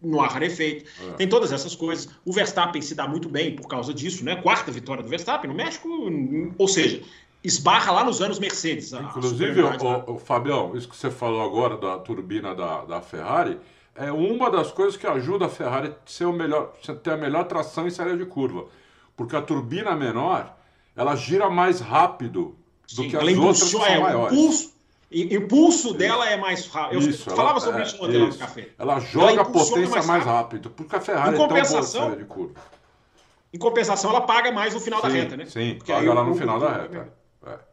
no 0.00 0.20
ar 0.20 0.30
rarefeito. 0.30 0.88
É. 1.08 1.12
Tem 1.14 1.28
todas 1.28 1.50
essas 1.50 1.74
coisas. 1.74 2.08
O 2.24 2.32
Verstappen 2.32 2.80
se 2.80 2.94
dá 2.94 3.08
muito 3.08 3.28
bem 3.28 3.56
por 3.56 3.66
causa 3.66 3.92
disso, 3.92 4.24
né? 4.24 4.36
Quarta 4.36 4.70
vitória 4.70 5.02
do 5.02 5.08
Verstappen 5.08 5.50
no 5.50 5.56
México, 5.56 5.88
ou 6.56 6.68
seja, 6.68 7.02
esbarra 7.42 7.90
lá 7.90 8.04
nos 8.04 8.22
anos 8.22 8.38
Mercedes. 8.38 8.92
Inclusive, 8.92 9.62
o, 9.62 10.14
o, 10.14 10.18
Fabião, 10.18 10.76
isso 10.76 10.88
que 10.88 10.96
você 10.96 11.10
falou 11.10 11.42
agora 11.42 11.76
da 11.76 11.98
turbina 11.98 12.54
da, 12.54 12.84
da 12.84 13.00
Ferrari, 13.00 13.58
é 13.96 14.12
uma 14.12 14.50
das 14.50 14.70
coisas 14.70 14.96
que 14.96 15.06
ajuda 15.06 15.46
a 15.46 15.48
Ferrari 15.48 15.88
a 15.88 15.94
ser 16.06 16.26
o 16.26 16.32
melhor, 16.32 16.72
ter 17.02 17.10
a 17.10 17.16
melhor 17.16 17.44
tração 17.44 17.88
em 17.88 17.90
saída 17.90 18.16
de 18.16 18.24
curva. 18.24 18.66
Porque 19.16 19.34
a 19.34 19.42
turbina 19.42 19.96
menor, 19.96 20.56
ela 20.96 21.16
gira 21.16 21.50
mais 21.50 21.80
rápido 21.80 22.56
do 22.88 23.02
Sim, 23.02 23.08
que 23.08 23.16
as 23.16 23.38
outras 23.38 23.62
que 23.62 23.68
são 23.70 23.86
é, 23.86 23.98
maiores. 23.98 24.32
O 24.32 24.40
pulso, 24.40 24.72
o 25.12 25.16
impulso 25.16 25.94
dela 25.94 26.28
é 26.28 26.36
mais 26.36 26.66
rápido. 26.66 27.02
Eu 27.02 27.10
isso, 27.10 27.30
falava 27.30 27.50
ela, 27.50 27.60
sobre 27.60 27.80
é, 27.82 27.84
isso 27.84 27.96
ontem 28.02 28.18
no 28.18 28.34
café. 28.34 28.68
Ela 28.78 29.00
joga 29.00 29.32
ela 29.32 29.42
a 29.42 29.44
potência 29.44 29.88
mais, 29.88 30.06
mais 30.06 30.24
rápido, 30.24 30.70
porque 30.70 30.96
a 30.96 31.00
Ferrari 31.00 31.34
é 31.34 31.38
tão 31.38 31.48
boa 31.48 32.16
de 32.16 32.24
curva. 32.24 32.54
Em 33.52 33.58
compensação, 33.58 34.10
ela 34.10 34.22
paga 34.22 34.50
mais 34.50 34.72
no 34.72 34.80
final 34.80 35.02
sim, 35.02 35.08
da 35.08 35.12
reta, 35.12 35.36
né? 35.36 35.44
Sim, 35.44 35.74
porque 35.76 35.92
paga 35.92 36.14
lá 36.14 36.24
no 36.24 36.34
final 36.34 36.58
da 36.58 36.72
reta. 36.72 37.12
É. 37.18 37.22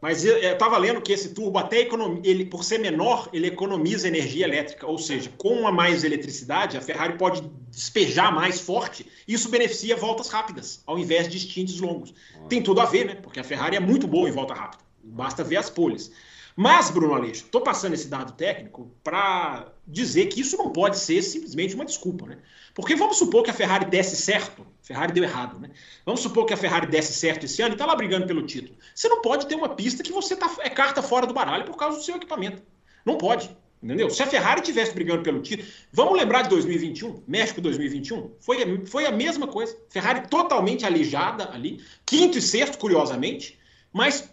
Mas 0.02 0.26
eu 0.26 0.38
estava 0.38 0.78
lendo 0.78 1.00
que 1.00 1.13
esse 1.13 1.30
turbo, 1.34 1.60
até 1.60 1.82
economia, 1.82 2.22
ele, 2.24 2.43
por 2.43 2.63
ser 2.63 2.80
menor, 2.80 3.30
ele 3.32 3.48
economiza 3.48 4.08
energia 4.08 4.45
elétrica. 4.45 4.88
Ou 4.88 4.98
seja, 4.98 5.32
com 5.38 5.67
a 5.67 5.72
mais 5.72 6.04
eletricidade, 6.04 6.76
a 6.76 6.82
Ferrari 6.82 7.17
pode 7.17 7.41
despejar 7.69 8.34
mais 8.34 8.60
forte. 8.60 9.06
Isso 9.28 9.48
beneficia 9.48 9.95
voltas 9.95 10.28
rápidas, 10.28 10.82
ao 10.88 10.98
invés 10.98 11.30
de 11.30 11.39
stints 11.39 11.80
longos. 11.80 12.13
Tem 12.50 12.63
tudo 12.63 12.82
a 12.82 12.86
ver, 12.86 13.06
né? 13.06 13.15
Porque 13.15 13.39
a 13.39 13.43
Ferrari 13.43 13.76
é 13.76 13.80
muito 13.80 14.08
boa 14.08 14.28
em 14.28 14.32
volta 14.32 14.56
rápida. 14.56 14.88
Basta 15.10 15.43
ver 15.43 15.58
as 15.58 15.69
poles. 15.69 16.12
Mas, 16.56 16.89
Bruno 16.89 17.13
Aleixo, 17.13 17.45
estou 17.45 17.62
passando 17.62 17.93
esse 17.93 18.08
dado 18.08 18.34
técnico 18.34 18.91
para 19.02 19.72
dizer 19.88 20.26
que 20.26 20.41
isso 20.41 20.58
não 20.58 20.72
pode 20.72 20.98
ser 20.98 21.22
simplesmente 21.22 21.74
uma 21.74 21.86
desculpa, 21.86 22.26
né? 22.26 22.38
Porque 22.74 22.95
vamos 22.95 23.17
supor 23.17 23.43
que 23.43 23.50
a 23.50 23.54
Ferrari 23.54 23.86
desse 23.86 24.17
certo, 24.17 24.67
Ferrari 24.82 25.13
deu 25.13 25.24
errado, 25.24 25.58
né? 25.58 25.69
Vamos 26.06 26.19
supor 26.19 26.45
que 26.45 26.54
a 26.54 26.58
Ferrari 26.58 26.88
desse 26.88 27.13
certo 27.13 27.45
esse 27.45 27.62
ano 27.62 27.72
e 27.72 27.76
está 27.76 27.86
lá 27.86 27.95
brigando 27.95 28.28
pelo 28.28 28.45
título. 28.45 28.76
Você 28.93 29.08
não 29.08 29.22
pode 29.22 29.48
ter 29.48 29.56
uma 29.56 29.69
pista 29.69 30.04
que 30.04 30.12
você 30.12 30.36
tá, 30.36 30.54
é 30.60 30.69
carta 30.69 31.02
fora 31.02 31.26
do 31.26 31.34
baralho 31.34 31.63
por 31.63 31.78
causa 31.78 31.98
do 31.98 32.04
seu 32.04 32.17
equipamento. 32.17 32.62
Não 33.06 33.17
pode. 33.17 33.50
Entendeu? 33.82 34.10
Se 34.10 34.22
a 34.22 34.28
Ferrari 34.28 34.62
tivesse 34.62 34.93
brigando 34.93 35.24
pelo 35.24 35.41
título. 35.41 35.65
Vamos 35.93 36.19
lembrar 36.19 36.41
de 36.41 36.50
2021, 36.50 37.24
México 37.26 37.62
2021? 37.62 38.32
Foi, 38.41 38.86
foi 38.86 39.06
a 39.06 39.12
mesma 39.12 39.48
coisa. 39.48 39.78
Ferrari 39.89 40.28
totalmente 40.28 40.86
alijada 40.86 41.50
ali, 41.54 41.82
quinto 42.06 42.38
e 42.38 42.41
sexto, 42.41 42.78
curiosamente, 42.78 43.58
mas 43.93 44.30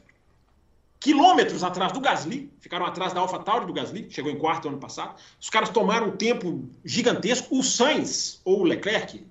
quilômetros 1.07 1.63
atrás 1.63 1.93
do 1.93 2.01
Gasly, 2.01 2.51
ficaram 2.59 2.85
atrás 2.85 3.13
da 3.13 3.21
AlphaTauri 3.21 3.65
do 3.65 3.73
Gasly, 3.73 4.09
chegou 4.11 4.29
em 4.29 4.37
quarto 4.37 4.67
ano 4.67 4.79
passado. 4.79 5.15
Os 5.41 5.49
caras 5.49 5.69
tomaram 5.69 6.09
um 6.09 6.17
tempo 6.17 6.69
gigantesco. 6.85 7.57
O 7.57 7.63
Sainz, 7.63 8.41
ou 8.45 8.63
o 8.63 8.65
Leclerc, 8.65 9.25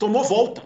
tomou 0.00 0.24
volta 0.24 0.64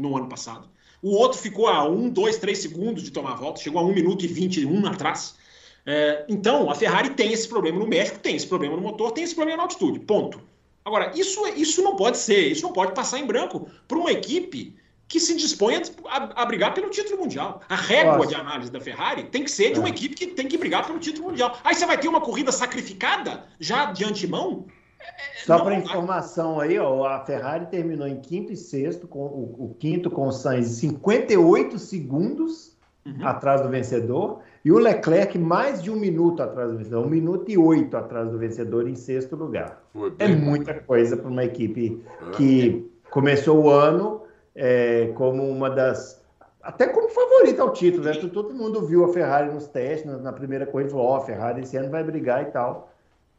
no 0.00 0.16
ano 0.16 0.26
passado. 0.26 0.70
O 1.02 1.10
outro 1.10 1.38
ficou 1.38 1.68
a 1.68 1.86
1, 1.86 2.08
2, 2.08 2.38
3 2.38 2.58
segundos 2.58 3.02
de 3.02 3.10
tomar 3.10 3.34
volta, 3.34 3.60
chegou 3.60 3.78
a 3.78 3.84
1 3.84 3.92
minuto 3.92 4.24
e 4.24 4.28
21 4.28 4.86
atrás. 4.86 5.36
É, 5.84 6.24
então, 6.30 6.70
a 6.70 6.74
Ferrari 6.74 7.10
tem 7.10 7.30
esse 7.30 7.46
problema 7.46 7.78
no 7.78 7.86
México, 7.86 8.18
tem 8.20 8.34
esse 8.34 8.46
problema 8.46 8.76
no 8.76 8.82
motor, 8.82 9.12
tem 9.12 9.22
esse 9.22 9.34
problema 9.34 9.58
na 9.58 9.64
altitude. 9.64 10.00
Ponto. 10.00 10.40
Agora, 10.82 11.12
isso, 11.14 11.46
isso 11.48 11.82
não 11.82 11.94
pode 11.94 12.16
ser, 12.16 12.50
isso 12.50 12.62
não 12.62 12.72
pode 12.72 12.94
passar 12.94 13.18
em 13.18 13.26
branco 13.26 13.68
para 13.86 13.98
uma 13.98 14.10
equipe 14.10 14.74
que 15.10 15.18
se 15.18 15.34
dispõe 15.34 15.74
a, 16.06 16.42
a, 16.42 16.46
brigar 16.46 16.72
pelo 16.72 16.88
título 16.88 17.22
mundial. 17.22 17.60
A 17.68 17.74
régua 17.74 18.18
Nossa. 18.18 18.28
de 18.28 18.34
análise 18.36 18.70
da 18.70 18.80
Ferrari 18.80 19.24
tem 19.24 19.42
que 19.42 19.50
ser 19.50 19.72
de 19.72 19.80
uma 19.80 19.88
é. 19.88 19.90
equipe 19.90 20.14
que 20.14 20.28
tem 20.28 20.46
que 20.46 20.56
brigar 20.56 20.86
pelo 20.86 21.00
título 21.00 21.30
mundial. 21.30 21.58
Aí 21.64 21.74
você 21.74 21.84
vai 21.84 21.98
ter 21.98 22.06
uma 22.06 22.20
corrida 22.20 22.52
sacrificada 22.52 23.42
já 23.58 23.86
de 23.86 24.04
antemão. 24.04 24.66
É, 25.00 25.44
Só 25.44 25.58
para 25.64 25.74
informação 25.74 26.60
aí, 26.60 26.78
ó, 26.78 27.04
a 27.06 27.24
Ferrari 27.24 27.66
terminou 27.66 28.06
em 28.06 28.20
quinto 28.20 28.52
e 28.52 28.56
sexto, 28.56 29.08
com 29.08 29.18
o, 29.18 29.56
o 29.58 29.76
quinto 29.80 30.08
com 30.10 30.28
o 30.28 30.32
Sainz 30.32 30.68
58 30.68 31.76
segundos 31.76 32.76
uhum. 33.04 33.26
atrás 33.26 33.62
do 33.62 33.68
vencedor, 33.68 34.38
e 34.64 34.70
o 34.70 34.78
Leclerc 34.78 35.36
mais 35.36 35.82
de 35.82 35.90
um 35.90 35.96
minuto 35.96 36.40
atrás 36.40 36.70
do 36.70 36.78
vencedor, 36.78 37.04
um 37.04 37.10
minuto 37.10 37.50
e 37.50 37.58
oito 37.58 37.96
atrás 37.96 38.30
do 38.30 38.38
vencedor 38.38 38.86
em 38.86 38.94
sexto 38.94 39.34
lugar. 39.34 39.82
É 40.20 40.28
muita 40.28 40.74
coisa 40.74 41.16
para 41.16 41.28
uma 41.28 41.44
equipe 41.44 42.00
é. 42.28 42.30
que 42.36 42.88
começou 43.10 43.64
o 43.64 43.70
ano 43.70 44.19
é, 44.60 45.12
como 45.14 45.48
uma 45.48 45.70
das. 45.70 46.20
Até 46.62 46.86
como 46.88 47.08
favorita 47.08 47.62
ao 47.62 47.72
título, 47.72 48.04
né? 48.04 48.12
Todo 48.12 48.52
mundo 48.52 48.86
viu 48.86 49.02
a 49.06 49.08
Ferrari 49.12 49.50
nos 49.50 49.66
testes, 49.66 50.04
na, 50.20 50.32
primeira 50.32 50.66
corrida, 50.66 50.90
falou: 50.90 51.06
Ó, 51.06 51.12
oh, 51.14 51.16
a 51.16 51.24
Ferrari 51.24 51.62
esse 51.62 51.78
ano 51.78 51.88
vai 51.88 52.04
brigar 52.04 52.42
e 52.42 52.46
tal. 52.46 52.92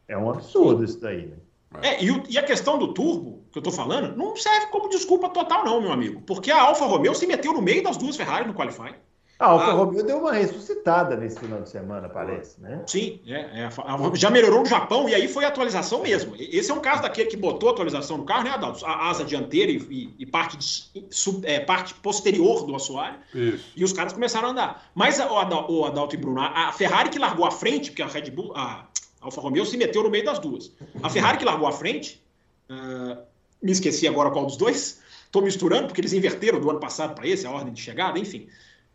É 0.08 0.18
um 0.18 0.28
absurdo 0.28 0.82
isso 0.82 1.00
daí, 1.00 1.26
né? 1.26 1.36
É, 1.80 2.02
e, 2.02 2.10
o, 2.10 2.22
e, 2.28 2.36
a 2.36 2.42
questão 2.42 2.76
do 2.76 2.92
turbo, 2.92 3.44
que 3.50 3.58
eu 3.58 3.60
estou 3.60 3.72
falando, 3.72 4.14
não 4.16 4.36
serve 4.36 4.66
como 4.66 4.88
desculpa 4.88 5.28
total, 5.30 5.64
não, 5.64 5.80
meu 5.80 5.92
amigo. 5.92 6.20
Porque 6.22 6.50
a 6.50 6.60
Alfa 6.60 6.84
Romeo 6.84 7.14
se 7.14 7.26
meteu 7.26 7.52
no 7.52 7.62
meio 7.62 7.82
das 7.82 7.96
duas 7.96 8.16
Ferrari 8.16 8.46
no 8.46 8.52
qualifying. 8.52 8.96
A 9.42 9.46
Alfa 9.46 9.70
ah, 9.70 9.72
Romeo 9.72 10.04
deu 10.04 10.18
uma 10.18 10.32
ressuscitada 10.32 11.16
nesse 11.16 11.40
final 11.40 11.60
de 11.60 11.68
semana, 11.68 12.08
parece, 12.08 12.60
né? 12.60 12.80
Sim, 12.86 13.20
é, 13.26 13.64
é, 13.64 13.70
já 14.14 14.30
melhorou 14.30 14.60
no 14.60 14.66
Japão 14.66 15.08
e 15.08 15.16
aí 15.16 15.26
foi 15.26 15.44
atualização 15.44 16.00
mesmo. 16.00 16.36
Esse 16.38 16.70
é 16.70 16.74
um 16.74 16.78
caso 16.78 17.02
daquele 17.02 17.28
que 17.28 17.36
botou 17.36 17.70
atualização 17.70 18.18
no 18.18 18.24
carro, 18.24 18.44
né, 18.44 18.50
Adalto? 18.50 18.86
A 18.86 19.10
asa 19.10 19.24
dianteira 19.24 19.72
e, 19.72 19.78
e, 19.90 20.14
e 20.20 20.24
parte, 20.24 20.56
de, 20.56 21.04
sub, 21.10 21.44
é, 21.44 21.58
parte 21.58 21.92
posterior 21.94 22.64
do 22.64 22.76
assoalho. 22.76 23.16
Isso. 23.34 23.64
E 23.74 23.82
os 23.82 23.92
caras 23.92 24.12
começaram 24.12 24.46
a 24.46 24.50
andar. 24.52 24.90
Mas 24.94 25.18
o 25.18 25.36
Adalto, 25.36 25.72
o 25.72 25.84
Adalto 25.86 26.14
e 26.14 26.18
Bruno, 26.18 26.40
a 26.40 26.70
Ferrari 26.70 27.10
que 27.10 27.18
largou 27.18 27.44
à 27.44 27.50
frente, 27.50 27.90
porque 27.90 28.02
a 28.02 28.06
Red 28.06 28.30
Bull, 28.30 28.52
a 28.54 28.86
Alfa 29.20 29.40
Romeo 29.40 29.66
se 29.66 29.76
meteu 29.76 30.04
no 30.04 30.10
meio 30.10 30.24
das 30.24 30.38
duas. 30.38 30.72
A 31.02 31.10
Ferrari 31.10 31.38
que 31.38 31.44
largou 31.44 31.66
à 31.66 31.72
frente, 31.72 32.22
uh, 32.70 33.20
me 33.60 33.72
esqueci 33.72 34.06
agora 34.06 34.30
qual 34.30 34.46
dos 34.46 34.56
dois, 34.56 35.00
estou 35.24 35.42
misturando, 35.42 35.88
porque 35.88 36.00
eles 36.00 36.12
inverteram 36.12 36.60
do 36.60 36.70
ano 36.70 36.78
passado 36.78 37.16
para 37.16 37.26
esse, 37.26 37.44
a 37.44 37.50
ordem 37.50 37.72
de 37.72 37.80
chegada, 37.80 38.20
enfim 38.20 38.46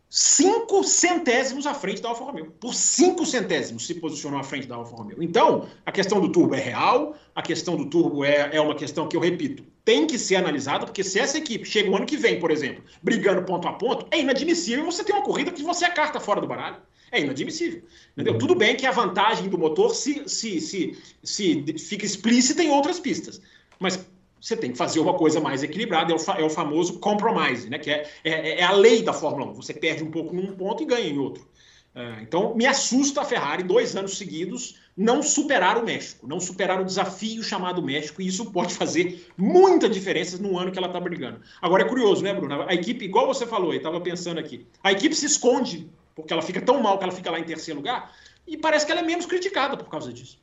cinco 0.08 0.82
centésimos 0.82 1.66
à 1.66 1.74
frente 1.74 2.00
da 2.00 2.08
Alfa 2.08 2.24
Romeo. 2.24 2.52
Por 2.58 2.74
cinco 2.74 3.26
centésimos 3.26 3.86
se 3.86 3.94
posicionou 3.94 4.40
à 4.40 4.42
frente 4.42 4.66
da 4.66 4.76
Alfa 4.76 4.96
Romeo. 4.96 5.22
Então, 5.22 5.68
a 5.84 5.92
questão 5.92 6.20
do 6.20 6.30
turbo 6.30 6.54
é 6.54 6.60
real, 6.60 7.14
a 7.34 7.42
questão 7.42 7.76
do 7.76 7.86
turbo 7.86 8.24
é, 8.24 8.50
é 8.52 8.60
uma 8.60 8.74
questão 8.74 9.08
que 9.08 9.16
eu 9.16 9.20
repito, 9.20 9.62
tem 9.84 10.06
que 10.06 10.18
ser 10.18 10.36
analisada, 10.36 10.84
porque 10.84 11.02
se 11.02 11.18
essa 11.18 11.38
equipe 11.38 11.64
chega 11.64 11.90
o 11.90 11.96
ano 11.96 12.06
que 12.06 12.16
vem, 12.16 12.38
por 12.38 12.50
exemplo, 12.50 12.82
brigando 13.02 13.42
ponto 13.44 13.66
a 13.68 13.72
ponto, 13.72 14.06
é 14.10 14.20
inadmissível 14.20 14.84
você 14.84 15.02
ter 15.02 15.12
uma 15.12 15.22
corrida 15.22 15.50
que 15.50 15.62
você 15.62 15.84
é 15.84 15.90
carta 15.90 16.20
fora 16.20 16.40
do 16.40 16.46
baralho. 16.46 16.76
É 17.10 17.20
inadmissível. 17.20 17.82
Entendeu? 18.12 18.36
Tudo 18.36 18.54
bem 18.54 18.76
que 18.76 18.84
a 18.84 18.90
vantagem 18.90 19.48
do 19.48 19.56
motor 19.56 19.94
se, 19.94 20.28
se, 20.28 20.60
se, 20.60 20.98
se 21.22 21.64
fica 21.78 22.04
explícita 22.04 22.62
em 22.62 22.70
outras 22.70 23.00
pistas. 23.00 23.40
Mas 23.78 24.06
você 24.40 24.56
tem 24.56 24.72
que 24.72 24.78
fazer 24.78 25.00
uma 25.00 25.14
coisa 25.14 25.40
mais 25.40 25.62
equilibrada, 25.62 26.12
é 26.12 26.16
o, 26.16 26.40
é 26.40 26.44
o 26.44 26.50
famoso 26.50 26.98
compromise, 26.98 27.68
né? 27.68 27.78
que 27.78 27.90
é, 27.90 28.08
é, 28.24 28.60
é, 28.60 28.62
a 28.62 28.72
lei 28.72 29.02
da 29.02 29.12
Fórmula 29.12 29.50
1. 29.52 29.54
Você 29.54 29.74
perde 29.74 30.04
um 30.04 30.10
pouco 30.10 30.34
num 30.34 30.54
ponto 30.54 30.82
e 30.82 30.86
ganha 30.86 31.06
em 31.06 31.18
outro. 31.18 31.46
É, 31.94 32.22
então, 32.22 32.54
me 32.54 32.66
assusta 32.66 33.22
a 33.22 33.24
Ferrari, 33.24 33.62
dois 33.62 33.96
anos 33.96 34.16
seguidos, 34.16 34.76
não 34.96 35.22
superar 35.22 35.78
o 35.78 35.84
México, 35.84 36.26
não 36.26 36.38
superar 36.38 36.80
o 36.80 36.84
desafio 36.84 37.42
chamado 37.42 37.82
México, 37.82 38.20
e 38.20 38.26
isso 38.26 38.50
pode 38.52 38.74
fazer 38.74 39.26
muita 39.36 39.88
diferença 39.88 40.38
no 40.38 40.58
ano 40.58 40.70
que 40.70 40.78
ela 40.78 40.88
está 40.88 41.00
brigando. 41.00 41.40
Agora, 41.62 41.84
é 41.84 41.88
curioso, 41.88 42.22
né, 42.22 42.34
Bruno? 42.34 42.62
A 42.62 42.74
equipe, 42.74 43.04
igual 43.04 43.26
você 43.26 43.46
falou, 43.46 43.72
eu 43.72 43.78
estava 43.78 44.00
pensando 44.00 44.38
aqui, 44.38 44.66
a 44.82 44.92
equipe 44.92 45.14
se 45.14 45.26
esconde, 45.26 45.88
porque 46.14 46.32
ela 46.32 46.42
fica 46.42 46.60
tão 46.60 46.82
mal 46.82 46.98
que 46.98 47.04
ela 47.04 47.12
fica 47.12 47.30
lá 47.30 47.38
em 47.38 47.44
terceiro 47.44 47.78
lugar, 47.78 48.12
e 48.46 48.56
parece 48.56 48.86
que 48.86 48.92
ela 48.92 49.00
é 49.00 49.04
menos 49.04 49.26
criticada 49.26 49.76
por 49.76 49.88
causa 49.88 50.12
disso. 50.12 50.38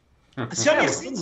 Se 0.51 0.69
a 0.69 0.73
é, 0.73 0.81
Mercedes, 0.81 1.21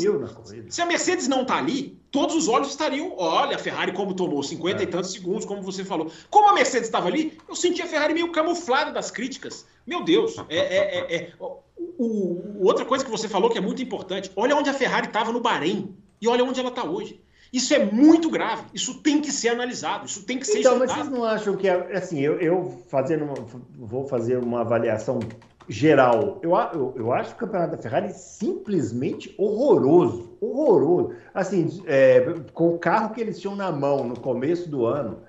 se 0.70 0.82
a 0.82 0.86
Mercedes 0.88 1.28
não 1.28 1.44
está 1.44 1.58
ali, 1.58 2.02
todos 2.10 2.36
os 2.36 2.48
olhos 2.48 2.70
estariam. 2.70 3.14
Olha, 3.16 3.56
a 3.56 3.60
Ferrari 3.60 3.92
como 3.92 4.16
tomou 4.16 4.42
50 4.42 4.82
é. 4.82 4.84
e 4.84 4.88
tantos 4.88 5.12
segundos, 5.12 5.46
como 5.46 5.62
você 5.62 5.86
falou. 5.86 6.12
Como 6.32 6.50
a 6.50 6.54
Mercedes 6.54 6.88
estava 6.88 7.10
ali, 7.10 7.38
eu 7.48 7.56
senti 7.56 7.82
a 7.82 7.86
Ferrari 7.86 8.16
meio 8.16 8.32
camuflada 8.32 8.92
das 8.92 9.12
críticas. 9.12 9.68
Meu 9.86 10.04
Deus, 10.04 10.36
é, 10.50 10.58
é, 10.58 11.16
é, 11.16 11.16
é 11.16 11.34
o, 11.40 12.66
outra 12.66 12.86
coisa 12.86 13.06
que 13.06 13.12
você 13.12 13.30
falou 13.30 13.52
que 13.52 13.58
é 13.58 13.62
muito 13.62 13.84
importante. 13.84 14.32
Olha 14.36 14.56
onde 14.56 14.70
a 14.70 14.74
Ferrari 14.74 15.08
estava 15.08 15.32
no 15.32 15.40
Bahrein. 15.40 15.96
E 16.20 16.28
olha 16.28 16.44
onde 16.44 16.60
ela 16.60 16.70
está 16.70 16.84
hoje. 16.84 17.22
Isso 17.52 17.72
é 17.72 17.86
muito 17.86 18.32
grave. 18.32 18.64
Isso 18.74 18.96
tem 19.02 19.22
que 19.22 19.32
ser 19.32 19.50
analisado. 19.50 20.08
Isso 20.08 20.24
tem 20.24 20.40
que 20.40 20.48
ser 20.48 20.62
então, 20.62 20.84
estudado. 20.84 21.02
Então, 21.02 21.20
mas 21.20 21.42
vocês 21.44 21.46
não 21.46 21.54
acham 21.54 21.56
que, 21.56 21.70
assim, 21.70 22.20
eu, 22.20 22.40
eu 22.40 22.84
fazendo, 22.88 23.26
uma, 23.26 23.36
vou 23.78 24.08
fazer 24.08 24.38
uma 24.38 24.62
avaliação 24.62 25.20
geral. 25.68 26.40
Eu, 26.42 26.52
eu, 26.74 26.94
eu 26.98 27.14
acho 27.14 27.34
o 27.34 27.36
campeonato 27.36 27.76
da 27.76 27.82
Ferrari 27.82 28.10
simplesmente 28.14 29.34
horroroso. 29.38 30.38
Horroroso. 30.42 31.14
Assim, 31.34 31.82
é, 31.86 32.36
com 32.54 32.76
o 32.76 32.78
carro 32.78 33.14
que 33.14 33.22
eles 33.22 33.40
tinham 33.40 33.56
na 33.56 33.72
mão 33.72 34.04
no 34.04 34.20
começo 34.20 34.70
do 34.70 34.86
ano, 34.86 35.20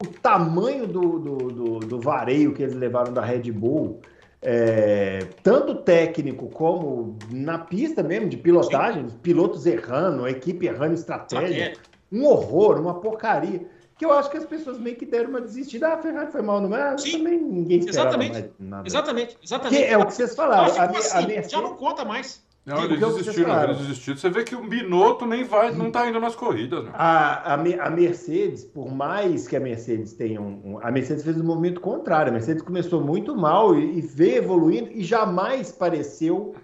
o 0.00 0.06
tamanho 0.06 0.86
do, 0.86 1.18
do, 1.18 1.36
do, 1.36 1.78
do 1.80 2.00
vareio 2.00 2.54
que 2.54 2.62
eles 2.62 2.74
levaram 2.74 3.12
da 3.12 3.24
Red 3.24 3.50
Bull, 3.50 4.00
é, 4.40 5.20
tanto 5.42 5.76
técnico 5.76 6.48
como 6.48 7.18
na 7.30 7.58
pista 7.58 8.02
mesmo, 8.02 8.28
de 8.28 8.36
pilotagem, 8.36 9.08
Sim. 9.08 9.16
pilotos 9.22 9.66
errando, 9.66 10.24
a 10.24 10.30
equipe 10.30 10.66
errando 10.66 10.94
estratégia, 10.94 11.74
um 12.10 12.24
horror, 12.24 12.80
uma 12.80 12.94
porcaria 12.94 13.66
que 13.98 14.04
eu 14.04 14.12
acho 14.12 14.30
que 14.30 14.36
as 14.36 14.44
pessoas 14.44 14.78
meio 14.78 14.94
que 14.96 15.04
deram 15.04 15.30
uma 15.30 15.40
desistida. 15.40 15.88
Ah, 15.88 15.94
a 15.94 15.98
Ferrari 15.98 16.30
foi 16.30 16.40
mal 16.40 16.60
no 16.60 16.68
mas 16.68 17.02
Sim, 17.02 17.18
também 17.18 17.40
ninguém 17.40 17.80
esperava 17.80 18.08
exatamente, 18.08 18.32
mais 18.32 18.50
nada. 18.60 18.88
Exatamente, 18.88 19.38
exatamente. 19.42 19.82
Que 19.82 19.92
é 19.92 19.98
o 19.98 20.06
que 20.06 20.14
vocês 20.14 20.36
falaram. 20.36 20.62
A, 20.62 20.84
assim, 20.84 21.18
a 21.18 21.20
Mercedes... 21.22 21.50
Já 21.50 21.60
não 21.60 21.74
conta 21.74 22.04
mais. 22.04 22.46
Não, 22.64 22.84
eles 22.84 23.00
desistiram, 23.00 23.64
eles 23.64 23.78
desistiram. 23.78 24.16
Você 24.18 24.30
vê 24.30 24.44
que 24.44 24.54
o 24.54 24.68
Binotto 24.68 25.26
nem 25.26 25.42
vai, 25.42 25.72
não 25.72 25.88
está 25.88 26.08
indo 26.08 26.20
nas 26.20 26.36
corridas. 26.36 26.84
Né? 26.84 26.90
A, 26.94 27.54
a, 27.54 27.54
a, 27.54 27.90
Mercedes, 27.90 28.62
por 28.62 28.88
mais 28.92 29.48
que 29.48 29.56
a 29.56 29.60
Mercedes 29.60 30.12
tenha 30.12 30.40
um, 30.40 30.60
um, 30.64 30.78
A 30.80 30.90
Mercedes 30.92 31.24
fez 31.24 31.36
um 31.40 31.44
movimento 31.44 31.80
contrário. 31.80 32.30
A 32.30 32.32
Mercedes 32.32 32.62
começou 32.62 33.00
muito 33.00 33.34
mal 33.34 33.74
e, 33.74 33.98
e 33.98 34.00
veio 34.00 34.36
evoluindo 34.36 34.90
e 34.92 35.02
jamais 35.02 35.72
pareceu 35.72 36.54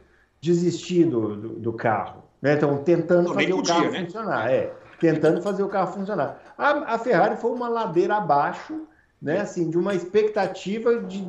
desistir 0.41 1.07
do, 1.07 1.35
do, 1.35 1.49
do 1.55 1.73
carro. 1.73 2.23
Né? 2.41 2.53
Então, 2.53 2.77
tentando 2.85 3.29
não, 3.29 3.35
fazer 3.35 3.55
o 3.55 3.63
carro 3.63 3.91
né? 3.91 4.05
funcionar. 4.05 4.53
É 4.53 4.85
tentando 5.05 5.43
fazer 5.43 5.63
o 5.63 5.69
carro 5.69 5.93
funcionar. 5.93 6.41
A, 6.57 6.95
a, 6.95 6.99
Ferrari 6.99 7.37
foi 7.37 7.51
uma 7.51 7.69
ladeira 7.69 8.17
abaixo, 8.17 8.87
né, 9.21 9.41
assim, 9.41 9.71
de 9.71 9.79
uma 9.79 9.95
expectativa 9.95 11.01
de, 11.03 11.25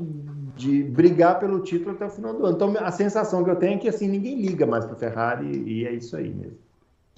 de 0.55 0.83
brigar 0.83 1.39
pelo 1.39 1.61
título 1.61 1.91
até 1.91 2.05
o 2.05 2.09
final 2.09 2.33
do 2.33 2.45
ano. 2.45 2.55
Então, 2.55 2.73
a 2.79 2.91
sensação 2.91 3.43
que 3.43 3.49
eu 3.49 3.55
tenho 3.55 3.75
é 3.75 3.77
que 3.77 3.89
assim 3.89 4.07
ninguém 4.07 4.41
liga 4.41 4.65
mais 4.65 4.85
para 4.85 4.95
Ferrari 4.95 5.63
e 5.65 5.85
é 5.85 5.93
isso 5.93 6.15
aí 6.15 6.29
mesmo. 6.29 6.65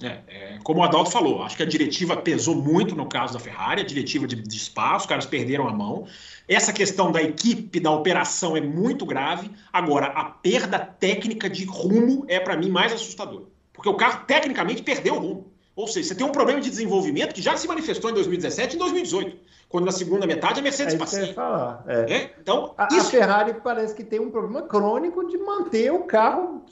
É, 0.00 0.20
é, 0.28 0.58
como 0.62 0.78
o 0.78 0.84
Adalto 0.84 1.10
falou, 1.10 1.42
acho 1.42 1.56
que 1.56 1.62
a 1.64 1.66
diretiva 1.66 2.16
pesou 2.16 2.54
muito 2.54 2.94
no 2.94 3.08
caso 3.08 3.32
da 3.32 3.40
Ferrari, 3.40 3.82
a 3.82 3.84
diretiva 3.84 4.28
de, 4.28 4.36
de 4.36 4.56
espaço, 4.56 5.00
os 5.00 5.06
caras 5.06 5.26
perderam 5.26 5.66
a 5.66 5.72
mão. 5.72 6.06
Essa 6.46 6.72
questão 6.72 7.10
da 7.10 7.20
equipe, 7.20 7.80
da 7.80 7.90
operação 7.90 8.56
é 8.56 8.60
muito 8.60 9.04
grave. 9.04 9.50
Agora, 9.72 10.06
a 10.06 10.24
perda 10.24 10.78
técnica 10.78 11.50
de 11.50 11.64
rumo 11.64 12.24
é, 12.28 12.38
para 12.38 12.56
mim, 12.56 12.70
mais 12.70 12.92
assustador. 12.92 13.48
Porque 13.72 13.88
o 13.88 13.94
carro, 13.94 14.24
tecnicamente, 14.24 14.82
perdeu 14.82 15.16
o 15.16 15.18
rumo. 15.18 15.52
Ou 15.78 15.86
seja, 15.86 16.08
você 16.08 16.14
tem 16.16 16.26
um 16.26 16.32
problema 16.32 16.60
de 16.60 16.68
desenvolvimento 16.68 17.32
que 17.32 17.40
já 17.40 17.56
se 17.56 17.68
manifestou 17.68 18.10
em 18.10 18.14
2017 18.14 18.72
e 18.72 18.74
em 18.74 18.78
2018, 18.80 19.36
quando 19.68 19.84
na 19.84 19.92
segunda 19.92 20.26
metade 20.26 20.58
a 20.58 20.62
Mercedes 20.62 20.94
é. 21.14 21.32
Falar. 21.32 21.84
É. 21.86 22.12
É? 22.12 22.34
Então, 22.42 22.74
a, 22.76 22.88
isso... 22.90 23.06
a, 23.06 23.10
Ferrari 23.10 23.54
parece 23.62 23.94
que 23.94 24.02
tem 24.02 24.18
um 24.18 24.28
problema 24.28 24.62
crônico 24.62 25.28
de 25.28 25.38
manter 25.38 25.92
o 25.92 26.00
carro 26.00 26.64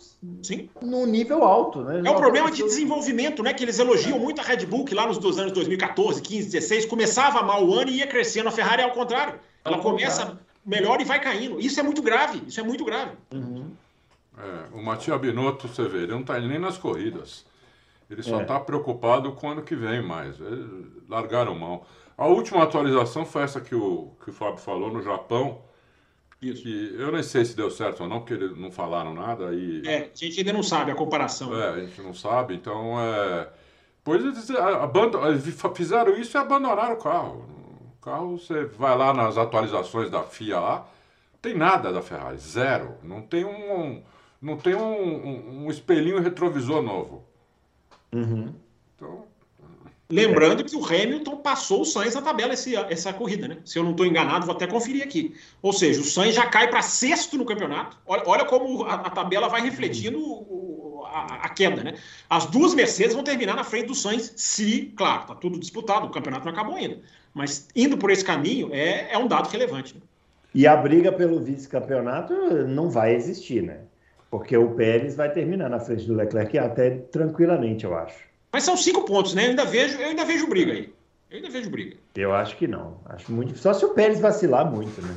Sim. 0.43 0.69
no 0.83 1.07
nível 1.07 1.45
alto. 1.45 1.85
Né? 1.85 2.03
É 2.05 2.11
um 2.11 2.17
problema 2.17 2.51
de 2.51 2.65
desenvolvimento, 2.65 3.45
né? 3.45 3.55
Que 3.55 3.63
eles 3.63 3.79
elogiam 3.79 4.19
muito 4.19 4.41
a 4.41 4.45
Red 4.45 4.67
Bull, 4.67 4.85
que 4.85 4.93
lá 4.93 5.07
nos 5.07 5.19
dois 5.19 5.39
anos 5.39 5.53
2014, 5.53 6.21
15, 6.21 6.51
16, 6.51 6.87
começava 6.87 7.45
mal 7.45 7.65
o 7.65 7.73
ano 7.75 7.93
e 7.93 7.99
ia 7.99 8.09
crescendo. 8.09 8.49
A 8.49 8.53
Ferrari 8.53 8.83
é 8.83 8.87
ao 8.87 8.91
contrário. 8.91 9.39
Ela 9.65 9.79
começa 9.79 10.37
melhor 10.65 11.01
e 11.01 11.05
vai 11.05 11.21
caindo. 11.21 11.61
Isso 11.61 11.79
é 11.79 11.83
muito 11.85 12.03
grave. 12.03 12.43
Isso 12.45 12.59
é 12.59 12.63
muito 12.65 12.85
grave. 12.85 13.13
Uhum. 13.33 13.71
É, 14.37 14.77
o 14.77 14.83
Matia 14.83 15.17
Binotto, 15.17 15.69
você 15.69 15.87
vê, 15.87 15.99
ele 15.99 16.13
não 16.13 16.23
está 16.23 16.41
nem 16.41 16.59
nas 16.59 16.77
corridas. 16.77 17.45
Ele 18.09 18.23
só 18.23 18.41
está 18.41 18.55
é. 18.55 18.59
Tá 18.59 18.65
preocupado 18.65 19.33
com 19.33 19.49
o 19.49 19.51
ano 19.51 19.63
que 19.63 19.75
vem 19.75 20.01
mais. 20.03 20.41
Eles 20.41 20.67
largaram 21.09 21.55
mão. 21.55 21.83
A 22.17 22.27
última 22.27 22.63
atualização 22.63 23.27
foi 23.27 23.43
essa 23.43 23.61
que 23.61 23.75
o, 23.75 24.13
que 24.23 24.31
o 24.31 24.33
Fábio 24.33 24.59
falou 24.59 24.91
no 24.91 25.03
Japão. 25.03 25.63
Isso. 26.41 26.63
Que 26.63 26.95
eu 26.99 27.11
nem 27.13 27.23
sei 27.23 27.45
se 27.45 27.57
deu 27.57 27.71
certo 27.71 28.03
ou 28.03 28.09
não, 28.09 28.21
porque 28.21 28.35
eles 28.35 28.57
não 28.57 28.71
falaram 28.71 29.13
nada. 29.13 29.53
E... 29.53 29.83
É, 29.87 30.11
a 30.13 30.17
gente 30.17 30.39
ainda 30.39 30.53
não 30.53 30.63
sabe 30.63 30.91
a 30.93 30.95
comparação. 30.95 31.59
É, 31.59 31.69
a 31.71 31.81
gente 31.81 32.01
não 32.01 32.15
sabe, 32.15 32.55
então 32.55 33.01
é. 33.01 33.49
Pois 34.05 34.23
eles, 34.23 34.49
eles 34.49 35.63
fizeram 35.75 36.17
isso 36.17 36.37
e 36.37 36.39
abandonaram 36.39 36.95
o 36.95 36.99
carro. 36.99 37.45
O 37.99 38.05
carro, 38.05 38.39
você 38.39 38.65
vai 38.65 38.97
lá 38.97 39.13
nas 39.13 39.37
atualizações 39.37 40.09
da 40.09 40.23
FIA 40.23 40.61
lá, 40.61 40.89
tem 41.43 41.57
nada 41.57 41.93
da 41.93 42.01
Ferrari, 42.01 42.39
zero. 42.39 42.95
Não 43.03 43.21
tem 43.21 43.45
um, 43.45 44.01
não 44.41 44.57
tem 44.57 44.77
um, 44.77 45.27
um, 45.27 45.65
um 45.65 45.71
espelhinho 45.71 46.21
retrovisor 46.21 46.81
novo. 46.81 47.25
Uhum. 48.17 48.55
Então, 48.97 49.25
Lembrando 50.09 50.65
que 50.65 50.77
o 50.77 50.85
Hamilton 50.85 51.39
passou 51.39 51.81
o 51.81 51.85
Sainz 51.85 52.15
na 52.15 52.23
tabela 52.23 52.55
esse, 52.55 52.77
essa 52.77 53.13
corrida, 53.13 53.49
né? 53.49 53.59
Se 53.65 53.77
eu 53.77 53.83
não 53.83 53.91
estou 53.91 54.07
enganado, 54.07 54.47
vou 54.47 54.55
até 54.55 54.65
conferir 54.65 55.03
aqui. 55.03 55.35
Ou 55.61 55.73
seja, 55.73 56.01
o 56.01 56.05
Sainz 56.05 56.37
já 56.37 56.47
cai 56.47 56.69
para 56.69 56.81
sexto 56.81 57.37
no 57.37 57.45
campeonato. 57.45 57.99
Olha, 58.07 58.23
olha 58.25 58.45
como 58.45 58.85
a, 58.85 58.95
a, 58.95 59.11
tabela 59.11 59.49
vai 59.49 59.63
refletindo 59.63 60.21
o, 60.21 61.03
a, 61.07 61.47
a, 61.47 61.49
queda, 61.49 61.83
né? 61.83 61.95
As 62.31 62.47
duas 62.47 62.73
Mercedes 62.73 63.15
vão 63.15 63.25
terminar 63.25 63.57
na 63.57 63.65
frente 63.65 63.87
do 63.87 63.97
Sainz, 63.97 64.33
se, 64.37 64.93
claro, 64.97 65.23
está 65.23 65.35
tudo 65.35 65.59
disputado, 65.59 66.07
o 66.07 66.11
campeonato 66.11 66.45
não 66.45 66.53
acabou 66.53 66.77
ainda. 66.77 67.01
Mas 67.35 67.67
indo 67.75 67.99
por 67.99 68.09
esse 68.13 68.25
caminho 68.25 68.73
é, 68.73 69.13
é 69.13 69.19
um 69.19 69.27
dado 69.27 69.49
relevante. 69.49 69.97
Né? 69.97 70.01
E 70.55 70.69
a 70.69 70.77
briga 70.77 71.11
pelo 71.11 71.41
vice-campeonato 71.41 72.33
não 72.69 72.89
vai 72.89 73.13
existir, 73.13 73.61
né? 73.61 73.81
Porque 74.39 74.57
o 74.57 74.71
Pérez 74.71 75.17
vai 75.17 75.33
terminar 75.33 75.71
na 75.71 75.81
frente 75.81 76.07
do 76.07 76.15
Leclerc 76.15 76.59
até 76.59 76.91
tranquilamente, 76.91 77.85
eu 77.85 77.97
acho. 77.97 78.19
Mas 78.53 78.65
são 78.65 78.77
cinco 78.77 79.05
pontos, 79.05 79.35
né? 79.35 79.47
Eu 79.47 79.51
ainda 79.51 79.65
vejo, 79.65 79.99
eu 79.99 80.09
ainda 80.09 80.25
vejo 80.25 80.47
briga 80.47 80.73
aí. 80.73 80.93
Eu 81.31 81.37
ainda 81.39 81.51
vejo 81.51 81.71
briga. 81.71 81.97
Eu 82.15 82.35
acho 82.35 82.57
que 82.57 82.67
não. 82.67 83.01
Acho 83.07 83.33
muito. 83.33 83.59
Só 83.59 83.73
se 83.73 83.85
o 83.85 83.95
Pérez 83.95 84.21
vacilar 84.21 84.71
muito, 84.71 85.03
né? 85.03 85.15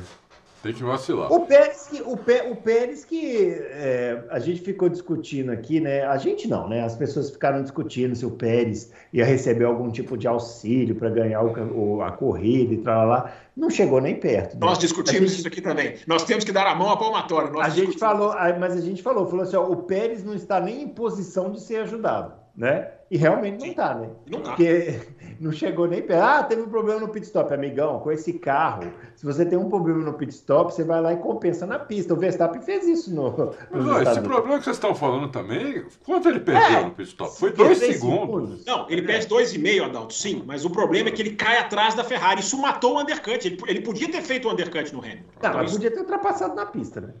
Tem 0.62 0.74
que 0.74 0.82
vacilar. 0.82 1.32
O 1.32 1.46
Pérez 1.46 1.88
que, 1.90 2.02
o, 2.02 2.16
Pé, 2.18 2.50
o 2.50 2.54
Pérez 2.54 3.02
que 3.02 3.48
é, 3.70 4.22
a 4.28 4.38
gente 4.38 4.60
ficou 4.60 4.90
discutindo 4.90 5.50
aqui, 5.50 5.80
né? 5.80 6.04
A 6.04 6.18
gente 6.18 6.46
não, 6.46 6.68
né? 6.68 6.82
As 6.82 6.94
pessoas 6.94 7.30
ficaram 7.30 7.62
discutindo 7.62 8.14
se 8.14 8.26
o 8.26 8.30
Pérez 8.30 8.92
ia 9.10 9.24
receber 9.24 9.64
algum 9.64 9.90
tipo 9.90 10.18
de 10.18 10.28
auxílio 10.28 10.94
para 10.94 11.08
ganhar 11.08 11.42
o, 11.42 11.96
o, 11.96 12.02
a 12.02 12.12
corrida 12.12 12.74
e 12.74 12.78
tal 12.78 13.06
lá. 13.06 13.32
Não 13.56 13.70
chegou 13.70 14.02
nem 14.02 14.20
perto. 14.20 14.54
Né? 14.54 14.60
Nós 14.60 14.78
discutimos 14.78 15.30
gente, 15.30 15.38
isso 15.38 15.48
aqui 15.48 15.62
também. 15.62 15.94
Nós 16.06 16.24
temos 16.24 16.44
que 16.44 16.52
dar 16.52 16.66
a 16.66 16.74
mão 16.74 16.90
à 16.90 16.96
palmatória. 16.96 17.50
a 17.58 17.68
gente 17.70 17.98
falou, 17.98 18.34
mas 18.58 18.76
a 18.76 18.80
gente 18.82 19.02
falou, 19.02 19.26
falou 19.26 19.44
assim: 19.44 19.56
ó, 19.56 19.66
o 19.66 19.76
Pérez 19.84 20.22
não 20.22 20.34
está 20.34 20.60
nem 20.60 20.82
em 20.82 20.88
posição 20.88 21.50
de 21.50 21.60
ser 21.60 21.76
ajudado, 21.76 22.34
né? 22.56 22.90
E 23.10 23.16
realmente 23.16 23.60
não 23.60 23.66
está, 23.66 23.94
né? 23.94 24.08
Não 24.30 24.40
tá. 24.40 24.50
Porque 24.50 25.00
não 25.40 25.50
chegou 25.50 25.88
nem 25.88 26.00
perto. 26.00 26.22
Ah, 26.22 26.42
teve 26.44 26.62
um 26.62 26.68
problema 26.68 27.00
no 27.00 27.08
pit 27.08 27.26
stop, 27.26 27.52
amigão, 27.52 27.98
com 27.98 28.12
esse 28.12 28.34
carro. 28.34 28.92
Se 29.16 29.26
você 29.26 29.44
tem 29.44 29.58
um 29.58 29.68
problema 29.68 30.04
no 30.04 30.12
pit 30.12 30.32
stop, 30.32 30.72
você 30.72 30.84
vai 30.84 31.00
lá 31.00 31.12
e 31.12 31.16
compensa 31.16 31.66
na 31.66 31.78
pista. 31.78 32.14
O 32.14 32.16
Verstappen 32.16 32.62
fez 32.62 32.86
isso 32.86 33.12
no. 33.12 33.54
Mas 33.70 33.86
ó, 33.86 34.02
esse 34.02 34.20
problema 34.20 34.58
que 34.58 34.64
vocês 34.64 34.76
estão 34.76 34.94
falando 34.94 35.28
também, 35.28 35.84
quanto 36.04 36.28
ele 36.28 36.38
perdeu 36.38 36.78
é, 36.78 36.84
no 36.84 36.92
pit 36.92 37.08
stop? 37.08 37.36
Foi 37.36 37.52
dois 37.52 37.78
segundos. 37.78 38.00
segundos. 38.00 38.64
Não, 38.64 38.88
ele 38.88 39.02
perde 39.02 39.26
dois 39.26 39.52
e 39.54 39.58
meio, 39.58 39.84
Adalto, 39.84 40.14
sim. 40.14 40.44
Mas 40.46 40.64
o 40.64 40.70
problema 40.70 41.08
é 41.08 41.12
que 41.12 41.22
ele 41.22 41.34
cai 41.34 41.58
atrás 41.58 41.94
da 41.96 42.04
Ferrari. 42.04 42.40
Isso 42.40 42.56
matou 42.58 42.94
o 42.94 43.00
undercut. 43.00 43.44
Ele, 43.44 43.58
ele 43.66 43.80
podia 43.80 44.10
ter 44.10 44.22
feito 44.22 44.46
o 44.46 44.52
undercut 44.52 44.92
no 44.92 45.00
Hamilton. 45.00 45.24
Não, 45.42 45.54
mas 45.54 45.72
podia 45.72 45.90
ter 45.90 45.98
ultrapassado 45.98 46.54
na 46.54 46.66
pista, 46.66 47.00
né? 47.00 47.12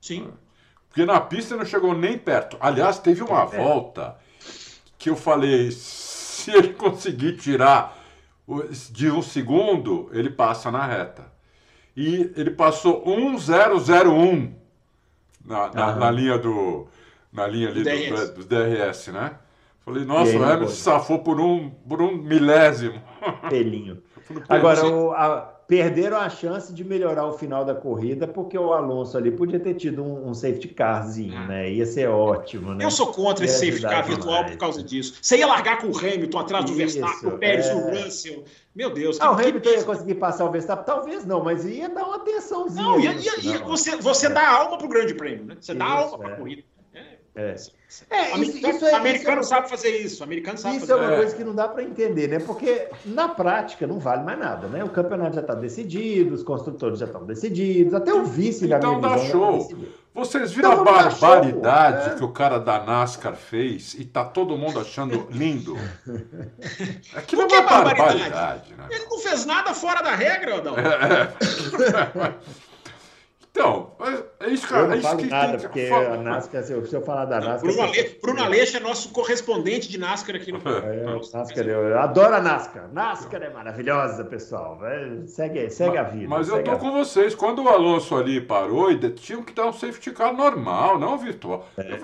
Sim. 0.00 0.28
Porque 0.88 1.04
na 1.04 1.20
pista 1.20 1.56
não 1.56 1.64
chegou 1.64 1.94
nem 1.94 2.16
perto. 2.18 2.56
Aliás, 2.58 2.98
teve 2.98 3.22
uma 3.22 3.42
é. 3.42 3.46
volta 3.46 4.16
que 5.06 5.10
eu 5.10 5.16
falei 5.16 5.70
se 5.70 6.50
ele 6.50 6.72
conseguir 6.72 7.36
tirar 7.36 7.96
de 8.90 9.08
um 9.08 9.22
segundo, 9.22 10.10
ele 10.12 10.28
passa 10.28 10.68
na 10.68 10.84
reta. 10.84 11.30
E 11.96 12.32
ele 12.36 12.50
passou 12.50 13.04
1001 13.06 14.52
na, 15.44 15.70
na, 15.72 15.92
uhum. 15.92 15.98
na 16.00 16.10
linha 16.10 16.38
do. 16.38 16.88
Na 17.32 17.46
linha 17.46 17.68
ali 17.68 17.84
DRS. 17.84 18.30
do, 18.30 18.42
do 18.42 18.44
DRS, 18.46 19.06
né? 19.08 19.36
Falei, 19.84 20.04
nossa, 20.04 20.36
o 20.36 20.42
Hamilton 20.42 20.72
safou 20.72 21.20
por 21.20 21.40
um, 21.40 21.70
por 21.70 22.02
um 22.02 22.16
milésimo. 22.16 23.00
Pelinho. 23.48 24.02
Agora, 24.48 24.84
o, 24.88 25.12
a, 25.12 25.55
perderam 25.66 26.18
a 26.18 26.28
chance 26.28 26.72
de 26.72 26.84
melhorar 26.84 27.26
o 27.26 27.32
final 27.32 27.64
da 27.64 27.74
corrida, 27.74 28.26
porque 28.26 28.56
o 28.56 28.72
Alonso 28.72 29.16
ali 29.16 29.30
podia 29.30 29.58
ter 29.58 29.74
tido 29.74 30.02
um, 30.02 30.28
um 30.28 30.34
safety 30.34 30.68
carzinho, 30.68 31.36
é. 31.36 31.46
né? 31.46 31.70
Ia 31.72 31.86
ser 31.86 32.08
ótimo, 32.08 32.74
né? 32.74 32.84
Eu 32.84 32.90
sou 32.90 33.08
contra 33.08 33.44
esse 33.44 33.58
safety 33.58 33.82
car 33.82 34.06
virtual 34.06 34.44
por 34.44 34.56
causa 34.56 34.82
disso. 34.82 35.18
Você 35.20 35.38
ia 35.38 35.46
largar 35.46 35.80
com 35.80 35.88
o 35.88 35.98
Hamilton 35.98 36.38
atrás 36.38 36.64
do 36.64 36.74
Verstappen, 36.74 37.28
o 37.28 37.38
Pérez, 37.38 37.66
é... 37.66 37.74
o 37.74 37.90
Russell. 37.90 38.44
Meu 38.74 38.90
Deus. 38.90 39.18
Ah, 39.20 39.32
o 39.32 39.34
Hamilton 39.34 39.60
que... 39.60 39.76
ia 39.76 39.84
conseguir 39.84 40.14
passar 40.16 40.44
o 40.44 40.52
Verstappen? 40.52 40.84
Talvez 40.86 41.26
não, 41.26 41.42
mas 41.42 41.64
ia 41.64 41.88
dar 41.88 42.04
uma 42.04 42.16
atençãozinha. 42.16 42.82
Não, 42.82 43.00
ia, 43.00 43.12
ia, 43.12 43.40
ia 43.40 43.58
você, 43.64 43.96
você 43.96 44.28
dá 44.28 44.48
alma 44.48 44.78
pro 44.78 44.88
grande 44.88 45.14
prêmio, 45.14 45.46
né? 45.46 45.56
Você 45.60 45.72
isso, 45.72 45.78
dá 45.78 45.84
alma 45.84 46.18
pra 46.18 46.30
é. 46.30 46.36
corrida. 46.36 46.62
É. 47.36 47.54
É, 48.10 48.38
isso, 48.38 48.56
isso 48.56 48.84
é, 48.86 48.94
americano 48.94 49.42
isso 49.42 49.52
é, 49.52 49.56
sabe 49.56 49.68
fazer 49.68 49.90
isso. 49.98 50.24
Americano 50.24 50.56
sabe 50.56 50.78
isso 50.78 50.86
fazer. 50.86 51.00
é 51.00 51.06
uma 51.06 51.16
coisa 51.16 51.36
que 51.36 51.44
não 51.44 51.54
dá 51.54 51.68
para 51.68 51.82
entender, 51.82 52.28
né? 52.28 52.38
Porque 52.38 52.88
na 53.04 53.28
prática 53.28 53.86
não 53.86 53.98
vale 53.98 54.24
mais 54.24 54.38
nada, 54.38 54.66
né? 54.68 54.82
O 54.82 54.88
campeonato 54.88 55.34
já 55.34 55.42
está 55.42 55.54
decidido, 55.54 56.34
os 56.34 56.42
construtores 56.42 56.98
já 56.98 57.04
estão 57.04 57.24
decididos, 57.24 57.92
até 57.92 58.12
o 58.12 58.24
vice 58.24 58.64
então 58.64 59.00
da 59.00 59.10
dá 59.10 59.18
show. 59.18 59.68
Vocês 60.14 60.50
viram 60.50 60.72
a 60.72 60.76
barbaridade 60.82 62.10
é. 62.10 62.14
que 62.14 62.24
o 62.24 62.32
cara 62.32 62.58
da 62.58 62.82
NASCAR 62.82 63.36
fez 63.36 63.92
e 63.92 64.04
tá 64.06 64.24
todo 64.24 64.56
mundo 64.56 64.80
achando 64.80 65.28
lindo? 65.30 65.76
Aquilo 67.14 67.42
é 67.42 67.44
uma 67.44 67.62
barbaridade. 67.62 68.18
barbaridade 68.18 68.74
né? 68.74 68.86
Ele 68.90 69.04
não 69.10 69.18
fez 69.18 69.44
nada 69.44 69.74
fora 69.74 70.02
da 70.02 70.14
regra, 70.14 70.56
Adão. 70.56 70.74
É. 70.78 71.34
Então, 73.56 73.92
é 74.38 74.50
isso, 74.50 74.68
cara. 74.68 74.82
Eu 74.82 74.88
não 74.88 74.94
é 74.96 75.00
falo 75.00 75.24
nada, 75.24 75.58
porque 75.58 75.80
a 75.90 76.16
NASCAR, 76.18 76.62
se 76.62 76.72
eu, 76.74 76.84
se 76.84 76.94
eu 76.94 77.00
falar 77.00 77.24
da 77.24 77.40
NASCAR. 77.40 77.60
Bruno, 77.60 77.82
Ale, 77.82 78.18
Bruno 78.20 78.42
Aleixo 78.42 78.76
é 78.76 78.80
nosso 78.80 79.08
correspondente 79.08 79.88
de 79.88 79.96
NASCAR 79.96 80.36
aqui 80.36 80.52
no 80.52 80.58
é, 80.58 81.06
NASCAR, 81.32 81.66
eu 81.66 81.98
adoro 81.98 82.34
a 82.34 82.40
NASCAR. 82.42 82.92
NASCAR 82.92 83.42
é 83.42 83.50
maravilhosa, 83.50 84.26
pessoal. 84.26 84.78
Segue, 85.26 85.70
segue 85.70 85.96
mas, 85.96 85.98
a 85.98 86.02
vida. 86.02 86.28
Mas 86.28 86.48
eu 86.48 86.62
tô 86.62 86.76
com 86.76 86.92
vocês. 86.92 87.34
Quando 87.34 87.62
o 87.62 87.68
Alonso 87.70 88.14
ali 88.14 88.42
parou, 88.42 88.94
tinha 89.14 89.42
que 89.42 89.54
dar 89.54 89.66
um 89.66 89.72
safety 89.72 90.10
car 90.10 90.34
normal, 90.34 90.98
não 90.98 91.16
virtual. 91.16 91.66
É. 91.78 91.96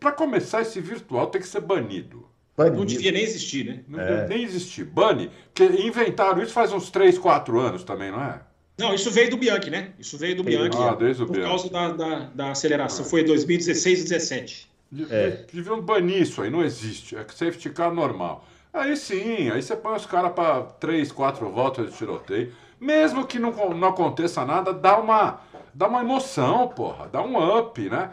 Para 0.00 0.10
começar, 0.10 0.62
esse 0.62 0.80
virtual 0.80 1.28
tem 1.28 1.40
que 1.40 1.46
ser 1.46 1.60
banido. 1.60 2.26
Banido. 2.56 2.78
Não 2.78 2.84
devia 2.84 3.12
nem 3.12 3.22
existir, 3.22 3.64
né? 3.64 3.84
Não 3.86 4.00
é. 4.00 4.26
nem 4.26 4.42
existir. 4.42 4.84
Bane. 4.84 5.30
Porque 5.52 5.64
inventaram 5.64 6.42
isso 6.42 6.52
faz 6.52 6.72
uns 6.72 6.90
3, 6.90 7.16
4 7.16 7.60
anos 7.60 7.84
também, 7.84 8.10
não 8.10 8.20
é? 8.20 8.40
Não, 8.76 8.92
isso 8.92 9.10
veio 9.10 9.30
do 9.30 9.36
Bianchi, 9.36 9.70
né? 9.70 9.92
Isso 9.98 10.18
veio 10.18 10.36
do 10.36 10.42
Bianchi 10.42 10.76
ah, 10.78 10.94
desde 10.94 11.24
por 11.24 11.40
causa 11.40 11.70
da, 11.70 11.92
da, 11.92 12.18
da 12.34 12.50
aceleração. 12.50 13.04
Foi 13.04 13.22
2016 13.22 14.00
e 14.00 14.08
2017. 14.08 14.74
É. 15.10 15.44
Deviam 15.52 15.80
banir 15.80 16.22
isso 16.22 16.42
aí, 16.42 16.50
não 16.50 16.62
existe. 16.62 17.16
É 17.16 17.24
safety 17.28 17.70
car 17.70 17.92
normal. 17.92 18.46
Aí 18.72 18.96
sim, 18.96 19.50
aí 19.50 19.62
você 19.62 19.76
põe 19.76 19.94
os 19.94 20.06
caras 20.06 20.32
para 20.32 20.62
três, 20.62 21.12
quatro 21.12 21.48
voltas 21.50 21.90
de 21.90 21.96
tiroteio. 21.96 22.52
Mesmo 22.80 23.24
que 23.26 23.38
não, 23.38 23.52
não 23.74 23.88
aconteça 23.88 24.44
nada, 24.44 24.72
dá 24.72 24.98
uma, 24.98 25.40
dá 25.72 25.86
uma 25.86 26.00
emoção, 26.00 26.68
porra. 26.68 27.08
Dá 27.10 27.22
um 27.22 27.58
up, 27.58 27.80
né? 27.88 28.10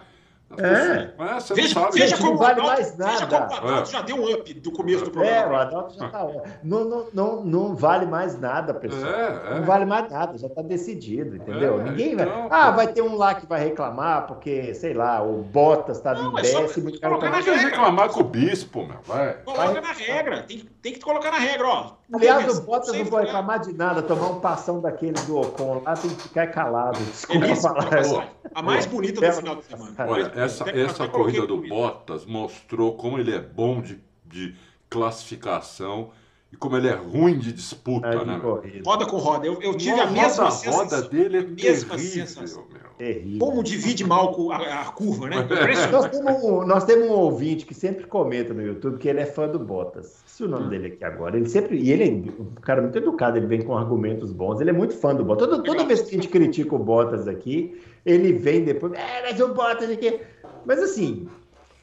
É. 0.58 1.14
é 1.18 1.40
você 1.40 1.54
veja, 1.54 1.80
não 1.80 1.86
sabe. 1.86 2.00
Veja 2.00 2.18
como, 2.18 2.32
não 2.32 2.38
vale 2.38 2.62
mais 2.62 2.98
nada. 2.98 3.12
Veja 3.12 3.28
como 3.28 3.42
o 3.42 3.54
Adalto 3.54 3.90
é. 3.90 3.92
já 3.92 4.02
deu 4.02 4.16
um 4.18 4.34
up 4.34 4.54
do 4.54 4.72
começo 4.72 5.04
do 5.06 5.10
é, 5.10 5.14
programa. 5.14 5.36
É, 5.36 5.50
o 5.50 5.56
Adalto 5.56 5.96
já 5.98 6.10
tá. 6.10 6.28
Não, 6.64 6.84
não, 6.84 7.08
não, 7.14 7.44
não 7.44 7.76
vale 7.76 8.06
mais 8.06 8.40
nada, 8.40 8.74
pessoal. 8.74 9.12
É, 9.12 9.42
é. 9.52 9.60
Não 9.60 9.64
vale 9.64 9.86
mais 9.86 10.12
nada, 10.12 10.38
já 10.38 10.50
tá 10.50 10.62
decidido, 10.62 11.36
entendeu? 11.36 11.80
É, 11.80 11.84
Ninguém 11.84 12.16
vai. 12.16 12.26
Então, 12.26 12.48
ah, 12.50 12.72
vai 12.72 12.88
ter 12.88 13.02
um 13.02 13.16
lá 13.16 13.36
que 13.36 13.46
vai 13.46 13.64
reclamar 13.64 14.28
porque, 14.28 14.74
sei 14.74 14.94
lá, 14.94 15.22
o 15.24 15.44
Bottas 15.44 16.00
tá 16.00 16.16
em 16.16 16.34
décimo. 16.34 16.92
Colocar 17.00 17.30
na 17.30 17.38
regra. 17.38 17.58
reclamar 17.58 18.10
com 18.10 18.22
o 18.22 18.24
bispo, 18.24 18.86
meu. 18.86 18.98
Vai. 19.06 19.34
Coloca 19.46 19.72
vai. 19.72 19.82
na 19.82 19.94
regra. 19.94 20.44
Tem, 20.44 20.66
tem 20.82 20.94
que 20.94 21.00
colocar 21.00 21.32
na 21.32 21.40
regra, 21.40 21.68
ó. 21.68 21.92
Aliás, 22.14 22.60
o 22.60 22.62
Bottas 22.64 22.94
não 22.94 23.06
pode 23.06 23.28
reclamar 23.28 23.60
de 23.60 23.74
nada, 23.74 24.02
tomar 24.02 24.28
um 24.28 24.40
passão 24.40 24.82
daquele 24.82 25.14
do 25.14 25.40
Ocon 25.40 25.82
lá, 25.86 25.96
tem 25.96 26.10
que 26.10 26.24
ficar 26.24 26.48
calado. 26.48 27.00
Desculpa 27.00 27.56
falar. 27.56 28.32
A 28.54 28.62
mais 28.62 28.86
bonita 28.86 29.22
do 29.22 29.34
final 29.34 29.56
de 29.56 29.64
semana. 29.64 29.96
Olha, 30.00 30.41
essa, 30.44 30.70
essa 30.70 31.08
corrida 31.08 31.46
do 31.46 31.58
Bottas 31.58 32.26
mostrou 32.26 32.96
como 32.96 33.20
ele 33.20 33.34
é 33.34 33.40
bom 33.40 33.82
de, 33.82 34.00
de 34.26 34.56
classificação 34.90 36.12
e 36.52 36.58
como 36.58 36.76
ele 36.76 36.90
é 36.90 36.94
ruim 36.94 37.40
de 37.40 37.54
disputa, 37.54 38.08
é 38.10 38.18
de 38.18 38.26
né? 38.26 38.38
Corrida. 38.38 38.82
Roda 38.86 39.06
com 39.06 39.18
roda. 39.18 39.48
Eu, 39.48 39.62
eu 39.62 39.74
tive 39.78 39.98
a 39.98 40.08
mesma 40.08 40.44
roda, 40.44 40.52
sensação. 40.52 40.74
A 40.74 40.84
roda 40.84 41.02
dele 41.04 41.38
é 41.38 41.42
mesma 41.44 41.96
terrível, 41.96 42.28
sensação. 42.28 42.66
Terrível. 42.98 43.40
Como 43.40 43.64
divide 43.64 44.06
mal 44.06 44.52
a, 44.52 44.82
a 44.82 44.86
curva, 44.92 45.30
né? 45.30 45.48
nós, 45.90 46.10
temos 46.10 46.44
um, 46.44 46.68
nós 46.68 46.84
temos 46.84 47.08
um 47.08 47.14
ouvinte 47.14 47.66
que 47.66 47.74
sempre 47.74 48.06
comenta 48.06 48.54
no 48.54 48.62
YouTube 48.62 48.98
que 48.98 49.08
ele 49.08 49.22
é 49.22 49.26
fã 49.26 49.48
do 49.48 49.58
Bottas. 49.58 50.22
Se 50.26 50.44
o 50.44 50.48
nome 50.50 50.66
hum. 50.66 50.70
dele 50.70 50.88
aqui 50.88 51.04
agora. 51.06 51.38
Ele 51.38 51.48
sempre. 51.48 51.78
E 51.78 51.90
ele 51.90 52.04
é 52.04 52.42
um 52.42 52.54
cara 52.56 52.82
muito 52.82 52.98
educado, 52.98 53.38
ele 53.38 53.48
vem 53.48 53.62
com 53.62 53.78
argumentos 53.78 54.34
bons. 54.34 54.60
Ele 54.60 54.72
é 54.72 54.74
muito 54.74 54.94
fã 54.94 55.16
do 55.16 55.24
Bottas. 55.24 55.48
Toda, 55.48 55.64
toda 55.64 55.86
vez 55.86 56.02
que 56.02 56.10
a 56.10 56.12
gente 56.20 56.28
critica 56.28 56.76
o 56.76 56.80
Bottas 56.80 57.30
aqui, 57.30 57.82
ele 58.06 58.34
vem 58.34 58.66
depois. 58.66 58.92
É, 58.92 59.22
mas 59.22 59.40
o 59.40 59.54
Bottas 59.54 59.90
aqui. 59.90 60.20
Mas 60.66 60.80
assim, 60.80 61.28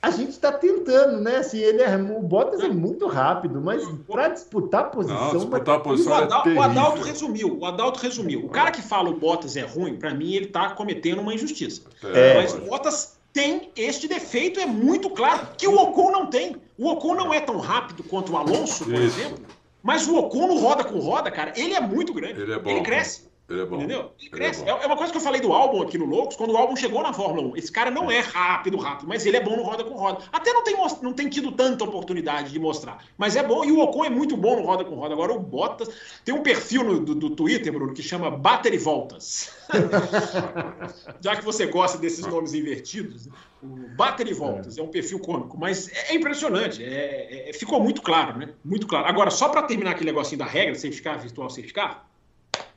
a 0.00 0.10
gente 0.10 0.30
está 0.30 0.52
tentando, 0.52 1.20
né? 1.20 1.36
Assim, 1.36 1.58
ele 1.58 1.82
é, 1.82 1.96
o 1.96 2.22
Bottas 2.22 2.60
é 2.60 2.68
muito 2.68 3.06
rápido, 3.06 3.60
mas 3.60 3.84
para 4.08 4.28
disputar 4.28 4.82
a 4.82 4.84
posição. 4.84 5.32
Não, 5.32 5.36
disputar 5.38 5.76
a 5.76 5.80
posição 5.80 6.12
o, 6.12 6.16
Adalto, 6.16 6.48
é 6.48 6.54
o 6.54 6.62
Adalto 6.62 7.02
resumiu. 7.02 7.58
O 7.58 7.66
Adalto 7.66 8.00
resumiu. 8.00 8.44
O 8.44 8.48
cara 8.48 8.70
que 8.70 8.80
fala 8.80 9.10
o 9.10 9.18
Bottas 9.18 9.56
é 9.56 9.62
ruim, 9.62 9.96
para 9.96 10.14
mim, 10.14 10.34
ele 10.34 10.46
está 10.46 10.70
cometendo 10.70 11.20
uma 11.20 11.34
injustiça. 11.34 11.82
É. 12.02 12.34
Mas 12.34 12.54
o 12.54 12.60
Bottas 12.60 13.18
tem 13.32 13.70
este 13.76 14.06
defeito, 14.06 14.60
é 14.60 14.66
muito 14.66 15.10
claro, 15.10 15.48
que 15.56 15.66
o 15.66 15.76
Ocon 15.76 16.10
não 16.10 16.26
tem. 16.26 16.56
O 16.78 16.88
Ocon 16.88 17.14
não 17.14 17.34
é 17.34 17.40
tão 17.40 17.58
rápido 17.58 18.02
quanto 18.04 18.32
o 18.32 18.36
Alonso, 18.36 18.84
por 18.84 18.94
Isso. 18.94 19.18
exemplo. 19.18 19.44
Mas 19.82 20.06
o 20.06 20.16
Ocon 20.16 20.46
no 20.46 20.58
roda 20.58 20.84
com 20.84 20.98
roda, 20.98 21.30
cara, 21.30 21.52
ele 21.56 21.74
é 21.74 21.80
muito 21.80 22.12
grande. 22.12 22.40
Ele, 22.40 22.52
é 22.52 22.58
bom, 22.58 22.70
ele 22.70 22.82
cresce. 22.82 23.27
Ele 23.48 23.62
é 23.62 23.64
bom. 23.64 23.76
Entendeu? 23.76 24.12
Ele 24.20 24.30
cresce. 24.30 24.60
Ele 24.60 24.70
é, 24.70 24.82
é, 24.82 24.86
uma 24.86 24.96
coisa 24.96 25.10
que 25.10 25.16
eu 25.16 25.22
falei 25.22 25.40
do 25.40 25.52
álbum 25.54 25.80
aqui 25.80 25.96
no 25.96 26.04
Loucos, 26.04 26.36
quando 26.36 26.52
o 26.52 26.56
álbum 26.56 26.76
chegou 26.76 27.02
na 27.02 27.14
Fórmula 27.14 27.48
1. 27.48 27.56
Esse 27.56 27.72
cara 27.72 27.90
não 27.90 28.10
é 28.10 28.20
rápido, 28.20 28.76
rápido, 28.76 29.08
mas 29.08 29.24
ele 29.24 29.38
é 29.38 29.40
bom 29.40 29.56
no 29.56 29.62
roda 29.62 29.84
com 29.84 29.94
roda. 29.94 30.22
Até 30.30 30.52
não 30.52 30.62
tem, 30.62 30.76
não 31.00 31.12
tem 31.14 31.28
tido 31.30 31.50
tanta 31.52 31.82
oportunidade 31.82 32.52
de 32.52 32.58
mostrar. 32.58 33.02
Mas 33.16 33.36
é 33.36 33.42
bom, 33.42 33.64
e 33.64 33.72
o 33.72 33.80
Ocon 33.80 34.04
é 34.04 34.10
muito 34.10 34.36
bom 34.36 34.56
no 34.56 34.66
roda 34.66 34.84
com 34.84 34.96
roda. 34.96 35.14
Agora 35.14 35.32
o 35.32 35.40
Bottas 35.40 35.88
tem 36.24 36.34
um 36.34 36.42
perfil 36.42 36.84
no, 36.84 37.00
do, 37.00 37.14
do 37.14 37.30
Twitter, 37.30 37.72
Bruno, 37.72 37.94
que 37.94 38.02
chama 38.02 38.30
Bater 38.30 38.74
e 38.74 38.78
Voltas. 38.78 39.50
Já 41.20 41.34
que 41.34 41.44
você 41.44 41.66
gosta 41.66 41.96
desses 41.96 42.26
nomes 42.26 42.52
invertidos, 42.52 43.28
o 43.62 43.66
Bater 43.96 44.28
e 44.28 44.34
Voltas 44.34 44.76
é. 44.76 44.80
é 44.82 44.84
um 44.84 44.88
perfil 44.88 45.20
cômico, 45.20 45.56
mas 45.58 45.88
é, 45.88 46.12
é 46.12 46.14
impressionante. 46.14 46.84
É, 46.84 47.48
é, 47.48 47.52
ficou 47.54 47.80
muito 47.82 48.02
claro, 48.02 48.38
né? 48.38 48.50
Muito 48.62 48.86
claro. 48.86 49.06
Agora, 49.06 49.30
só 49.30 49.48
para 49.48 49.62
terminar 49.62 49.92
aquele 49.92 50.10
negocinho 50.10 50.38
da 50.38 50.44
regra, 50.44 50.74
certificar, 50.74 51.18
virtual 51.18 51.48
certificar, 51.48 52.06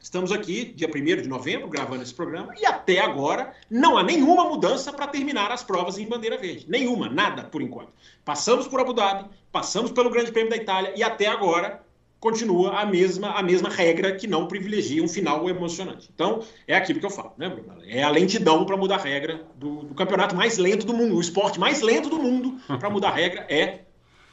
Estamos 0.01 0.31
aqui, 0.31 0.73
dia 0.75 0.89
1 0.89 1.21
de 1.21 1.29
novembro, 1.29 1.69
gravando 1.69 2.01
esse 2.01 2.13
programa, 2.13 2.55
e 2.59 2.65
até 2.65 2.99
agora 2.99 3.53
não 3.69 3.99
há 3.99 4.03
nenhuma 4.03 4.45
mudança 4.45 4.91
para 4.91 5.05
terminar 5.05 5.51
as 5.51 5.63
provas 5.63 5.99
em 5.99 6.07
bandeira 6.07 6.39
verde. 6.39 6.65
Nenhuma, 6.67 7.07
nada 7.07 7.43
por 7.43 7.61
enquanto. 7.61 7.93
Passamos 8.25 8.67
por 8.67 8.79
Abu 8.79 8.93
Dhabi, 8.93 9.29
passamos 9.51 9.91
pelo 9.91 10.09
Grande 10.09 10.31
Prêmio 10.31 10.49
da 10.49 10.57
Itália 10.57 10.93
e 10.95 11.03
até 11.03 11.27
agora 11.27 11.83
continua 12.19 12.79
a 12.79 12.85
mesma, 12.85 13.31
a 13.31 13.43
mesma 13.43 13.69
regra 13.69 14.15
que 14.15 14.27
não 14.27 14.47
privilegia 14.47 15.03
um 15.03 15.07
final 15.07 15.47
emocionante. 15.47 16.09
Então, 16.13 16.43
é 16.67 16.75
aquilo 16.75 16.99
que 16.99 17.05
eu 17.05 17.09
falo, 17.11 17.33
né, 17.37 17.47
Bruno? 17.47 17.77
É 17.85 18.01
a 18.01 18.09
lentidão 18.09 18.65
para 18.65 18.77
mudar 18.77 18.95
a 18.95 19.03
regra 19.03 19.45
do, 19.55 19.83
do 19.83 19.93
campeonato 19.93 20.35
mais 20.35 20.57
lento 20.57 20.85
do 20.85 20.93
mundo. 20.93 21.15
O 21.15 21.21
esporte 21.21 21.59
mais 21.59 21.81
lento 21.81 22.09
do 22.09 22.17
mundo 22.17 22.59
para 22.79 22.89
mudar 22.89 23.09
a 23.09 23.13
regra 23.13 23.45
é 23.49 23.80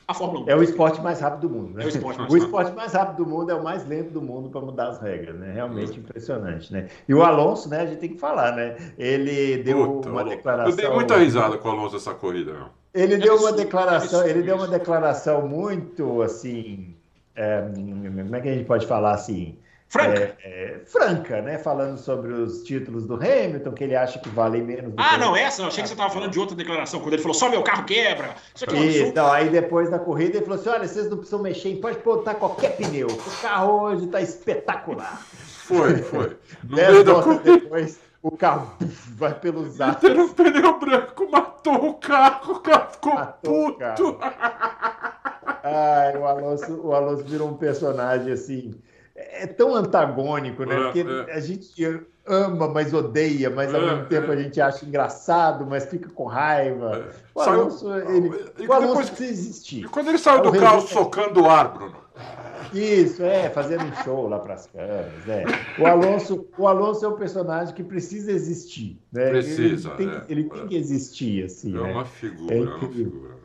a 0.08 0.14
Fórmula 0.14 0.46
1. 0.46 0.48
É 0.48 0.56
o 0.56 0.62
esporte 0.62 1.02
mais 1.02 1.20
rápido 1.20 1.46
do 1.46 1.54
mundo, 1.54 1.74
né? 1.74 1.82
É 1.82 1.86
o 1.86 1.88
esporte 1.90 2.18
mais, 2.18 2.32
o 2.32 2.36
esporte 2.38 2.72
mais 2.72 2.92
rápido 2.94 3.24
do 3.24 3.30
mundo 3.30 3.52
é 3.52 3.54
o 3.54 3.62
mais 3.62 3.86
lento 3.86 4.10
do 4.10 4.22
mundo 4.22 4.48
para 4.48 4.62
mudar 4.62 4.88
as 4.88 4.98
regras, 4.98 5.36
né? 5.36 5.52
Realmente 5.52 6.00
impressionante, 6.00 6.72
né? 6.72 6.88
E 7.06 7.14
o 7.14 7.22
Alonso, 7.22 7.68
né? 7.68 7.82
A 7.82 7.86
gente 7.86 7.98
tem 7.98 8.08
que 8.08 8.18
falar, 8.18 8.56
né? 8.56 8.74
Ele 8.96 9.58
deu 9.62 9.86
Puta, 9.86 10.08
uma 10.08 10.24
declaração. 10.24 10.70
Eu 10.70 10.76
dei 10.76 10.88
muita 10.88 11.16
risada 11.18 11.58
com 11.58 11.68
o 11.68 11.70
Alonso 11.72 11.96
essa 11.96 12.14
corrida, 12.14 12.54
meu. 12.54 12.68
Ele 12.94 13.14
é 13.14 13.18
deu 13.18 13.36
uma 13.36 13.52
declaração, 13.52 14.26
ele 14.26 14.42
deu 14.42 14.56
uma 14.56 14.66
declaração 14.66 15.46
muito 15.46 16.22
assim. 16.22 16.96
É, 17.36 17.60
como 17.60 18.34
é 18.34 18.40
que 18.40 18.48
a 18.48 18.54
gente 18.54 18.64
pode 18.64 18.86
falar 18.86 19.12
assim? 19.12 19.58
Franca. 19.88 20.36
É, 20.44 20.74
é, 20.74 20.80
franca, 20.84 21.40
né? 21.40 21.56
Falando 21.56 21.96
sobre 21.96 22.30
os 22.32 22.62
títulos 22.62 23.06
do 23.06 23.14
Hamilton, 23.14 23.72
que 23.72 23.84
ele 23.84 23.96
acha 23.96 24.18
que 24.18 24.28
valem 24.28 24.62
menos 24.62 24.92
do 24.92 25.00
Ah, 25.00 25.14
que 25.14 25.16
não, 25.16 25.34
essa? 25.34 25.62
Eu 25.62 25.68
achei 25.68 25.82
que 25.82 25.88
você 25.88 25.94
estava 25.94 26.12
falando 26.12 26.30
de 26.30 26.38
outra 26.38 26.54
declaração, 26.54 27.00
quando 27.00 27.14
ele 27.14 27.22
falou, 27.22 27.34
só 27.34 27.48
meu 27.48 27.62
carro 27.62 27.84
quebra. 27.84 28.34
Isso 28.54 28.64
aqui 28.64 28.76
é 28.76 29.08
então, 29.08 29.32
aí 29.32 29.48
depois 29.48 29.90
da 29.90 29.98
corrida 29.98 30.36
ele 30.36 30.44
falou 30.44 30.60
assim: 30.60 30.68
olha, 30.68 30.86
vocês 30.86 31.08
não 31.08 31.16
precisam 31.16 31.40
mexer, 31.40 31.74
pode 31.76 31.98
botar 32.00 32.34
qualquer 32.34 32.76
pneu. 32.76 33.06
O 33.06 33.40
carro 33.40 33.80
hoje 33.84 34.04
está 34.04 34.20
espetacular. 34.20 35.22
Foi, 35.22 35.96
foi. 35.96 36.36
No 36.64 36.76
Dez 36.76 37.04
voltas 37.04 37.38
depois, 37.40 38.00
o 38.22 38.36
carro 38.36 38.70
vai 39.16 39.32
pelos 39.40 39.80
ares. 39.80 40.00
Ter 40.00 40.18
um 40.18 40.28
pneu 40.28 40.78
branco 40.78 41.30
matou 41.30 41.88
o 41.88 41.94
carro, 41.94 42.52
o 42.52 42.60
carro 42.60 42.90
ficou 42.90 43.14
matou 43.14 43.72
puto. 43.72 44.18
Ai, 45.64 46.16
o 46.16 46.26
Alonso, 46.26 46.80
o 46.82 46.94
Alonso 46.94 47.24
virou 47.24 47.48
um 47.48 47.54
personagem 47.54 48.32
assim 48.32 48.78
é 49.18 49.46
tão 49.46 49.74
antagônico, 49.74 50.64
né? 50.64 50.76
É, 50.76 50.82
Porque 50.84 51.00
é. 51.00 51.34
a 51.34 51.40
gente 51.40 52.04
ama, 52.26 52.68
mas 52.68 52.92
odeia, 52.92 53.50
mas 53.50 53.74
ao 53.74 53.80
é, 53.80 53.86
mesmo 53.86 54.06
tempo 54.06 54.30
a 54.30 54.36
gente 54.36 54.60
acha 54.60 54.84
engraçado, 54.84 55.66
mas 55.66 55.86
fica 55.86 56.08
com 56.10 56.24
raiva. 56.24 57.08
O 57.34 57.40
Alonso, 57.40 57.92
ele, 57.94 58.28
o 58.68 58.72
Alonso 58.72 58.88
depois, 58.88 59.10
precisa 59.10 59.30
existir. 59.30 59.84
E 59.84 59.88
quando 59.88 60.08
ele 60.08 60.18
saiu 60.18 60.42
do 60.42 60.52
carro 60.52 60.80
socando 60.82 61.42
o 61.42 61.50
ar, 61.50 61.72
Bruno? 61.72 62.08
Isso, 62.72 63.22
é, 63.22 63.48
fazendo 63.48 63.84
um 63.84 63.94
show 64.04 64.28
lá 64.28 64.38
para 64.38 64.54
as 64.54 64.66
câmeras. 64.66 65.28
É. 65.28 65.44
O, 65.80 65.86
Alonso, 65.86 66.46
o 66.58 66.68
Alonso 66.68 67.04
é 67.04 67.08
um 67.08 67.16
personagem 67.16 67.74
que 67.74 67.82
precisa 67.82 68.30
existir. 68.30 69.00
Né? 69.10 69.30
Precisa. 69.30 69.88
Ele 69.88 69.96
tem, 69.96 70.08
é, 70.08 70.24
ele 70.28 70.44
tem 70.44 70.66
que 70.66 70.76
existir. 70.76 71.44
Assim, 71.44 71.70
é 71.70 71.80
né? 71.80 71.92
uma 71.92 72.04
figura, 72.04 72.54
é, 72.54 72.58
é 72.58 72.62
uma 72.62 72.78
figura. 72.78 73.37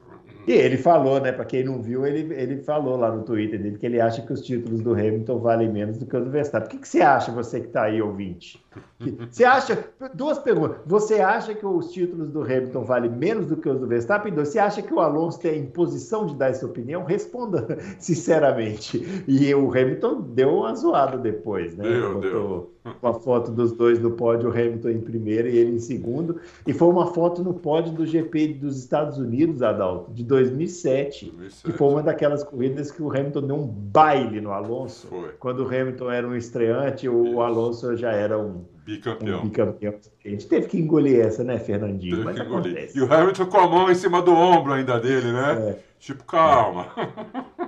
E 0.45 0.51
ele 0.51 0.77
falou, 0.77 1.19
né? 1.19 1.31
Para 1.31 1.45
quem 1.45 1.63
não 1.63 1.81
viu, 1.81 2.05
ele, 2.05 2.33
ele 2.33 2.57
falou 2.57 2.97
lá 2.97 3.11
no 3.11 3.23
Twitter 3.23 3.61
dele 3.61 3.77
que 3.77 3.85
ele 3.85 4.01
acha 4.01 4.21
que 4.21 4.33
os 4.33 4.41
títulos 4.41 4.81
do 4.81 4.91
Hamilton 4.91 5.39
valem 5.39 5.71
menos 5.71 5.97
do 5.97 6.05
que 6.05 6.17
os 6.17 6.23
do 6.23 6.29
Verstappen. 6.29 6.67
O 6.67 6.71
que, 6.71 6.77
que 6.79 6.87
você 6.87 7.01
acha, 7.01 7.31
você 7.31 7.61
que 7.61 7.67
está 7.67 7.83
aí, 7.83 8.01
ouvinte? 8.01 8.63
Você 9.29 9.43
acha. 9.43 9.77
Duas 10.13 10.39
perguntas. 10.39 10.77
Você 10.85 11.19
acha 11.19 11.53
que 11.53 11.65
os 11.65 11.91
títulos 11.91 12.29
do 12.29 12.41
Hamilton 12.41 12.83
valem 12.83 13.11
menos 13.11 13.45
do 13.47 13.57
que 13.57 13.67
os 13.69 13.79
do 13.79 13.85
Verstappen? 13.85 14.33
Você 14.33 14.57
acha 14.57 14.81
que 14.81 14.93
o 14.93 14.99
Alonso 14.99 15.39
tem 15.39 15.65
posição 15.67 16.25
de 16.25 16.35
dar 16.35 16.49
essa 16.49 16.65
opinião? 16.65 17.03
Responda 17.03 17.77
sinceramente. 17.99 19.23
E 19.27 19.53
o 19.53 19.69
Hamilton 19.69 20.21
deu 20.21 20.49
uma 20.57 20.73
zoada 20.73 21.17
depois, 21.17 21.75
né? 21.75 21.83
Deu, 21.83 22.13
Botou... 22.13 22.21
deu 22.21 22.73
uma 23.01 23.13
foto 23.13 23.51
dos 23.51 23.71
dois 23.71 23.99
no 23.99 24.11
pódio, 24.11 24.49
o 24.49 24.51
Hamilton 24.51 24.89
em 24.89 25.01
primeiro 25.01 25.47
e 25.47 25.57
ele 25.57 25.75
em 25.75 25.79
segundo. 25.79 26.39
E 26.67 26.73
foi 26.73 26.89
uma 26.89 27.07
foto 27.07 27.43
no 27.43 27.53
pódio 27.53 27.93
do 27.93 28.05
GP 28.05 28.55
dos 28.55 28.77
Estados 28.77 29.17
Unidos, 29.17 29.61
Adalto, 29.61 30.11
de 30.11 30.23
2007, 30.23 31.27
2007. 31.31 31.63
que 31.63 31.71
foi 31.77 31.87
uma 31.87 32.03
daquelas 32.03 32.43
corridas 32.43 32.91
que 32.91 33.01
o 33.01 33.09
Hamilton 33.09 33.41
deu 33.41 33.55
um 33.55 33.67
baile 33.67 34.41
no 34.41 34.51
Alonso. 34.51 35.07
Foi. 35.07 35.29
Quando 35.39 35.59
o 35.59 35.67
Hamilton 35.67 36.11
era 36.11 36.27
um 36.27 36.35
estreante, 36.35 37.07
o 37.07 37.41
Alonso 37.41 37.95
já 37.95 38.11
era 38.11 38.37
um 38.37 38.65
bicampeão. 38.85 39.39
Um 39.39 39.43
bicampeão. 39.43 39.95
A 40.25 40.29
gente 40.29 40.47
teve 40.47 40.67
que 40.67 40.77
engolir 40.77 41.19
essa, 41.19 41.43
né, 41.43 41.57
Fernandinho? 41.59 42.17
Teve 42.17 42.25
Mas 42.25 42.39
acontece. 42.39 42.97
E 42.97 43.01
o 43.01 43.11
Hamilton 43.11 43.45
com 43.45 43.57
a 43.57 43.67
mão 43.67 43.89
em 43.89 43.95
cima 43.95 44.21
do 44.21 44.33
ombro 44.33 44.73
ainda 44.73 44.99
dele, 44.99 45.31
né? 45.31 45.69
É. 45.69 45.79
Tipo, 45.99 46.25
calma. 46.25 46.87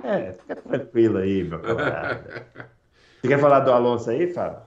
É, 0.04 0.32
fica 0.32 0.56
tranquilo 0.56 1.16
aí, 1.18 1.42
meu 1.42 1.58
camarada. 1.58 2.46
Você 3.22 3.28
quer 3.28 3.40
falar 3.40 3.60
do 3.60 3.72
Alonso 3.72 4.10
aí, 4.10 4.32
Fábio? 4.32 4.60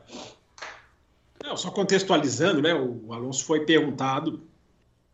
Não, 1.49 1.57
só 1.57 1.71
contextualizando, 1.71 2.61
né? 2.61 2.75
O 2.75 3.11
Alonso 3.11 3.43
foi 3.43 3.65
perguntado 3.65 4.43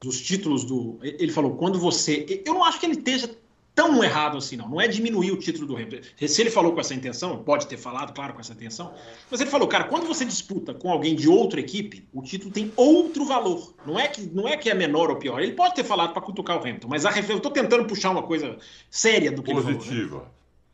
dos 0.01 0.19
títulos 0.19 0.65
do. 0.65 0.99
Ele 1.01 1.31
falou, 1.31 1.55
quando 1.55 1.79
você. 1.79 2.43
Eu 2.45 2.53
não 2.53 2.65
acho 2.65 2.77
que 2.77 2.85
ele 2.85 2.95
esteja 2.95 3.33
tão 3.73 4.03
errado 4.03 4.37
assim, 4.37 4.57
não. 4.57 4.67
Não 4.67 4.81
é 4.81 4.87
diminuir 4.87 5.31
o 5.31 5.37
título 5.37 5.65
do 5.65 5.75
Hamilton. 5.77 5.97
Se 6.27 6.41
ele 6.41 6.49
falou 6.49 6.73
com 6.73 6.81
essa 6.81 6.93
intenção, 6.93 7.41
pode 7.41 7.67
ter 7.67 7.77
falado, 7.77 8.13
claro, 8.13 8.33
com 8.33 8.41
essa 8.41 8.51
intenção, 8.51 8.93
mas 9.31 9.39
ele 9.39 9.49
falou, 9.49 9.65
cara, 9.65 9.85
quando 9.85 10.05
você 10.05 10.25
disputa 10.25 10.73
com 10.73 10.91
alguém 10.91 11.15
de 11.15 11.29
outra 11.29 11.61
equipe, 11.61 12.05
o 12.13 12.21
título 12.21 12.51
tem 12.51 12.71
outro 12.75 13.23
valor. 13.25 13.73
Não 13.85 13.97
é 13.97 14.09
que, 14.09 14.21
não 14.21 14.45
é, 14.45 14.57
que 14.57 14.69
é 14.69 14.73
menor 14.73 15.09
ou 15.09 15.15
pior. 15.15 15.41
Ele 15.41 15.53
pode 15.53 15.73
ter 15.73 15.85
falado 15.85 16.11
para 16.11 16.21
cutucar 16.21 16.57
o 16.57 16.59
Hamilton, 16.59 16.89
mas 16.89 17.05
a, 17.05 17.11
eu 17.17 17.37
estou 17.37 17.51
tentando 17.51 17.85
puxar 17.85 18.11
uma 18.11 18.23
coisa 18.23 18.57
séria 18.89 19.31
do 19.31 19.41
que 19.41 19.53
Positiva. 19.53 19.85
ele 19.87 20.09
falou. 20.09 20.21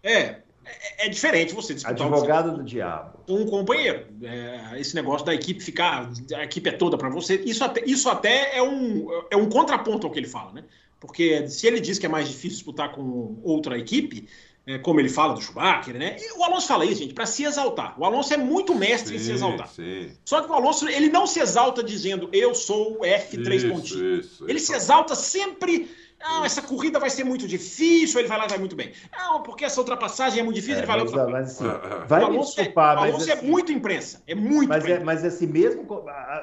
Né? 0.03 0.11
É, 0.11 0.41
é, 0.65 1.07
é, 1.07 1.09
diferente 1.09 1.53
você 1.53 1.73
disputar 1.73 2.07
Advogado 2.07 2.55
do 2.55 2.63
diabo. 2.63 3.19
Um 3.27 3.45
companheiro. 3.45 4.05
É, 4.23 4.79
esse 4.79 4.95
negócio 4.95 5.25
da 5.25 5.33
equipe 5.33 5.61
ficar, 5.61 6.09
a 6.35 6.43
equipe 6.43 6.69
é 6.69 6.73
toda 6.73 6.97
para 6.97 7.09
você, 7.09 7.35
isso 7.45 7.63
até, 7.63 7.83
isso 7.85 8.09
até 8.09 8.57
é, 8.57 8.61
um, 8.61 9.07
é 9.29 9.35
um 9.35 9.49
contraponto 9.49 10.05
ao 10.05 10.13
que 10.13 10.19
ele 10.19 10.27
fala, 10.27 10.53
né? 10.53 10.63
Porque 10.99 11.47
se 11.47 11.65
ele 11.65 11.79
diz 11.79 11.97
que 11.97 12.05
é 12.05 12.09
mais 12.09 12.27
difícil 12.27 12.57
disputar 12.57 12.91
com 12.91 13.39
outra 13.43 13.77
equipe, 13.77 14.27
é, 14.67 14.77
como 14.77 14.99
ele 14.99 15.09
fala 15.09 15.33
do 15.33 15.41
Schumacher, 15.41 15.97
né? 15.97 16.17
E 16.19 16.37
o 16.37 16.43
Alonso 16.43 16.67
fala 16.67 16.85
isso, 16.85 17.01
gente, 17.01 17.15
para 17.15 17.25
se 17.25 17.43
exaltar. 17.43 17.99
O 17.99 18.05
Alonso 18.05 18.31
é 18.33 18.37
muito 18.37 18.75
mestre 18.75 19.09
sim, 19.09 19.15
em 19.15 19.25
se 19.25 19.31
exaltar. 19.31 19.67
Sim. 19.69 20.11
Só 20.23 20.41
que 20.41 20.51
o 20.51 20.53
Alonso, 20.53 20.87
ele 20.87 21.09
não 21.09 21.25
se 21.25 21.39
exalta 21.39 21.83
dizendo 21.83 22.29
eu 22.31 22.53
sou 22.53 22.99
o 22.99 22.99
F3 22.99 23.55
isso, 23.55 23.67
pontinho. 23.67 24.19
Isso, 24.19 24.45
ele 24.47 24.57
isso. 24.57 24.67
se 24.67 24.73
exalta 24.73 25.15
sempre 25.15 25.89
não, 26.21 26.45
essa 26.45 26.61
corrida 26.61 26.99
vai 26.99 27.09
ser 27.09 27.23
muito 27.23 27.47
difícil, 27.47 28.19
ele 28.19 28.27
vai 28.27 28.37
lá 28.37 28.45
e 28.45 28.49
vai 28.49 28.57
muito 28.57 28.75
bem. 28.75 28.91
Não, 29.11 29.41
porque 29.43 29.65
essa 29.65 29.79
ultrapassagem 29.79 30.39
é 30.39 30.43
muito 30.43 30.55
difícil, 30.55 30.75
é, 30.75 30.79
ele 30.79 30.87
vai 30.87 30.97
lá 30.97 31.03
e 31.03 31.07
vai 31.07 31.31
mas, 31.31 31.51
assim, 31.51 31.65
vai 32.07 32.29
me 32.29 32.37
desculpar, 32.39 33.07
é, 33.07 33.11
mas... 33.11 33.27
é 33.27 33.33
assim, 33.33 33.47
muito 33.47 33.71
imprensa, 33.71 34.21
é 34.27 34.35
muito 34.35 34.69
mas, 34.69 34.85
é, 34.85 34.99
mas 34.99 35.25
assim, 35.25 35.47
mesmo, 35.47 35.85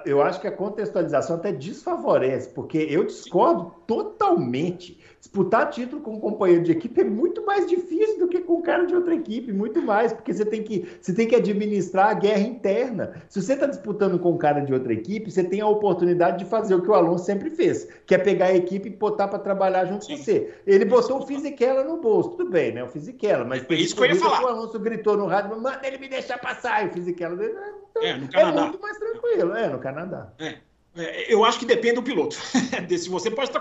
eu 0.05 0.22
acho 0.22 0.41
que 0.41 0.47
a 0.47 0.53
contextualização 0.53 1.37
até 1.37 1.53
desfavorece, 1.53 2.51
porque 2.51 2.79
eu 2.79 3.05
discordo 3.05 3.74
totalmente 3.87 4.97
disputar 5.19 5.69
título 5.71 6.01
com 6.01 6.14
um 6.14 6.21
companheiro 6.21 6.62
de 6.62 6.73
equipe 6.73 7.01
é 7.01 7.05
muito 7.05 7.45
mais 7.45 7.66
difícil 7.66 8.19
do 8.19 8.29
que 8.29 8.41
com 8.41 8.59
um 8.59 8.62
cara 8.62 8.87
de 8.87 8.95
outra 8.95 9.14
equipe, 9.14 9.53
muito 9.53 9.83
mais, 9.83 10.12
porque 10.12 10.33
você 10.33 10.45
tem 10.45 10.62
que, 10.62 10.89
você 11.01 11.12
tem 11.12 11.27
que 11.27 11.35
administrar 11.35 12.11
a 12.11 12.14
guerra 12.14 12.41
interna. 12.41 13.23
Se 13.29 13.43
você 13.43 13.55
está 13.55 13.66
disputando 13.66 14.19
com 14.19 14.33
um 14.33 14.39
cara 14.39 14.61
de 14.61 14.73
outra 14.73 14.93
equipe, 14.93 15.31
você 15.31 15.43
tem 15.43 15.61
a 15.61 15.66
oportunidade 15.66 16.39
de 16.39 16.45
fazer 16.45 16.75
o 16.75 16.83
que 16.83 16.89
o 16.89 16.95
Alonso 16.95 17.25
sempre 17.25 17.51
fez, 17.51 17.89
que 18.07 18.14
é 18.14 18.19
pegar 18.19 18.47
a 18.47 18.55
equipe 18.55 18.89
e 18.89 18.93
botar 18.93 19.29
para 19.29 19.39
trabalhar 19.39 19.85
junto 19.87 20.05
Sim. 20.05 20.16
com 20.16 20.23
você. 20.23 20.55
Ele 20.66 20.85
botou 20.85 21.19
o 21.19 21.27
Fisichella 21.27 21.83
no 21.85 22.01
bolso, 22.01 22.31
tudo 22.31 22.51
bem, 22.51 22.73
né? 22.73 22.85
O 22.85 22.89
Fisichella, 22.89 23.45
mas 23.45 23.64
é 23.69 23.75
isso 23.75 23.97
que 23.97 24.03
eu 24.03 24.07
ia 24.07 24.16
falar. 24.16 24.43
o 24.43 24.49
Alonso 24.49 24.79
gritou 24.79 25.16
no 25.16 25.27
rádio, 25.27 25.51
manda 25.51 25.81
ele 25.83 25.99
me 25.99 26.09
deixar 26.09 26.39
passar, 26.39 26.85
e 26.85 26.89
o 26.89 26.93
Fisichella 26.93 27.45
então, 27.91 28.03
é, 28.03 28.16
no 28.16 28.29
Canadá. 28.29 28.61
é 28.61 28.64
muito 28.64 28.81
mais 28.81 28.99
tranquilo, 28.99 29.55
é, 29.55 29.69
no 29.69 29.79
Canadá. 29.79 30.33
É. 30.39 30.68
é 30.99 31.32
eu 31.32 31.44
acho 31.44 31.59
que 31.59 31.66
depende 31.66 31.96
do 31.96 32.03
piloto. 32.03 32.36
Se 32.99 33.09
você 33.09 33.30
pode 33.30 33.51
estar 33.51 33.61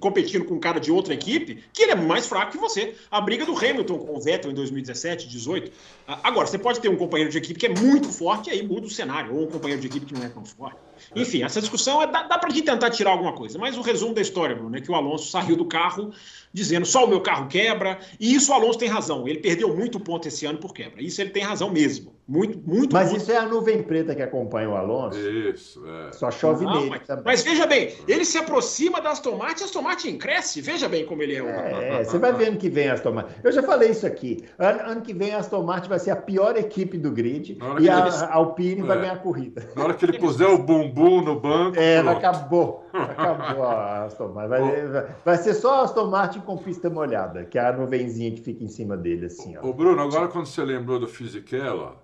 competindo 0.00 0.44
com 0.44 0.54
um 0.54 0.60
cara 0.60 0.78
de 0.78 0.90
outra 0.90 1.14
equipe, 1.14 1.64
que 1.72 1.82
ele 1.82 1.92
é 1.92 1.94
mais 1.94 2.26
fraco 2.26 2.52
que 2.52 2.58
você. 2.58 2.94
A 3.10 3.20
briga 3.20 3.44
do 3.44 3.56
Hamilton 3.56 3.98
com 3.98 4.16
o 4.16 4.20
Vettel 4.20 4.50
em 4.50 4.54
2017, 4.54 5.28
18. 5.28 5.72
Agora, 6.06 6.46
você 6.46 6.58
pode 6.58 6.80
ter 6.80 6.88
um 6.88 6.96
companheiro 6.96 7.30
de 7.30 7.38
equipe 7.38 7.58
que 7.58 7.66
é 7.66 7.74
muito 7.74 8.08
forte 8.08 8.50
e 8.50 8.52
aí 8.52 8.66
muda 8.66 8.86
o 8.86 8.90
cenário, 8.90 9.34
ou 9.34 9.44
um 9.44 9.50
companheiro 9.50 9.80
de 9.80 9.88
equipe 9.88 10.06
que 10.06 10.14
não 10.14 10.24
é 10.24 10.28
tão 10.28 10.44
forte. 10.44 10.78
Enfim, 11.14 11.42
essa 11.42 11.60
discussão 11.60 12.02
é, 12.02 12.06
dá, 12.06 12.22
dá 12.22 12.38
para 12.38 12.50
gente 12.50 12.64
tentar 12.64 12.90
tirar 12.90 13.10
alguma 13.10 13.32
coisa, 13.32 13.58
mas 13.58 13.76
o 13.76 13.82
resumo 13.82 14.14
da 14.14 14.20
história, 14.20 14.54
Bruno, 14.54 14.76
é 14.76 14.80
que 14.80 14.90
o 14.90 14.94
Alonso 14.94 15.30
saiu 15.30 15.56
do 15.56 15.64
carro 15.64 16.12
dizendo 16.54 16.86
só 16.86 17.04
o 17.04 17.08
meu 17.08 17.20
carro 17.20 17.48
quebra, 17.48 17.98
e 18.20 18.32
isso 18.32 18.52
o 18.52 18.54
Alonso 18.54 18.78
tem 18.78 18.88
razão. 18.88 19.26
Ele 19.26 19.40
perdeu 19.40 19.74
muito 19.74 19.98
ponto 19.98 20.28
esse 20.28 20.46
ano 20.46 20.58
por 20.58 20.72
quebra. 20.72 21.02
Isso 21.02 21.20
ele 21.20 21.30
tem 21.30 21.42
razão 21.42 21.68
mesmo. 21.68 22.14
Muito, 22.26 22.58
muito 22.66 22.94
Mas 22.94 23.10
ponto. 23.10 23.20
isso 23.20 23.32
é 23.32 23.36
a 23.36 23.44
nuvem 23.44 23.82
preta 23.82 24.14
que 24.14 24.22
acompanha 24.22 24.70
o 24.70 24.76
Alonso? 24.76 25.18
Isso, 25.18 25.84
é. 25.86 26.12
Só 26.12 26.30
chove 26.30 26.64
Não, 26.64 26.76
nele 26.76 26.90
mas, 26.90 27.06
também. 27.06 27.24
Mas 27.26 27.42
veja 27.42 27.66
bem, 27.66 27.92
ele 28.08 28.24
se 28.24 28.38
aproxima 28.38 29.00
das 29.00 29.20
tomates 29.20 29.60
e 29.60 29.64
as 29.64 29.70
tomates 29.70 30.16
cresce. 30.16 30.62
Veja 30.62 30.88
bem 30.88 31.04
como 31.04 31.22
ele 31.22 31.36
é. 31.36 31.40
É, 31.40 32.04
você 32.04 32.16
vai 32.16 32.32
vendo 32.32 32.56
que 32.56 32.70
vem 32.70 32.88
as 32.88 33.00
tomates. 33.00 33.34
Eu 33.42 33.52
já 33.52 33.62
falei 33.62 33.90
isso 33.90 34.06
aqui. 34.06 34.42
Ano, 34.58 34.92
ano 34.92 35.00
que 35.02 35.12
vem 35.12 35.34
as 35.34 35.48
tomates 35.48 35.88
vai 35.88 35.98
ser 35.98 36.12
a 36.12 36.16
pior 36.16 36.56
equipe 36.56 36.96
do 36.96 37.10
grid 37.10 37.58
e 37.80 37.90
a, 37.90 38.06
ele... 38.06 38.10
Alpine 38.30 38.80
é. 38.80 38.84
vai 38.84 39.00
ganhar 39.00 39.14
a 39.14 39.18
corrida. 39.18 39.68
Na 39.76 39.84
hora 39.84 39.94
que 39.94 40.04
ele 40.06 40.18
puser 40.18 40.48
o 40.48 40.56
bumbum 40.56 40.93
no 40.94 41.40
banco. 41.40 41.78
É, 41.78 42.02
pronto. 42.02 42.16
acabou. 42.16 42.84
Acabou 42.94 43.64
a 43.64 44.04
Aston 44.04 44.28
Martin. 44.28 44.48
Vai, 44.48 45.06
vai, 45.24 45.36
ser 45.36 45.54
só 45.54 45.80
a 45.80 45.82
Aston 45.82 46.06
Martin 46.06 46.40
com 46.40 46.56
pista 46.56 46.88
molhada, 46.88 47.44
que 47.44 47.58
é 47.58 47.66
a 47.66 47.72
nuvenzinha 47.72 48.30
que 48.30 48.40
fica 48.40 48.62
em 48.62 48.68
cima 48.68 48.96
dele, 48.96 49.26
assim. 49.26 49.56
Ó. 49.56 49.68
Ô, 49.68 49.72
Bruno, 49.72 50.00
agora 50.00 50.28
quando 50.28 50.46
você 50.46 50.64
lembrou 50.64 51.00
do 51.00 51.08
Fisichella, 51.08 51.96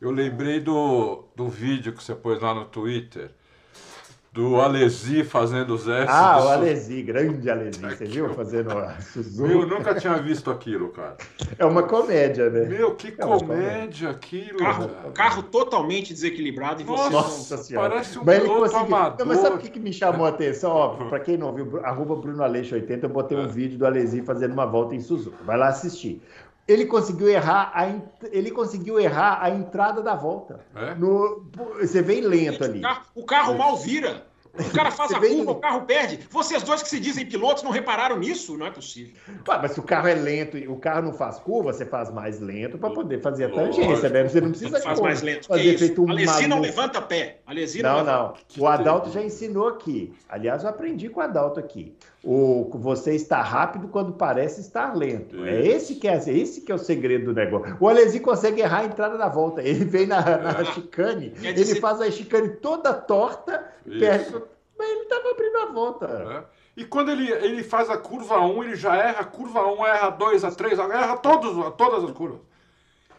eu 0.00 0.10
lembrei 0.10 0.60
do, 0.60 1.24
do 1.34 1.48
vídeo 1.48 1.92
que 1.94 2.02
você 2.02 2.14
pôs 2.14 2.40
lá 2.40 2.54
no 2.54 2.66
Twitter 2.66 3.30
do 4.32 4.60
Alesi 4.60 5.24
fazendo 5.24 5.74
os 5.74 5.88
S. 5.88 6.06
Ah, 6.08 6.44
o 6.44 6.48
Alesi, 6.48 7.02
grande 7.02 7.50
Alesi. 7.50 7.80
Você 7.80 8.04
viu 8.04 8.32
fazendo 8.32 8.70
a 8.70 9.00
Suzuki? 9.00 9.52
Eu 9.52 9.66
nunca 9.66 9.92
tinha 9.94 10.14
visto 10.18 10.50
aquilo, 10.50 10.90
cara. 10.90 11.16
É 11.58 11.64
uma 11.64 11.82
comédia, 11.82 12.48
né? 12.48 12.66
Meu, 12.66 12.94
que 12.94 13.08
é 13.08 13.10
comédia, 13.10 14.10
aquilo. 14.10 14.58
Carro, 14.58 14.90
carro 15.12 15.42
totalmente 15.42 16.12
desequilibrado 16.12 16.80
e 16.80 16.84
você. 16.84 17.10
Nossa, 17.10 17.56
não... 17.56 17.62
senhora. 17.62 17.90
Parece 17.90 18.18
um 18.18 18.24
mas 18.24 18.40
piloto 18.40 18.76
amador. 18.76 19.18
Não, 19.18 19.26
mas 19.26 19.40
sabe 19.40 19.56
o 19.56 19.58
que, 19.58 19.68
que 19.68 19.80
me 19.80 19.92
chamou 19.92 20.24
a 20.24 20.28
atenção? 20.28 20.70
Ó, 20.70 20.88
pra 21.08 21.18
quem 21.18 21.36
não 21.36 21.52
viu, 21.52 21.80
arroba 21.84 22.14
Bruno 22.14 22.42
Aleixo 22.44 22.76
80, 22.76 23.06
eu 23.06 23.10
botei 23.10 23.36
um 23.36 23.44
é. 23.44 23.48
vídeo 23.48 23.78
do 23.78 23.86
Alesi 23.86 24.22
fazendo 24.22 24.52
uma 24.52 24.66
volta 24.66 24.94
em 24.94 25.00
Suzuki. 25.00 25.42
Vai 25.44 25.58
lá 25.58 25.68
assistir 25.68 26.22
ele 26.70 26.86
conseguiu 26.86 27.28
errar 27.28 27.72
a, 27.74 27.86
ele 28.30 28.50
conseguiu 28.50 29.00
errar 29.00 29.42
a 29.42 29.50
entrada 29.50 30.00
da 30.02 30.14
volta. 30.14 30.60
É? 30.74 30.94
No, 30.94 31.50
você 31.80 32.00
vem 32.00 32.20
lento 32.20 32.62
ali. 32.62 32.78
O 32.78 32.82
carro, 32.82 33.02
o 33.14 33.24
carro 33.24 33.58
mal 33.58 33.76
vira. 33.76 34.29
O 34.58 34.70
cara 34.72 34.90
faz 34.90 35.12
a 35.12 35.20
curva, 35.20 35.52
o 35.52 35.56
carro 35.56 35.82
perde. 35.82 36.20
Vocês 36.30 36.62
dois 36.62 36.82
que 36.82 36.88
se 36.88 36.98
dizem 36.98 37.24
pilotos 37.26 37.62
não 37.62 37.70
repararam 37.70 38.18
nisso? 38.18 38.56
Não 38.56 38.66
é 38.66 38.70
possível. 38.70 39.14
mas 39.46 39.72
se 39.72 39.80
o 39.80 39.82
carro 39.82 40.08
é 40.08 40.14
lento 40.14 40.56
e 40.58 40.66
o 40.66 40.76
carro 40.76 41.02
não 41.02 41.12
faz 41.12 41.38
curva, 41.38 41.72
você 41.72 41.86
faz 41.86 42.10
mais 42.10 42.40
lento 42.40 42.78
para 42.78 42.90
poder 42.90 43.20
fazer 43.20 43.44
a 43.44 43.50
tangência, 43.50 44.08
né? 44.08 44.24
Você 44.24 44.40
não 44.40 44.50
precisa 44.50 44.80
faz 44.80 45.00
mais 45.00 45.22
lento. 45.22 45.46
fazer 45.46 45.78
feito 45.78 46.04
um 46.04 46.10
Alesi 46.10 46.46
não 46.46 46.60
levanta 46.60 47.00
pé. 47.00 47.40
Alesi 47.46 47.82
não, 47.82 48.04
não. 48.04 48.04
não. 48.04 48.34
O 48.58 48.66
Adalto 48.66 49.10
já 49.10 49.22
ensinou 49.22 49.68
aqui. 49.68 50.12
Aliás, 50.28 50.64
eu 50.64 50.70
aprendi 50.70 51.08
com 51.08 51.20
o 51.20 51.22
Adalto 51.22 51.60
aqui. 51.60 51.94
O 52.22 52.70
você 52.74 53.14
está 53.14 53.40
rápido 53.42 53.88
quando 53.88 54.12
parece 54.12 54.60
estar 54.60 54.94
lento. 54.94 55.44
É 55.44 55.66
esse 55.66 55.94
que 55.94 56.06
é, 56.06 56.16
esse 56.16 56.60
que 56.60 56.70
é 56.70 56.74
o 56.74 56.78
segredo 56.78 57.26
do 57.26 57.34
negócio. 57.34 57.76
O 57.80 57.88
Alesi 57.88 58.20
consegue 58.20 58.60
errar 58.60 58.80
a 58.80 58.84
entrada 58.84 59.16
da 59.16 59.28
volta. 59.28 59.62
Ele 59.62 59.84
vem 59.84 60.06
na, 60.06 60.20
na 60.38 60.64
chicane, 60.64 61.32
ele 61.42 61.74
faz 61.76 62.00
a 62.00 62.10
chicane 62.10 62.50
toda 62.56 62.92
torta, 62.92 63.69
perde, 63.98 64.42
mas 64.78 64.90
ele 64.90 65.00
estava 65.00 65.30
abrindo 65.30 65.56
a 65.58 65.66
volta. 65.66 66.06
É. 66.06 66.60
E 66.80 66.84
quando 66.84 67.10
ele, 67.10 67.30
ele 67.30 67.62
faz 67.62 67.90
a 67.90 67.96
curva 67.96 68.40
1, 68.40 68.64
ele 68.64 68.76
já 68.76 68.96
erra 68.96 69.20
a 69.20 69.24
curva 69.24 69.66
1, 69.66 69.86
erra 69.86 70.06
a 70.06 70.10
2, 70.10 70.44
a 70.44 70.50
3, 70.50 70.78
erra 70.78 71.16
todos, 71.16 71.74
todas 71.76 72.04
as 72.04 72.10
curvas. 72.12 72.40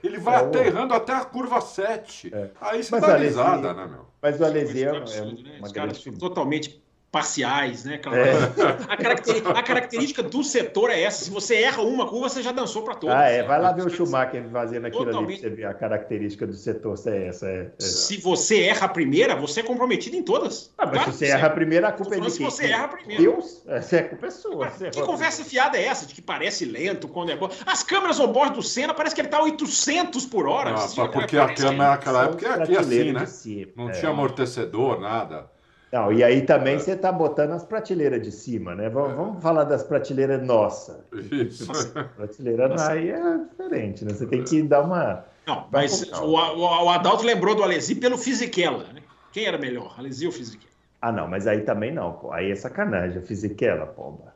Ele 0.04 0.18
vai 0.18 0.36
é, 0.36 0.38
até 0.40 0.66
errando 0.66 0.94
até 0.94 1.14
a 1.14 1.24
curva 1.24 1.62
7. 1.62 2.34
É. 2.34 2.50
Aí 2.60 2.84
você 2.84 2.92
mas 2.92 3.02
dá 3.02 3.18
risada, 3.18 3.74
né, 3.74 3.86
meu? 3.86 4.08
Mas 4.22 4.40
o 4.40 4.46
Alesi 4.46 4.84
é, 4.84 4.90
é, 4.90 5.18
é 5.18 5.60
uma 5.60 5.70
grande... 5.70 6.12
Totalmente 6.18 6.82
parciais, 7.12 7.84
né? 7.84 8.00
É. 8.06 8.94
A, 8.94 8.98
característica, 8.98 9.50
a, 9.52 9.64
característica 9.64 10.24
do 10.24 10.44
setor 10.44 10.90
é 10.90 11.02
essa. 11.02 11.26
Se 11.26 11.30
você 11.30 11.56
erra 11.56 11.82
uma 11.84 12.08
curva, 12.08 12.30
você 12.30 12.42
já 12.42 12.54
dançou 12.54 12.84
para 12.84 12.96
todas. 12.96 13.16
Ah, 13.16 13.26
é. 13.26 13.44
Vai 13.44 13.62
lá 13.62 13.74
ver 13.74 13.86
o 13.86 13.90
Schumacher 13.90 14.48
fazendo 14.50 14.86
aquilo 14.86 15.06
Totalmente. 15.06 15.32
ali 15.32 15.40
pra 15.40 15.50
você 15.50 15.56
ver 15.56 15.66
a 15.66 15.74
característica 15.74 16.48
do 16.48 16.54
setor 16.54 16.98
se 16.98 17.10
é 17.10 17.28
essa. 17.28 17.48
É, 17.48 17.72
é. 17.78 17.84
Se 17.84 18.16
você 18.18 18.62
erra 18.62 18.86
a 18.86 18.90
primeira, 18.90 19.36
você 19.36 19.60
é 19.60 19.64
comprometido 19.64 20.16
em 20.16 20.24
todas. 20.24 20.72
Ah, 20.78 20.86
mas 20.86 20.96
claro, 20.96 21.12
se 21.12 21.18
você 21.18 21.26
erra 21.26 21.48
a 21.48 21.50
primeira, 21.50 21.88
a 21.90 21.92
culpa 21.92 22.16
é 22.16 22.20
de 22.20 22.22
quem? 22.28 22.32
Se 22.32 22.44
você 22.44 22.66
erra 22.68 22.86
a 22.86 22.88
primeira. 22.88 23.22
Deus? 23.22 23.62
Essa 23.68 23.98
é 23.98 24.00
a 24.00 24.10
culpa 24.10 24.28
é 24.28 24.32
sua. 24.32 24.68
que 24.68 25.02
conversa 25.02 25.44
fiada 25.44 25.78
é 25.78 25.86
essa? 25.86 26.06
De 26.06 26.14
que 26.14 26.22
parece 26.22 26.64
lento 26.64 27.10
quando 27.10 27.32
é 27.32 27.36
bom. 27.36 27.50
As 27.66 27.84
câmeras 27.84 28.22
on 28.22 28.32
board 28.32 28.56
do 28.56 28.64
Senna 28.64 28.94
parece 28.94 29.14
que 29.14 29.20
ele 29.20 29.28
tá 29.28 29.38
a 29.38 29.44
800 29.44 30.26
por 30.28 30.48
hora. 30.48 30.76
Ah, 30.76 30.88
porque 31.12 31.38
a 31.38 31.54
câmera 31.54 31.90
naquela 31.92 32.24
época 32.24 32.48
é 32.48 32.64
aqui 32.64 32.78
assim, 32.78 33.12
né? 33.12 33.26
Si. 33.26 33.68
Não 33.76 33.92
tinha 33.92 34.12
amortecedor, 34.12 35.02
nada. 35.02 35.51
Não, 35.92 36.12
e 36.12 36.24
aí 36.24 36.44
também 36.44 36.80
você 36.80 36.94
está 36.94 37.12
botando 37.12 37.52
as 37.52 37.66
prateleiras 37.66 38.22
de 38.22 38.32
cima, 38.32 38.74
né? 38.74 38.90
Vamos, 38.90 39.14
vamos 39.14 39.44
falar 39.44 39.66
das 39.66 39.84
prateleiras 39.84 40.42
nossa. 40.46 41.06
Isso. 41.32 41.68
Prateleira 42.16 42.74
aí 42.90 43.10
é 43.10 43.38
diferente, 43.50 44.06
né? 44.06 44.14
Você 44.14 44.26
tem 44.26 44.44
que 44.44 44.64
dar 44.64 44.82
uma. 44.82 45.26
Não, 45.46 45.68
mas 45.70 46.04
o, 46.14 46.36
o, 46.36 46.86
o 46.86 46.90
Adalto 46.90 47.26
lembrou 47.26 47.56
do 47.56 47.64
Alesi 47.64 47.96
pelo 47.96 48.18
Fisichella, 48.18 48.86
né? 48.94 49.02
Quem 49.34 49.46
era 49.46 49.58
melhor, 49.58 49.96
Alesi 49.98 50.26
ou 50.26 50.32
Fisichella? 50.32 50.72
Ah, 51.02 51.12
não, 51.12 51.28
mas 51.28 51.46
aí 51.46 51.62
também 51.62 51.92
não, 51.92 52.14
pô. 52.14 52.32
Aí 52.32 52.52
é 52.52 52.56
sacanagem, 52.56 53.18
a 53.18 53.22
Fisichella, 53.22 53.86
pomba. 53.86 54.31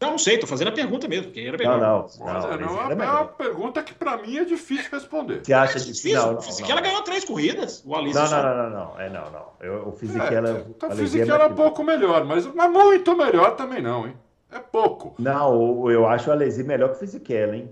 Não, 0.00 0.12
não 0.12 0.18
sei, 0.18 0.38
tô 0.38 0.46
fazendo 0.46 0.68
a 0.68 0.72
pergunta 0.72 1.06
mesmo, 1.06 1.30
quem 1.30 1.46
era 1.46 1.58
melhor. 1.58 1.78
Não, 1.78 2.08
não. 2.18 2.26
Não, 2.26 2.52
é, 2.52 2.58
não, 2.58 2.90
é 2.90 2.94
melhor. 2.94 3.14
uma 3.16 3.24
pergunta 3.26 3.82
que 3.82 3.92
pra 3.92 4.16
mim 4.16 4.38
é 4.38 4.44
difícil 4.44 4.90
responder. 4.90 5.44
Você 5.44 5.52
acha 5.52 5.76
É 5.76 5.80
difícil? 5.80 6.14
Não, 6.14 6.30
o 6.30 6.32
não, 6.34 6.40
Fisichella 6.40 6.80
ganhou 6.80 7.02
três 7.02 7.24
corridas, 7.24 7.82
o 7.84 7.94
Alesi 7.94 8.18
Não, 8.18 8.26
só. 8.26 8.42
não, 8.42 8.56
não, 8.56 8.70
não, 8.70 8.70
não. 8.70 9.00
É, 9.00 9.10
não, 9.10 9.30
não. 9.30 9.46
Eu, 9.60 9.88
o 9.88 9.92
Fisichella. 9.92 10.48
É, 10.48 10.64
então 10.70 10.88
a 10.88 10.92
o 10.92 10.94
Alesi 10.94 11.18
é 11.18 11.20
Fisichella 11.20 11.44
é 11.44 11.48
um 11.48 11.54
pouco 11.54 11.84
melhor, 11.84 12.24
mas, 12.24 12.46
mas 12.46 12.70
muito 12.70 13.14
melhor 13.14 13.56
também 13.56 13.82
não, 13.82 14.06
hein? 14.06 14.16
É 14.50 14.58
pouco. 14.58 15.14
Não, 15.18 15.90
eu 15.90 16.06
acho 16.08 16.30
o 16.30 16.32
Alesi 16.32 16.64
melhor 16.64 16.88
que 16.88 16.96
o 16.96 16.98
Fisichella, 16.98 17.54
hein? 17.56 17.70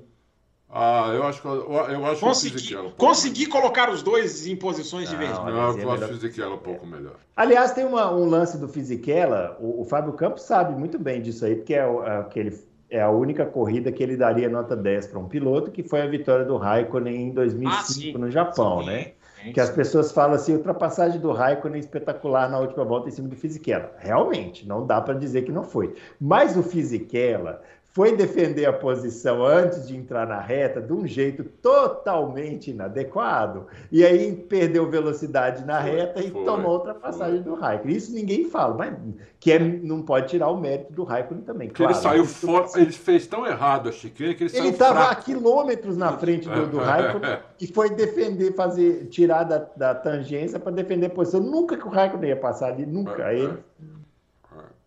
Ah, 0.71 1.13
eu 1.15 1.23
acho 1.23 1.41
que 1.41 1.49
eu, 1.49 1.73
eu 1.73 2.07
acho 2.07 2.21
Consegui, 2.21 2.77
um 2.77 2.91
consegui 2.91 3.47
colocar 3.47 3.89
os 3.91 4.03
dois 4.03 4.47
em 4.47 4.55
posições 4.55 5.09
divergentes. 5.09 5.43
melhor. 5.43 5.73
Não, 5.75 5.81
é 5.81 5.85
eu 5.85 5.91
acho 5.91 6.05
o 6.05 6.09
Fisichella 6.09 6.55
um 6.57 6.59
pouco 6.59 6.87
melhor. 6.87 7.15
Aliás, 7.35 7.73
tem 7.73 7.87
uma- 7.87 8.13
um 8.15 8.29
lance 8.29 8.59
do 8.59 8.69
Fisichella, 8.69 9.57
o, 9.61 9.81
o 9.81 9.85
Fábio 9.85 10.13
Campos 10.13 10.43
sabe 10.43 10.79
muito 10.79 10.99
bem 10.99 11.23
disso 11.23 11.45
aí, 11.47 11.57
porque 11.57 11.73
é, 11.73 11.79
é 11.79 12.17
aquele, 12.19 12.59
é 12.91 13.01
a 13.01 13.11
única 13.11 13.47
corrida 13.47 13.91
que 13.91 14.03
ele 14.03 14.15
daria 14.17 14.49
nota 14.51 14.77
10 14.77 15.07
para 15.07 15.19
um 15.19 15.27
piloto, 15.27 15.71
que 15.71 15.83
foi 15.83 16.03
a 16.03 16.07
vitória 16.07 16.45
do 16.45 16.59
Raikkonen 16.59 17.29
em 17.29 17.31
2005 17.33 17.79
Ah, 17.79 17.83
sim. 18.13 18.13
no 18.19 18.31
Japão, 18.31 18.81
Sim, 18.81 18.87
né? 18.87 19.13
sim, 19.43 19.53
Que 19.53 19.61
as 19.61 19.71
pessoas 19.71 20.13
falam 20.13 20.35
assim, 20.35 20.55
ultrapassagem 20.55 21.19
do 21.19 21.33
Raikkonen 21.33 21.81
espetacular 21.81 22.51
na 22.51 22.59
última 22.59 22.85
volta 22.85 23.09
em 23.09 23.13
cima 23.13 23.29
do 23.29 23.37
Fisichella. 23.37 23.93
Realmente, 24.01 24.67
não 24.69 24.87
dá 24.87 25.01
para 25.01 25.15
dizer 25.15 25.43
que 25.43 25.53
não 25.53 25.63
foi. 25.65 25.95
Mas 26.21 26.57
o 26.59 26.63
Fisichella 26.63 27.63
foi 27.91 28.15
defender 28.15 28.67
a 28.67 28.73
posição 28.73 29.45
antes 29.45 29.89
de 29.89 29.97
entrar 29.97 30.27
na 30.27 30.39
reta 30.41 30.81
de 30.81 30.93
um 30.93 31.07
jeito 31.07 31.43
totalmente 31.43 32.71
inadequado. 32.71 33.67
E 33.91 34.05
aí 34.05 34.37
perdeu 34.37 34.89
velocidade 34.89 35.65
na 35.65 35.81
Foi, 35.81 35.91
reta 35.91 36.21
e 36.23 36.31
foi, 36.31 36.45
tomou 36.45 36.75
ultrapassagem 36.75 37.43
do 37.43 37.55
Raikkonen. 37.55 37.97
Isso 37.97 38.13
ninguém 38.15 38.45
fala, 38.45 38.75
mas 38.75 38.95
que 39.41 39.51
é- 39.51 39.59
não 39.59 40.03
pode 40.03 40.29
tirar 40.29 40.49
o 40.49 40.61
mérito 40.61 40.93
do 40.93 41.03
Raikkonen 41.03 41.43
também. 41.43 41.69
Porque 41.69 41.83
ele 41.83 41.95
claro. 41.95 42.03
saiu 42.03 42.25
fora, 42.25 42.69
ele 42.77 42.93
fez 42.93 43.27
tão 43.27 43.47
errado 43.47 43.89
a 43.89 43.93
chicane 43.93 44.35
que 44.35 44.45
ele, 44.45 44.51
Ele 44.51 44.61
saiu 44.61 44.71
estava 44.71 45.05
a 45.11 45.15
quilômetros 45.15 45.97
na 45.97 46.13
frente 46.19 46.49
do, 46.49 46.67
do 46.67 46.79
Raikkonen 46.79 47.39
e 47.61 47.67
foi 47.67 47.91
defender, 47.91 48.55
fazer, 48.55 49.07
tirar 49.07 49.45
da, 49.45 49.67
da 49.75 49.95
tangência 49.95 50.61
para 50.61 50.73
defender 50.73 51.07
a 51.07 51.11
posição. 51.11 51.41
Nunca 51.41 51.77
que 51.77 51.87
o 51.87 51.91
Raikkonen 51.91 52.31
ia 52.31 52.37
passar 52.37 52.69
ali, 52.69 52.85
nunca. 52.85 53.25
Aí 53.25 53.41
ele 53.41 53.59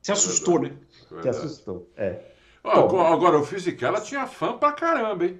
Se 0.02 0.12
assustou, 0.12 0.60
né? 0.62 0.72
se 1.22 1.28
assustou. 1.28 1.90
É. 1.98 2.31
Agora, 2.64 3.10
agora, 3.14 3.40
o 3.40 3.44
Fisichella 3.46 4.00
tinha 4.02 4.28
fã 4.28 4.58
pra 4.58 4.72
caramba, 4.72 5.26
hein? 5.26 5.40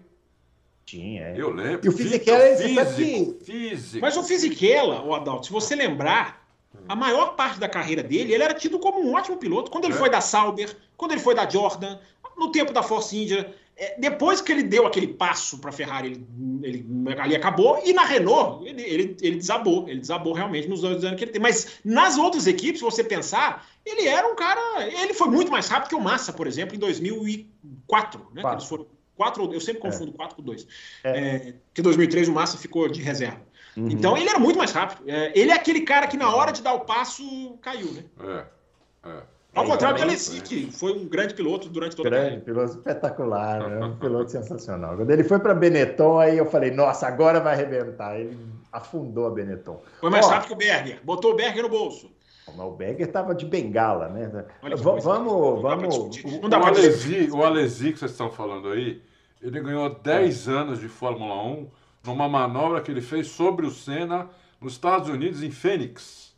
Tinha, 0.86 1.22
é. 1.28 1.36
Eu 1.38 1.52
lembro. 1.52 1.86
E 1.86 1.90
o 1.90 1.92
Fisichella, 1.92 2.58
sabe 2.58 2.96
físico, 2.96 3.44
físico. 3.46 4.02
Mas 4.02 4.18
o 4.18 4.24
Fisichella, 4.24 5.02
o 5.04 5.14
Adalto, 5.14 5.46
se 5.46 5.52
você 5.52 5.76
lembrar, 5.76 6.46
a 6.88 6.96
maior 6.96 7.36
parte 7.36 7.60
da 7.60 7.70
carreira 7.70 8.02
dele, 8.02 8.34
ele 8.34 8.44
era 8.44 8.54
tido 8.54 8.80
como 8.80 9.00
um 9.00 9.14
ótimo 9.14 9.38
piloto. 9.38 9.70
Quando 9.70 9.86
ele 9.86 9.94
É. 9.94 9.98
foi 9.98 10.10
da 10.10 10.20
Sauber, 10.20 10.76
quando 10.98 11.12
ele 11.12 11.22
foi 11.22 11.36
da 11.36 11.48
Jordan, 11.48 12.00
no 12.38 12.52
tempo 12.52 12.74
da 12.74 12.82
Force 12.82 13.16
India. 13.16 13.54
É, 13.82 13.96
depois 13.98 14.40
que 14.42 14.52
ele 14.52 14.62
deu 14.62 14.86
aquele 14.86 15.08
passo 15.08 15.58
para 15.58 15.72
a 15.72 15.74
Ferrari, 15.74 16.24
ele, 16.62 16.86
ele 16.86 17.20
ali 17.20 17.36
acabou. 17.36 17.82
E 17.84 17.92
na 17.94 18.06
Renault, 18.06 18.64
ele, 18.64 18.80
ele, 18.84 19.18
ele 19.20 19.36
desabou. 19.38 19.90
Ele 19.90 20.00
desabou 20.00 20.34
realmente 20.34 20.70
nos 20.70 20.82
dois 20.82 21.04
anos 21.04 21.18
que 21.18 21.24
ele 21.24 21.32
tem. 21.32 21.42
Mas 21.42 21.80
nas 21.84 22.16
outras 22.16 22.46
equipes, 22.46 22.78
se 22.78 22.86
você 22.86 23.04
pensar, 23.04 23.68
ele 23.84 24.08
era 24.08 24.28
um 24.28 24.36
cara. 24.36 24.88
Ele 24.88 25.16
foi 25.16 25.30
muito 25.30 25.52
mais 25.52 25.68
rápido 25.68 25.90
que 25.90 25.96
o 25.96 26.00
Massa, 26.00 26.32
por 26.32 26.46
exemplo, 26.46 26.76
em 26.76 26.80
2004. 26.80 28.28
Né? 28.36 28.44
Quatro. 28.44 28.60
eles 28.60 28.70
foram 28.70 28.86
quatro, 29.16 29.52
eu 29.52 29.60
sempre 29.60 29.82
confundo 29.82 30.12
4 30.12 30.36
com 30.36 30.44
2. 30.44 30.68
É. 31.04 31.10
É, 31.10 31.54
que 31.74 31.82
em 31.82 31.84
2003 31.84 32.28
o 32.28 32.34
Massa 32.34 32.60
ficou 32.60 32.88
de 32.88 33.02
reserva. 33.02 33.42
Uhum. 33.76 33.90
Então 33.90 34.16
ele 34.16 34.30
era 34.30 34.38
muito 34.38 34.60
mais 34.60 34.72
rápido. 34.72 35.10
É, 35.10 35.32
ele 35.34 35.50
é 35.50 35.56
aquele 35.56 35.82
cara 35.82 36.06
que 36.06 36.18
na 36.18 36.32
hora 36.36 36.52
de 36.52 36.62
dar 36.62 36.74
o 36.74 36.82
passo 36.82 37.58
caiu, 37.64 37.92
né? 37.94 38.04
É, 38.20 39.10
é. 39.10 39.24
Ao 39.54 39.64
Aí 39.64 39.70
contrário 39.70 39.98
do 39.98 40.00
também, 40.00 40.16
Alessi, 40.16 40.42
que 40.42 40.72
foi 40.72 40.94
um 40.94 41.06
grande 41.10 41.34
piloto 41.34 41.68
durante 41.68 41.94
toda 41.96 42.08
a 42.08 42.12
Grande, 42.12 42.40
piloto 42.42 42.72
espetacular, 42.78 43.70
né? 43.70 43.86
um 43.86 43.98
piloto 43.98 44.32
sensacional. 44.32 44.96
Quando 44.96 45.10
ele 45.12 45.24
foi 45.26 45.40
para 45.40 45.54
Benetton, 45.54 46.20
aí 46.20 46.38
eu 46.38 46.46
falei, 46.46 46.72
nossa, 46.72 47.06
agora 47.08 47.40
vai 47.42 47.54
arrebentar. 47.56 48.18
Ele 48.18 48.38
afundou 48.72 49.28
a 49.28 49.30
Benetton. 49.30 49.82
Foi 50.00 50.10
mais 50.10 50.26
Ó, 50.26 50.30
rápido 50.30 50.48
que 50.48 50.54
o 50.54 50.58
Berger. 50.58 51.00
Botou 51.04 51.32
o 51.34 51.36
Berger 51.36 51.64
no 51.64 51.70
bolso. 51.70 52.10
Mas 52.48 52.66
o 52.66 52.72
Berger 52.72 53.08
estava 53.08 53.36
de 53.36 53.46
bengala, 53.46 54.08
né? 54.10 54.46
Vamos, 54.78 55.04
Não 55.06 55.62
dá 55.62 55.62
pra 55.62 55.76
vamos. 55.76 56.10
discutir. 56.10 56.28
o- 56.38 56.42
Não 56.42 56.50
dá 56.50 56.60
o, 56.60 56.66
Alesi, 56.68 57.30
o 57.32 57.44
Alesi 57.44 57.92
que 57.94 58.00
vocês 58.00 58.12
estão 58.12 58.32
falando 58.32 58.70
aí, 58.70 59.02
ele 59.42 59.60
ganhou 59.60 59.90
10 60.02 60.48
anos 60.48 60.80
de 60.80 60.88
Fórmula 60.88 61.44
1 61.44 61.68
numa 62.06 62.28
manobra 62.30 62.82
que 62.82 62.90
ele 62.90 63.02
fez 63.02 63.28
sobre 63.28 63.66
o 63.66 63.70
Senna 63.72 64.30
nos 64.62 64.74
Estados 64.74 65.08
Unidos, 65.10 65.44
em 65.44 65.52
Fênix. 65.52 66.31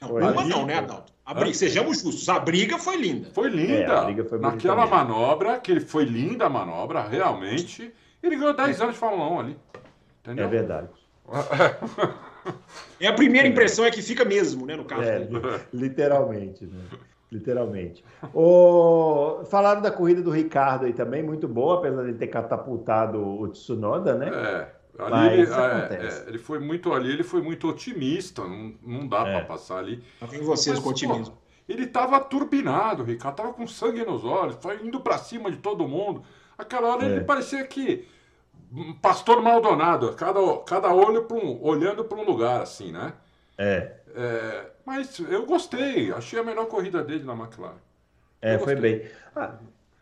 Não, 0.00 0.08
Foi. 0.08 0.22
uma 0.22 0.44
não, 0.44 0.66
né. 0.66 0.78
Adalto? 0.78 1.12
A 1.24 1.34
briga, 1.34 1.54
sejamos 1.54 2.02
justos, 2.02 2.28
a 2.28 2.38
briga 2.38 2.78
foi 2.78 2.96
linda. 2.96 3.28
Foi 3.32 3.48
linda. 3.48 4.08
É, 4.08 4.24
foi 4.24 4.38
Naquela 4.38 4.86
manobra, 4.86 5.58
que 5.58 5.80
foi 5.80 6.04
linda 6.04 6.46
a 6.46 6.48
manobra, 6.48 7.02
realmente, 7.02 7.92
ele 8.22 8.36
ganhou 8.36 8.54
10 8.54 8.80
anos 8.80 8.94
de 8.94 9.00
Fórmula 9.00 9.28
1 9.30 9.40
ali. 9.40 9.56
Entendeu? 10.22 10.44
É 10.44 10.48
verdade. 10.48 10.88
É 13.00 13.08
a 13.08 13.12
primeira 13.12 13.48
impressão 13.48 13.84
é 13.84 13.90
que 13.90 14.00
fica 14.00 14.24
mesmo, 14.24 14.66
né, 14.66 14.76
no 14.76 14.84
caso. 14.84 15.02
É, 15.02 15.18
dele. 15.18 15.40
li- 15.40 15.88
literalmente, 15.88 16.64
né? 16.64 16.80
Literalmente. 17.30 18.04
O... 18.32 19.40
Falaram 19.50 19.82
da 19.82 19.90
corrida 19.90 20.22
do 20.22 20.30
Ricardo 20.30 20.86
aí 20.86 20.92
também, 20.92 21.22
muito 21.22 21.48
boa, 21.48 21.78
apesar 21.78 22.02
de 22.02 22.10
ele 22.10 22.18
ter 22.18 22.28
catapultado 22.28 23.20
o 23.20 23.48
Tsunoda, 23.48 24.14
né? 24.14 24.28
É. 24.28 24.75
Ali 24.98 25.34
ele, 25.34 25.42
isso 25.42 25.54
é, 25.54 25.88
é, 25.92 26.24
ele 26.28 26.38
foi 26.38 26.58
muito 26.58 26.92
ali, 26.92 27.10
ele 27.10 27.22
foi 27.22 27.42
muito 27.42 27.68
otimista, 27.68 28.42
não, 28.44 28.74
não 28.82 29.06
dá 29.06 29.26
É. 29.28 29.36
pra 29.38 29.44
passar 29.46 29.78
ali. 29.78 30.02
Vem 30.30 30.42
vocês 30.42 30.78
com 30.78 30.90
otimismo. 30.90 31.34
pô, 31.34 31.38
ele 31.68 31.86
tava 31.86 32.18
turbinado, 32.20 33.02
Ricardo, 33.02 33.36
tava 33.36 33.52
com 33.52 33.66
sangue 33.66 34.04
nos 34.04 34.24
olhos, 34.24 34.56
foi 34.60 34.80
indo 34.86 35.00
pra 35.00 35.18
cima 35.18 35.50
de 35.50 35.56
todo 35.58 35.86
mundo. 35.88 36.22
Aquela 36.56 36.88
hora 36.94 37.04
É. 37.04 37.10
ele 37.10 37.24
parecia 37.24 37.66
que 37.66 38.06
um 38.72 38.92
pastor 38.94 39.42
Maldonado, 39.42 40.12
cada, 40.14 40.40
cada 40.66 40.92
olho 40.92 41.24
pra 41.24 41.36
um, 41.36 41.62
olhando 41.62 42.04
para 42.04 42.18
um 42.18 42.24
lugar 42.24 42.60
assim, 42.62 42.90
né? 42.92 43.12
É, 43.58 43.92
É, 44.18 44.70
mas 44.86 45.18
eu 45.18 45.44
gostei, 45.44 46.10
achei 46.10 46.38
a 46.38 46.42
melhor 46.42 46.66
corrida 46.66 47.02
dele 47.04 47.24
na 47.24 47.34
McLaren. 47.34 47.76
é, 48.40 48.58
foi 48.58 48.74
bem. 48.76 49.02
Ah, 49.34 49.56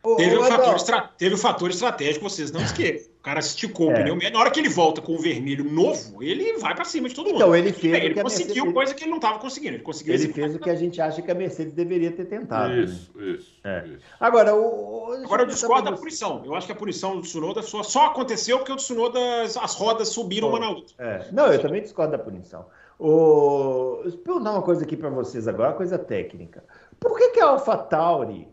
ô, 0.05 0.17
Teve, 0.17 0.37
ô, 0.37 0.41
o 0.41 0.45
fator 0.45 0.77
estra- 0.77 1.11
teve 1.19 1.35
o 1.35 1.39
fator 1.39 1.71
estratégico, 1.71 2.29
vocês 2.29 2.53
não 2.53 2.63
esqueçam. 2.63 3.13
O 3.19 3.23
cara 3.25 3.41
esticou 3.41 3.89
o 3.89 3.91
É. 3.93 3.95
pneu. 3.95 4.19
Na 4.31 4.39
hora 4.39 4.51
que 4.51 4.61
ele 4.61 4.69
volta 4.69 5.01
com 5.01 5.15
o 5.15 5.19
vermelho 5.19 5.65
novo, 5.65 6.23
ele 6.23 6.59
vai 6.59 6.75
pra 6.75 6.85
cima 6.85 7.09
de 7.09 7.15
todo 7.15 7.27
mundo. 7.29 7.37
Então, 7.37 7.57
ele 7.57 7.73
fez 7.73 7.95
o 7.95 7.97
Ele 7.97 8.15
conseguiu 8.23 8.55
Mercedes- 8.55 8.75
coisa 8.75 8.95
que 8.95 9.03
ele 9.05 9.11
não 9.11 9.17
estava 9.17 9.39
conseguindo. 9.39 9.77
Ele 9.77 9.83
conseguiu 9.83 10.13
Ele 10.15 10.29
fez 10.31 10.55
o 10.55 10.59
que 10.59 10.69
a 10.69 10.75
gente 10.75 11.01
acha 11.01 11.23
que 11.23 11.31
a 11.31 11.35
Mercedes 11.35 11.73
deveria 11.73 12.13
ter 12.13 12.27
tentado. 12.27 12.69
né? 12.75 12.83
Isso, 12.85 13.11
isso, 13.19 13.53
É. 13.65 13.87
isso. 13.87 14.05
Agora, 14.21 14.55
o, 14.55 15.09
o- 15.09 15.13
Agora 15.25 15.43
eu 15.43 15.47
discordo 15.47 15.85
da 15.85 15.91
você. 15.93 16.01
punição. 16.03 16.43
Eu 16.45 16.55
acho 16.55 16.67
que 16.67 16.73
a 16.73 16.77
punição 16.77 17.17
do 17.17 17.23
Tsunoda 17.23 17.63
só, 17.63 17.83
só 17.83 18.07
aconteceu 18.07 18.59
porque 18.59 18.73
o 18.73 18.77
Tsunoda, 18.77 19.19
as, 19.43 19.57
as 19.57 19.75
rodas 19.75 20.09
subiram 20.11 20.49
uma 20.51 20.61
na 20.61 20.69
outra. 20.69 20.95
É, 20.99 21.27
Não, 21.33 21.47
eu 21.51 21.59
também 21.63 21.81
discordo 21.81 22.13
da 22.13 22.19
punição. 22.19 22.67
O... 22.99 24.03
Eu 24.05 24.13
perguntar 24.19 24.53
uma 24.53 24.63
coisa 24.63 24.85
aqui 24.85 24.97
para 24.97 25.09
vocês 25.09 25.49
agora, 25.49 25.71
uma 25.71 25.77
coisa 25.77 25.99
técnica. 25.99 26.63
Por 27.01 27.17
que, 27.19 27.31
que 27.31 27.41
a 27.41 27.47
AlphaTauri 27.47 28.47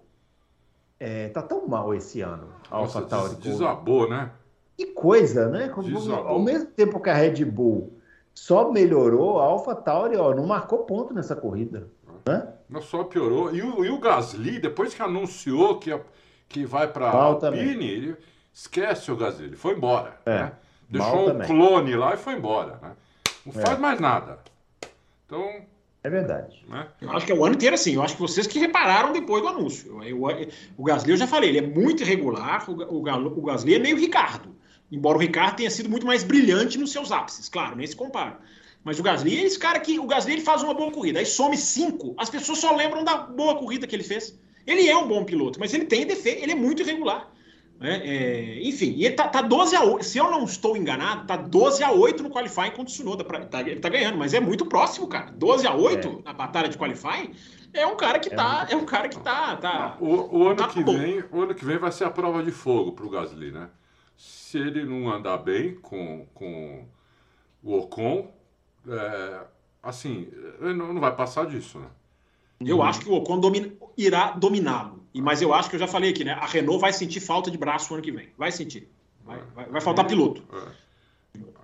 é, 1.03 1.29
tá 1.29 1.41
tão 1.41 1.67
mal 1.67 1.95
esse 1.95 2.21
ano? 2.21 2.47
A 2.69 2.77
Nossa, 2.77 3.01
des- 3.01 3.35
desabou, 3.39 4.07
né? 4.07 4.29
Que 4.77 4.85
coisa, 4.85 5.49
né? 5.49 5.67
Como-. 5.69 6.13
Ao 6.13 6.39
mesmo 6.39 6.67
tempo 6.67 6.99
que 6.99 7.09
a 7.09 7.13
Red 7.15 7.43
Bull 7.43 7.97
só 8.35 8.71
melhorou, 8.71 9.39
a 9.39 9.45
AlphaTauri 9.45 10.15
ó, 10.15 10.33
não 10.35 10.45
marcou 10.45 10.79
ponto 10.85 11.11
nessa 11.13 11.35
corrida. 11.35 11.89
Né? 12.25 12.47
Não 12.69 12.81
só 12.83 13.03
piorou. 13.03 13.53
E 13.53 13.63
o, 13.63 13.83
e 13.83 13.89
o 13.89 13.99
Gasly, 13.99 14.59
depois 14.59 14.93
que 14.93 15.01
anunciou 15.01 15.79
que, 15.79 15.91
a- 15.91 15.99
que 16.47 16.65
vai 16.65 16.87
para 16.87 17.11
Mal 17.11 17.33
Alpine, 17.33 17.85
ele 17.89 18.17
esquece 18.53 19.11
o 19.11 19.17
Gasly, 19.17 19.45
ele 19.47 19.55
foi 19.55 19.73
embora. 19.73 20.19
É, 20.25 20.37
né? 20.43 20.51
Deixou 20.87 21.23
um 21.23 21.25
também. 21.31 21.47
clone 21.47 21.95
lá 21.95 22.13
e 22.13 22.17
foi 22.17 22.33
embora. 22.35 22.77
Né? 22.81 22.91
Não 23.45 23.59
É. 23.59 23.65
faz 23.65 23.79
mais 23.79 23.99
nada. 23.99 24.37
Então, 25.25 25.49
É 26.03 26.09
verdade. 26.09 26.65
né? 26.67 26.87
Eu 26.99 27.11
acho 27.11 27.25
que 27.25 27.31
é 27.31 27.35
o 27.35 27.45
ano 27.45 27.53
inteiro 27.55 27.75
assim. 27.75 27.93
Eu 27.93 28.01
acho 28.01 28.15
que 28.15 28.21
vocês 28.21 28.47
que 28.47 28.57
repararam 28.59 29.13
depois 29.13 29.41
do 29.43 29.47
anúncio. 29.49 30.01
Eu- 30.03 30.29
eu- 30.31 30.47
o 30.77 30.83
Gasly, 30.83 31.11
eu 31.11 31.17
já 31.17 31.27
falei, 31.27 31.49
ele 31.49 31.59
é 31.59 31.61
muito 31.61 32.01
irregular. 32.01 32.67
O, 32.69 32.73
o, 32.73 32.97
o 33.39 33.41
Gasly 33.43 33.75
é 33.75 33.79
meio 33.79 33.95
Ricardo. 33.97 34.55
Embora 34.91 35.17
o 35.17 35.21
Ricardo 35.21 35.57
tenha 35.57 35.69
sido 35.69 35.89
muito 35.89 36.05
mais 36.05 36.23
brilhante 36.23 36.77
nos 36.77 36.91
seus 36.91 37.11
ápices. 37.11 37.47
Claro, 37.47 37.75
nem 37.75 37.85
se 37.85 37.95
compara. 37.95 38.39
Mas 38.83 38.99
o 38.99 39.03
Gasly 39.03 39.37
é 39.37 39.43
esse 39.43 39.59
cara 39.59 39.79
que. 39.79 39.99
O 39.99 40.07
Gasly 40.07 40.33
ele 40.33 40.41
faz 40.41 40.63
uma 40.63 40.73
boa 40.73 40.91
corrida. 40.91 41.19
Aí 41.19 41.25
some 41.25 41.55
cinco, 41.55 42.15
as 42.17 42.29
pessoas 42.31 42.57
só 42.57 42.75
lembram 42.75 43.03
da 43.03 43.17
boa 43.17 43.55
corrida 43.55 43.85
que 43.85 43.95
ele 43.95 44.03
fez. 44.03 44.37
Ele 44.65 44.87
é 44.89 44.97
um 44.97 45.07
bom 45.07 45.23
piloto, 45.23 45.59
mas 45.59 45.71
ele 45.73 45.85
tem 45.85 46.05
defeito, 46.05 46.41
ele 46.43 46.51
é 46.51 46.55
muito 46.55 46.81
irregular. 46.81 47.31
Né? 47.81 47.99
É, 48.05 48.59
enfim, 48.61 48.93
e 48.95 49.05
ele 49.05 49.15
tá, 49.15 49.27
tá 49.27 49.41
12 49.41 49.75
a 49.75 49.83
8. 49.83 50.05
Se 50.05 50.19
eu 50.19 50.29
não 50.29 50.43
estou 50.43 50.77
enganado, 50.77 51.25
tá 51.25 51.35
12 51.35 51.83
a 51.83 51.91
8 51.91 52.21
no 52.21 52.29
qualifying 52.29 52.69
contra 52.69 52.83
o 52.83 52.85
Tsunoda. 52.85 53.23
Pra, 53.23 53.43
tá, 53.43 53.61
ele 53.61 53.79
tá 53.79 53.89
ganhando, 53.89 54.19
mas 54.19 54.35
é 54.35 54.39
muito 54.39 54.67
próximo, 54.67 55.07
cara. 55.07 55.31
12 55.31 55.65
a 55.65 55.73
8 55.73 56.07
é. 56.07 56.23
na 56.23 56.31
batalha 56.31 56.69
de 56.69 56.77
qualifying 56.77 57.33
é 57.73 57.87
um 57.87 57.97
cara 57.97 58.19
que 58.19 58.31
é 58.31 58.35
tá. 58.35 58.59
Muito... 58.59 58.73
É 58.73 58.75
um 58.75 58.85
cara 58.85 59.09
que 59.09 59.19
tá. 59.19 59.55
tá 59.55 59.97
o, 59.99 60.37
o 60.37 60.47
ano 60.47 60.57
tá 60.57 60.67
que 60.67 60.83
vem, 60.83 61.23
o 61.31 61.41
ano 61.41 61.55
que 61.55 61.65
vem 61.65 61.79
vai 61.79 61.91
ser 61.91 62.03
a 62.03 62.11
prova 62.11 62.43
de 62.43 62.51
fogo 62.51 62.91
pro 62.91 63.09
Gasly, 63.09 63.51
né? 63.51 63.67
Se 64.15 64.59
ele 64.59 64.83
não 64.83 65.11
andar 65.11 65.37
bem 65.37 65.73
com, 65.75 66.27
com 66.35 66.85
o 67.63 67.79
Ocon, 67.79 68.31
é, 68.87 69.39
assim, 69.81 70.27
ele 70.59 70.75
não, 70.75 70.93
não 70.93 71.01
vai 71.01 71.15
passar 71.15 71.47
disso, 71.47 71.79
né? 71.79 71.87
Eu 72.59 72.77
uhum. 72.77 72.83
acho 72.83 72.99
que 72.99 73.09
o 73.09 73.13
Ocon 73.13 73.39
domina, 73.39 73.71
irá 73.97 74.31
dominá-lo. 74.31 75.00
Mas 75.15 75.41
eu 75.41 75.53
acho 75.53 75.69
que 75.69 75.75
eu 75.75 75.79
já 75.79 75.87
falei 75.87 76.11
aqui, 76.11 76.23
né? 76.23 76.33
A 76.33 76.45
Renault 76.45 76.79
vai 76.79 76.93
sentir 76.93 77.19
falta 77.19 77.51
de 77.51 77.57
braço 77.57 77.89
no 77.89 77.95
ano 77.95 78.03
que 78.03 78.11
vem. 78.11 78.29
Vai 78.37 78.51
sentir. 78.51 78.89
Vai, 79.25 79.37
é. 79.37 79.41
vai, 79.53 79.65
vai 79.65 79.81
faltar 79.81 80.07
piloto. 80.07 80.43
É. 80.53 80.81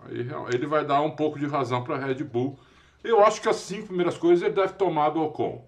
Aí, 0.06 0.28
ele 0.54 0.66
vai 0.66 0.86
dar 0.86 1.02
um 1.02 1.12
pouco 1.12 1.40
de 1.40 1.46
razão 1.46 1.84
para 1.84 1.96
a 1.96 2.00
Red 2.00 2.24
Bull. 2.24 2.58
Eu 3.04 3.24
acho 3.24 3.42
que 3.42 3.48
as 3.48 3.58
cinco 3.58 3.88
primeiras 3.88 4.18
coisas 4.18 4.44
ele 4.44 4.56
deve 4.56 4.74
tomar 4.74 5.10
do 5.10 5.22
Ocon. 5.22 5.64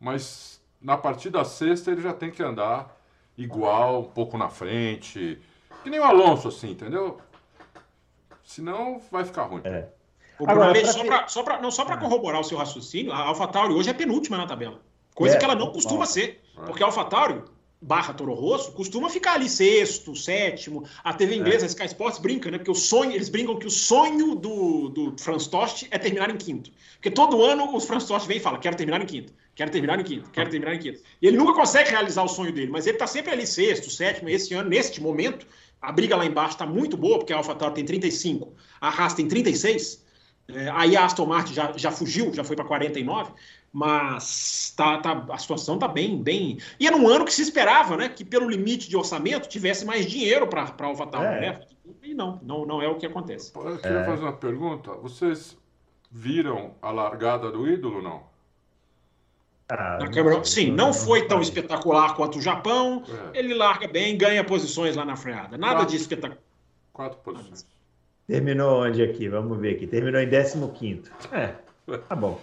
Mas 0.00 0.60
na 0.80 0.96
partida 0.96 1.44
sexta 1.44 1.90
ele 1.90 2.02
já 2.02 2.12
tem 2.12 2.30
que 2.30 2.42
andar 2.42 2.96
igual, 3.36 4.00
um 4.00 4.10
pouco 4.10 4.36
na 4.36 4.48
frente. 4.48 5.38
Que 5.82 5.90
nem 5.90 6.00
o 6.00 6.04
Alonso, 6.04 6.48
assim, 6.48 6.70
entendeu? 6.70 7.20
Senão 8.42 9.00
vai 9.10 9.24
ficar 9.24 9.44
ruim. 9.44 9.62
É. 9.64 9.88
O 10.38 10.48
Agora, 10.48 10.72
Bruno, 10.72 10.92
só 10.92 11.04
para 11.04 11.28
só 11.28 11.42
pra, 11.42 11.60
não, 11.60 11.70
só 11.70 11.84
para 11.84 11.94
ah. 11.94 11.98
corroborar 11.98 12.40
o 12.40 12.44
seu 12.44 12.58
raciocínio, 12.58 13.12
a 13.12 13.18
AlphaTauri 13.18 13.72
hoje 13.72 13.90
é 13.90 13.94
penúltima 13.94 14.36
na 14.36 14.46
tabela. 14.46 14.80
Coisa 15.14 15.36
é, 15.36 15.38
que 15.38 15.44
ela 15.44 15.54
não 15.54 15.72
costuma 15.72 16.00
bom. 16.00 16.06
ser. 16.06 16.42
Porque 16.64 16.82
a 16.82 16.86
AlphaTauri 16.86 17.42
barra 17.80 18.14
Toro 18.14 18.32
Rosso 18.32 18.72
costuma 18.72 19.10
ficar 19.10 19.34
ali 19.34 19.48
sexto, 19.48 20.16
sétimo. 20.16 20.84
A 21.04 21.12
TV 21.12 21.34
é. 21.34 21.36
inglesa, 21.36 21.64
é. 21.64 21.66
a 21.66 21.68
Sky 21.68 21.86
Sports, 21.86 22.18
brinca, 22.18 22.50
né? 22.50 22.58
Porque 22.58 22.70
o 22.70 22.74
sonho, 22.74 23.12
eles 23.12 23.28
brincam 23.28 23.58
que 23.58 23.66
o 23.66 23.70
sonho 23.70 24.34
do, 24.34 24.88
do 24.88 25.14
Franz 25.18 25.46
Tost 25.46 25.86
é 25.90 25.98
terminar 25.98 26.30
em 26.30 26.36
quinto. 26.36 26.70
Porque 26.94 27.10
todo 27.10 27.44
ano 27.44 27.74
o 27.74 27.80
Franz 27.80 28.04
Tost 28.06 28.26
vem 28.26 28.38
e 28.38 28.40
fala: 28.40 28.58
quero 28.58 28.76
terminar 28.76 29.00
em 29.02 29.06
quinto, 29.06 29.32
quero 29.54 29.70
terminar 29.70 30.00
em 30.00 30.04
quinto, 30.04 30.30
quero 30.30 30.50
terminar 30.50 30.74
em 30.74 30.78
quinto. 30.78 31.00
E 31.20 31.26
ele 31.26 31.36
nunca 31.36 31.52
consegue 31.52 31.90
realizar 31.90 32.22
o 32.22 32.28
sonho 32.28 32.52
dele, 32.52 32.70
mas 32.70 32.86
ele 32.86 32.96
tá 32.96 33.06
sempre 33.06 33.32
ali 33.32 33.46
sexto, 33.46 33.90
sétimo. 33.90 34.28
Esse 34.28 34.54
ano, 34.54 34.70
neste 34.70 35.00
momento, 35.00 35.46
a 35.80 35.92
briga 35.92 36.16
lá 36.16 36.24
embaixo 36.24 36.52
está 36.52 36.66
muito 36.66 36.96
boa, 36.96 37.18
porque 37.18 37.32
a 37.32 37.36
AlphaTauri 37.36 37.74
tem 37.74 37.84
35, 37.84 38.52
a 38.80 38.88
Haas 38.88 39.14
tem 39.14 39.28
36. 39.28 40.04
É, 40.48 40.70
aí 40.72 40.96
a 40.96 41.04
Aston 41.04 41.26
Martin 41.26 41.54
já, 41.54 41.72
já 41.76 41.90
fugiu, 41.90 42.32
já 42.32 42.44
foi 42.44 42.54
para 42.54 42.64
49, 42.64 43.32
mas 43.76 44.72
tá, 44.74 44.96
tá, 44.96 45.26
a 45.28 45.36
situação 45.36 45.78
tá 45.78 45.86
bem, 45.86 46.16
bem. 46.16 46.56
E 46.80 46.86
era 46.86 46.96
um 46.96 47.06
ano 47.06 47.26
que 47.26 47.34
se 47.34 47.42
esperava, 47.42 47.94
né? 47.94 48.08
Que 48.08 48.24
pelo 48.24 48.48
limite 48.48 48.88
de 48.88 48.96
orçamento 48.96 49.50
tivesse 49.50 49.84
mais 49.84 50.06
dinheiro 50.06 50.46
para 50.46 50.62
a 50.62 50.84
AlphaTauri, 50.86 51.26
é. 51.26 51.40
né? 51.40 51.60
E 52.02 52.14
não, 52.14 52.40
não, 52.42 52.64
não 52.64 52.80
é 52.80 52.88
o 52.88 52.94
que 52.94 53.04
acontece. 53.04 53.52
Eu 53.54 53.76
queria 53.76 53.98
é. 53.98 54.04
fazer 54.06 54.22
uma 54.22 54.32
pergunta. 54.32 54.92
Vocês 54.92 55.58
viram 56.10 56.74
a 56.80 56.90
largada 56.90 57.52
do 57.52 57.68
ídolo, 57.68 58.00
não? 58.00 58.22
Ah, 59.68 59.98
câmera, 60.10 60.42
sim, 60.42 60.72
não 60.72 60.94
foi 60.94 61.26
tão 61.26 61.42
espetacular 61.42 62.14
quanto 62.16 62.38
o 62.38 62.40
Japão. 62.40 63.04
É. 63.34 63.40
Ele 63.40 63.52
larga 63.52 63.86
bem, 63.86 64.16
ganha 64.16 64.42
posições 64.42 64.96
lá 64.96 65.04
na 65.04 65.16
freada. 65.16 65.58
Nada 65.58 65.80
quatro, 65.80 65.90
de 65.90 65.96
espetacular. 65.96 66.42
Quatro 66.94 67.18
posições. 67.18 67.66
Terminou 68.26 68.84
onde 68.84 69.02
aqui? 69.02 69.28
Vamos 69.28 69.58
ver 69.58 69.74
aqui. 69.74 69.86
Terminou 69.86 70.18
em 70.18 70.30
15. 70.30 71.10
É, 71.30 71.56
tá 72.08 72.16
bom. 72.16 72.38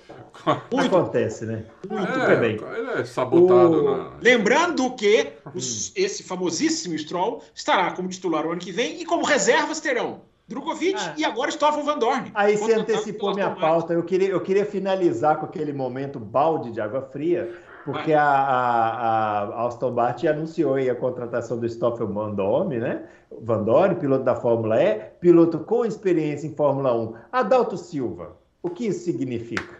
Muito, 0.71 0.95
Acontece, 0.95 1.45
né? 1.45 1.65
Muito 1.89 2.11
é, 2.11 2.35
bem. 2.35 2.55
Ele 2.55 3.01
é 3.01 3.05
sabotado. 3.05 3.85
O... 3.85 3.97
Na... 3.97 4.11
Lembrando 4.21 4.89
que 4.95 5.33
os, 5.53 5.91
esse 5.95 6.23
famosíssimo 6.23 6.97
Stroll 6.97 7.41
estará 7.53 7.91
como 7.91 8.09
titular 8.09 8.45
o 8.45 8.51
ano 8.51 8.61
que 8.61 8.71
vem 8.71 9.01
e 9.01 9.05
como 9.05 9.25
reservas 9.25 9.79
terão 9.79 10.21
Drogovic 10.47 10.99
ah. 10.99 11.13
e 11.17 11.23
agora 11.23 11.51
Stoffel 11.51 11.83
Van 11.83 11.97
Dorn. 11.97 12.31
Aí 12.33 12.57
você 12.57 12.73
antecipou 12.73 13.33
minha 13.33 13.51
pauta. 13.51 13.93
Eu 13.93 14.03
queria, 14.03 14.29
eu 14.29 14.41
queria 14.41 14.65
finalizar 14.65 15.37
com 15.39 15.45
aquele 15.45 15.71
momento 15.71 16.19
balde 16.19 16.71
de 16.71 16.81
água 16.81 17.01
fria 17.01 17.49
porque 17.85 18.13
a, 18.13 18.23
a, 18.23 19.43
a 19.43 19.67
Aston 19.67 19.91
Martin 19.91 20.27
anunciou 20.27 20.75
a 20.75 20.95
contratação 20.95 21.57
do 21.59 21.67
Stoffel 21.67 22.07
Van 22.07 22.33
Dorme, 22.33 22.79
né? 22.79 23.03
Van 23.41 23.63
Dorme, 23.63 23.95
piloto 23.95 24.23
da 24.23 24.35
Fórmula 24.35 24.81
E, 24.81 24.99
piloto 25.19 25.59
com 25.59 25.85
experiência 25.85 26.47
em 26.47 26.55
Fórmula 26.55 26.95
1. 26.95 27.13
Adalto 27.31 27.77
Silva, 27.77 28.37
o 28.63 28.69
que 28.69 28.87
isso 28.87 29.03
significa? 29.03 29.77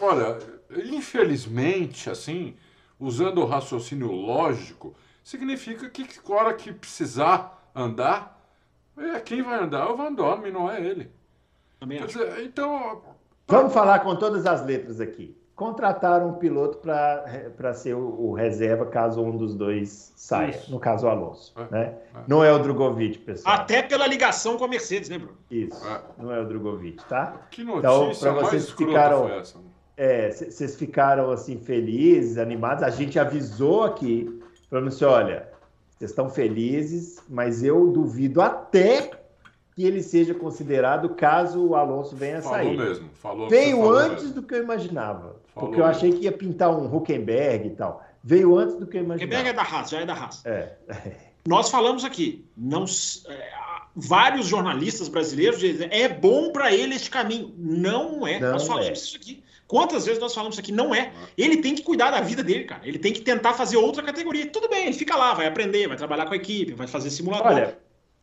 Olha, 0.00 0.38
infelizmente, 0.92 2.10
assim, 2.10 2.56
usando 2.98 3.38
o 3.38 3.46
raciocínio 3.46 4.10
lógico, 4.10 4.94
significa 5.22 5.88
que 5.88 6.04
a 6.04 6.32
hora 6.32 6.54
que 6.54 6.72
precisar 6.72 7.70
andar, 7.74 8.36
é 8.98 9.20
quem 9.20 9.40
vai 9.40 9.62
andar 9.62 9.86
é 9.86 9.90
o 9.90 9.96
Van 9.96 10.12
Dorme, 10.12 10.50
não 10.50 10.70
é 10.70 10.84
ele. 10.84 11.10
Quer 11.80 12.06
dizer, 12.06 12.42
então. 12.42 13.02
Vamos 13.46 13.72
falar 13.72 14.00
com 14.00 14.16
todas 14.16 14.44
as 14.44 14.66
letras 14.66 15.00
aqui 15.00 15.37
contrataram 15.58 16.28
um 16.28 16.32
piloto 16.34 16.78
para 16.78 17.74
ser 17.74 17.92
o, 17.92 18.28
o, 18.28 18.32
reserva 18.32 18.86
caso 18.86 19.20
um 19.20 19.36
dos 19.36 19.56
dois 19.56 20.12
saia, 20.14 20.50
Isso. 20.50 20.70
no 20.70 20.78
caso 20.78 21.04
o 21.04 21.10
Alonso. 21.10 21.52
É, 21.56 21.72
né? 21.72 21.94
É. 22.14 22.18
Não 22.28 22.44
é 22.44 22.52
o 22.52 22.60
Drogovic, 22.60 23.18
pessoal. 23.18 23.56
Até 23.56 23.82
pela 23.82 24.06
ligação 24.06 24.56
com 24.56 24.64
a 24.64 24.68
Mercedes, 24.68 25.08
né, 25.08 25.18
Bruno? 25.18 25.36
Isso, 25.50 25.84
é. 25.84 26.00
não 26.16 26.32
é 26.32 26.40
o 26.40 26.46
Drogovic, 26.46 27.04
tá? 27.08 27.48
Que 27.50 27.64
notícia 27.64 28.28
então, 28.28 28.34
para 28.34 28.44
vocês 28.44 28.70
ficaram, 28.70 29.26
foi 29.26 29.38
essa? 29.38 29.58
É, 29.96 30.30
vocês 30.30 30.76
ficaram 30.76 31.32
assim 31.32 31.58
felizes, 31.58 32.38
animados. 32.38 32.84
A 32.84 32.90
gente 32.90 33.18
avisou 33.18 33.82
aqui, 33.82 34.40
falando 34.70 34.86
assim, 34.86 35.04
olha, 35.04 35.48
vocês 35.98 36.12
estão 36.12 36.30
felizes, 36.30 37.20
mas 37.28 37.64
eu 37.64 37.88
duvido 37.90 38.40
até 38.40 39.10
que 39.74 39.84
ele 39.84 40.02
seja 40.02 40.34
considerado 40.34 41.08
caso 41.10 41.64
o 41.64 41.76
Alonso 41.76 42.16
venha 42.16 42.38
a 42.38 42.42
sair. 42.42 42.76
Falou 42.76 42.88
mesmo, 42.88 43.08
falou. 43.14 43.48
Veio 43.48 43.88
antes 43.88 44.24
mesmo. 44.24 44.40
do 44.40 44.42
que 44.44 44.54
eu 44.54 44.62
imaginava. 44.62 45.36
Falou 45.58 45.70
porque 45.70 45.80
eu 45.80 45.86
achei 45.86 46.12
que 46.12 46.24
ia 46.24 46.32
pintar 46.32 46.70
um 46.70 46.94
Huckenberg 46.94 47.66
e 47.66 47.70
tal. 47.70 48.04
Veio 48.22 48.56
antes 48.56 48.76
do 48.76 48.86
que 48.86 48.96
eu 48.96 49.02
imaginava. 49.02 49.26
Huckenberg 49.26 49.48
é 49.48 49.52
da 49.52 49.62
Haas, 49.62 49.90
já 49.90 50.00
é 50.00 50.06
da 50.06 50.14
Haas. 50.14 50.46
É. 50.46 50.72
Nós 51.46 51.70
falamos 51.70 52.04
aqui, 52.04 52.44
não, 52.54 52.84
é, 53.28 53.50
vários 53.96 54.46
jornalistas 54.46 55.08
brasileiros 55.08 55.58
dizem 55.58 55.88
é 55.90 56.08
bom 56.08 56.52
para 56.52 56.72
ele 56.72 56.94
este 56.94 57.10
caminho. 57.10 57.54
Não 57.56 58.26
é. 58.26 58.38
Não 58.38 58.52
nós 58.52 58.66
falamos 58.66 58.88
é. 58.88 58.92
isso 58.92 59.16
aqui. 59.16 59.42
Quantas 59.66 60.06
vezes 60.06 60.20
nós 60.20 60.34
falamos 60.34 60.54
isso 60.54 60.60
aqui? 60.60 60.72
Não 60.72 60.94
é. 60.94 61.12
Ele 61.36 61.58
tem 61.58 61.74
que 61.74 61.82
cuidar 61.82 62.10
da 62.10 62.20
vida 62.20 62.42
dele, 62.42 62.64
cara. 62.64 62.86
Ele 62.86 62.98
tem 62.98 63.12
que 63.12 63.20
tentar 63.20 63.54
fazer 63.54 63.76
outra 63.76 64.02
categoria. 64.02 64.46
Tudo 64.46 64.68
bem, 64.68 64.86
ele 64.86 64.94
fica 64.94 65.16
lá, 65.16 65.34
vai 65.34 65.46
aprender, 65.46 65.86
vai 65.88 65.96
trabalhar 65.96 66.26
com 66.26 66.32
a 66.32 66.36
equipe, 66.36 66.72
vai 66.72 66.86
fazer 66.86 67.10
simulador. 67.10 67.52
Olha, 67.52 67.78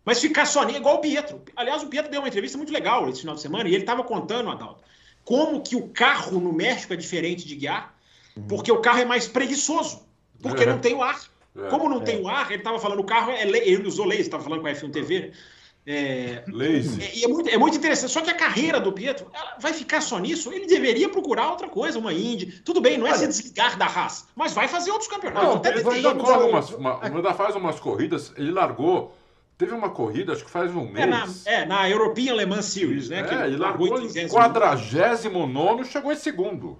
mas 0.06 0.20
ficar 0.20 0.46
só 0.46 0.64
nem 0.64 0.76
igual 0.76 0.98
o 0.98 1.02
Pietro. 1.02 1.42
Aliás, 1.56 1.84
o 1.84 1.88
Pietro 1.88 2.12
deu 2.12 2.22
uma 2.22 2.28
entrevista 2.28 2.58
muito 2.58 2.72
legal 2.72 3.10
esse 3.10 3.22
final 3.22 3.36
de 3.36 3.42
semana 3.42 3.68
e 3.68 3.74
ele 3.74 3.84
estava 3.84 4.04
contando, 4.04 4.50
Adalto, 4.50 4.84
como 5.26 5.62
que 5.62 5.76
o 5.76 5.90
carro 5.90 6.40
no 6.40 6.54
México 6.54 6.94
é 6.94 6.96
diferente 6.96 7.46
de 7.46 7.56
guiar, 7.56 7.94
uhum. 8.38 8.48
porque 8.48 8.72
o 8.72 8.80
carro 8.80 9.00
é 9.00 9.06
mais 9.06 9.28
preguiçoso, 9.28 10.08
porque 10.42 10.64
é. 10.64 10.68
não 10.68 10.80
tem 10.80 10.94
o 10.94 11.02
ar. 11.02 11.20
É. 11.58 11.68
Como 11.70 11.90
não 11.90 12.02
é. 12.02 12.04
tem 12.04 12.22
o 12.22 12.28
ar, 12.28 12.46
ele 12.52 12.60
estava 12.60 12.80
falando, 12.80 13.00
o 13.00 13.06
carro 13.06 13.32
é. 13.32 13.42
Ele 13.42 13.88
usou 13.88 14.06
laser, 14.06 14.26
estava 14.26 14.44
falando 14.44 14.62
com 14.62 14.68
a 14.68 14.72
F1 14.72 14.92
TV. 14.92 15.16
É. 15.18 15.32
É, 15.88 16.42
é, 17.24 17.28
muito, 17.28 17.48
é 17.48 17.58
muito 17.58 17.78
interessante. 17.78 18.12
Só 18.12 18.22
que 18.22 18.30
a 18.32 18.34
carreira 18.34 18.80
do 18.80 18.92
Pietro 18.92 19.28
vai 19.60 19.72
ficar 19.72 20.02
só 20.02 20.18
nisso. 20.18 20.52
Ele 20.52 20.66
deveria 20.66 21.08
procurar 21.08 21.52
outra 21.52 21.70
coisa, 21.70 22.00
uma 22.00 22.12
Indy. 22.12 22.62
Tudo 22.64 22.82
bem, 22.82 22.98
não 22.98 23.06
é 23.06 23.12
Olha, 23.12 23.20
se 23.20 23.28
desligar 23.28 23.78
da 23.78 23.86
Haas, 23.86 24.28
mas 24.36 24.52
vai 24.54 24.68
fazer 24.68 24.90
outros 24.90 25.08
campeonatos. 25.08 25.62
Não, 25.62 25.72
ele 25.72 26.08
ainda, 26.08 26.16
corre 26.16 26.50
umas, 26.50 26.72
uma, 26.72 27.06
ainda 27.06 27.34
faz 27.36 27.56
umas 27.56 27.80
corridas. 27.80 28.34
Ele 28.36 28.52
largou 28.52 29.16
Teve 29.58 29.74
uma 29.74 29.90
corrida, 29.90 30.34
acho 30.34 30.44
que 30.44 30.52
faz 30.52 30.76
um 30.76 30.86
mês. 30.92 30.98
É 30.98 31.06
na, 31.06 31.26
é, 31.46 31.66
na 31.66 31.90
European 31.90 32.34
Le 32.34 32.46
Mans 32.46 32.66
Series, 32.66 33.10
né? 33.10 33.22
É, 33.22 33.24
que 33.24 33.34
ele 33.34 33.58
largou 33.58 33.88
em 34.02 34.28
49 34.28 35.86
chegou 35.86 36.12
em 36.12 36.16
segundo. 36.16 36.78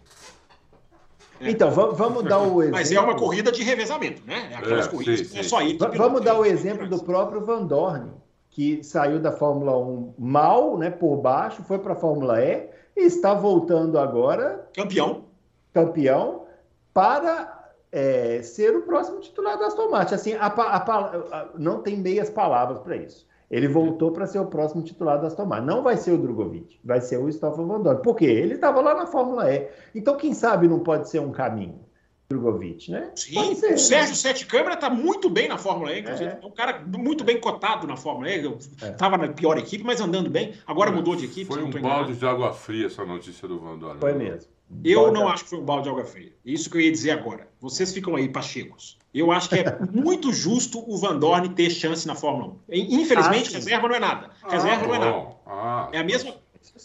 É. 1.40 1.50
Então, 1.50 1.72
vamos 1.72 2.24
dar 2.24 2.40
o 2.40 2.62
exemplo. 2.62 2.78
Mas 2.78 2.92
é 2.92 3.00
uma 3.00 3.16
corrida 3.16 3.52
de 3.52 3.64
revezamento, 3.64 4.22
né? 4.26 4.50
É 4.52 4.56
aquelas 4.56 4.88
é, 4.88 4.90
corridas 4.90 5.20
sim, 5.20 5.26
sim. 5.26 5.40
é 5.40 5.44
só 5.44 5.62
ir. 5.62 5.78
Vamos 5.78 6.22
dar 6.22 6.38
o 6.38 6.46
exemplo 6.46 6.88
do 6.88 7.02
próprio 7.04 7.46
Van 7.46 7.66
Dorn, 7.66 8.12
que 8.50 8.84
saiu 8.84 9.20
da 9.20 9.32
Fórmula 9.32 9.78
1 9.78 10.14
mal, 10.18 10.78
né, 10.78 10.90
por 10.90 11.18
baixo, 11.18 11.64
foi 11.64 11.80
para 11.80 11.94
a 11.94 11.96
Fórmula 11.96 12.42
E 12.42 12.70
e 12.96 13.06
está 13.06 13.34
voltando 13.34 14.00
agora. 14.00 14.68
Campeão. 14.74 15.26
Campeão 15.74 16.46
para 16.94 17.55
é, 17.96 18.42
ser 18.44 18.76
o 18.76 18.82
próximo 18.82 19.22
titular 19.22 19.58
da 19.58 19.68
Aston 19.68 19.90
Martin. 19.90 20.16
Assim, 20.16 20.34
a, 20.34 20.48
a, 20.48 20.78
a, 20.78 21.50
não 21.58 21.82
tem 21.82 21.96
meias 21.96 22.30
palavras 22.30 22.80
para 22.80 22.98
isso. 22.98 23.26
Ele 23.50 23.70
voltou 23.70 24.12
para 24.12 24.28
ser 24.28 24.40
o 24.40 24.48
próximo 24.48 24.84
titular 24.84 25.22
da 25.22 25.28
Aston 25.28 25.46
Martin. 25.46 25.68
Não 25.68 25.82
vai 25.82 25.96
ser 25.96 26.12
o 26.12 26.18
Drogovic, 26.18 26.78
vai 26.84 27.00
ser 27.00 27.18
o 27.18 27.32
Stoffel 27.32 27.66
Van 27.66 27.80
Dorn. 27.80 28.02
Por 28.02 28.18
quê? 28.18 28.26
Ele 28.26 28.56
estava 28.56 28.82
lá 28.82 28.94
na 28.94 29.08
Fórmula 29.08 29.50
E. 29.50 29.70
Então, 29.94 30.18
quem 30.18 30.34
sabe 30.34 30.68
não 30.68 30.80
pode 30.80 31.10
ser 31.10 31.20
um 31.20 31.32
caminho. 31.32 31.80
Drogovic, 32.28 32.92
né? 32.92 33.12
Sim, 33.16 33.54
ser, 33.54 33.76
o 33.76 33.78
Sérgio 33.78 34.10
né? 34.10 34.16
Sete 34.16 34.48
Câmara 34.48 34.74
está 34.74 34.90
muito 34.90 35.30
bem 35.30 35.48
na 35.48 35.60
Fórmula 35.60 35.94
E, 35.94 36.00
é. 36.00 36.40
é 36.42 36.46
um 36.46 36.50
cara 36.50 36.84
muito 36.86 37.24
bem 37.24 37.40
cotado 37.40 37.86
na 37.86 37.96
Fórmula 37.96 38.30
E. 38.30 38.58
Estava 38.82 39.16
é. 39.16 39.20
na 39.20 39.28
pior 39.30 39.58
equipe, 39.60 39.84
mas 39.84 40.02
andando 40.02 40.30
bem. 40.30 40.54
Agora 40.66 40.92
mudou 40.92 41.16
de 41.16 41.26
equipe. 41.26 41.46
Foi 41.46 41.64
um 41.64 41.70
balde 41.70 42.16
de 42.16 42.26
água 42.26 42.52
fria 42.52 42.88
essa 42.88 43.06
notícia 43.06 43.48
do 43.48 43.60
Van 43.60 43.78
Dorn. 43.78 44.00
Foi 44.00 44.14
mesmo. 44.14 44.55
Eu 44.84 45.12
não 45.12 45.28
acho 45.28 45.44
que 45.44 45.50
foi 45.52 45.60
um 45.60 45.66
balde 45.66 45.84
de 45.84 45.90
água 45.90 46.06
fria. 46.06 46.34
Isso 46.44 46.70
que 46.70 46.78
eu 46.78 46.82
ia 46.82 46.92
dizer 46.92 47.12
agora. 47.12 47.48
Vocês 47.60 47.94
ficam 47.94 48.16
aí 48.16 48.28
pachecos. 48.28 48.98
Eu 49.14 49.32
acho 49.32 49.50
que 49.50 49.56
é 49.56 49.80
muito 49.94 50.34
justo 50.34 50.84
o 50.88 50.98
Van 50.98 51.18
Dorn 51.18 51.50
ter 51.50 51.70
chance 51.70 52.08
na 52.08 52.16
Fórmula 52.16 52.56
1. 52.70 52.74
Infelizmente, 52.74 53.52
ah, 53.52 53.58
reserva 53.58 53.88
não 53.88 53.96
é 53.96 54.00
nada. 54.00 54.30
Reserva 54.48 54.84
ah, 54.84 54.88
não 54.88 54.96
é 54.96 55.00
nada. 55.00 55.28
Ah, 55.46 55.90
é 55.92 56.00
a 56.00 56.04
mesma 56.04 56.34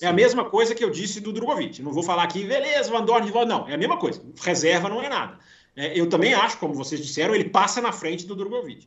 é 0.01 0.07
a 0.07 0.13
mesma 0.13 0.45
coisa 0.45 0.75
que 0.75 0.85
eu 0.85 0.91
disse 0.91 1.21
do 1.21 1.33
Drogovic. 1.33 1.83
Não 1.83 1.93
vou 1.93 2.03
falar 2.03 2.23
aqui, 2.23 2.45
beleza, 2.45 2.91
Van 2.91 3.05
Dorn 3.05 3.27
de 3.27 3.33
volta. 3.33 3.49
Não, 3.49 3.69
é 3.69 3.75
a 3.75 3.79
mesma 3.79 3.97
coisa. 3.97 4.23
Reserva 4.41 4.89
não 4.89 5.03
é 5.03 5.09
nada. 5.09 5.39
É, 5.75 5.99
eu 5.99 6.09
também 6.09 6.35
acho, 6.35 6.59
como 6.59 6.75
vocês 6.75 7.01
disseram, 7.01 7.35
ele 7.35 7.49
passa 7.49 7.81
na 7.81 7.93
frente 7.93 8.27
do 8.27 8.37
Drogovic. 8.37 8.87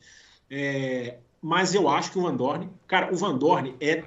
É, 0.49 1.17
mas 1.41 1.73
eu 1.73 1.89
acho 1.89 2.11
que 2.11 2.19
o 2.19 2.21
Van 2.21 2.35
Dorn, 2.35 2.69
cara, 2.87 3.13
o 3.13 3.17
Van 3.17 3.37
Dorn 3.37 3.75
é. 3.81 4.03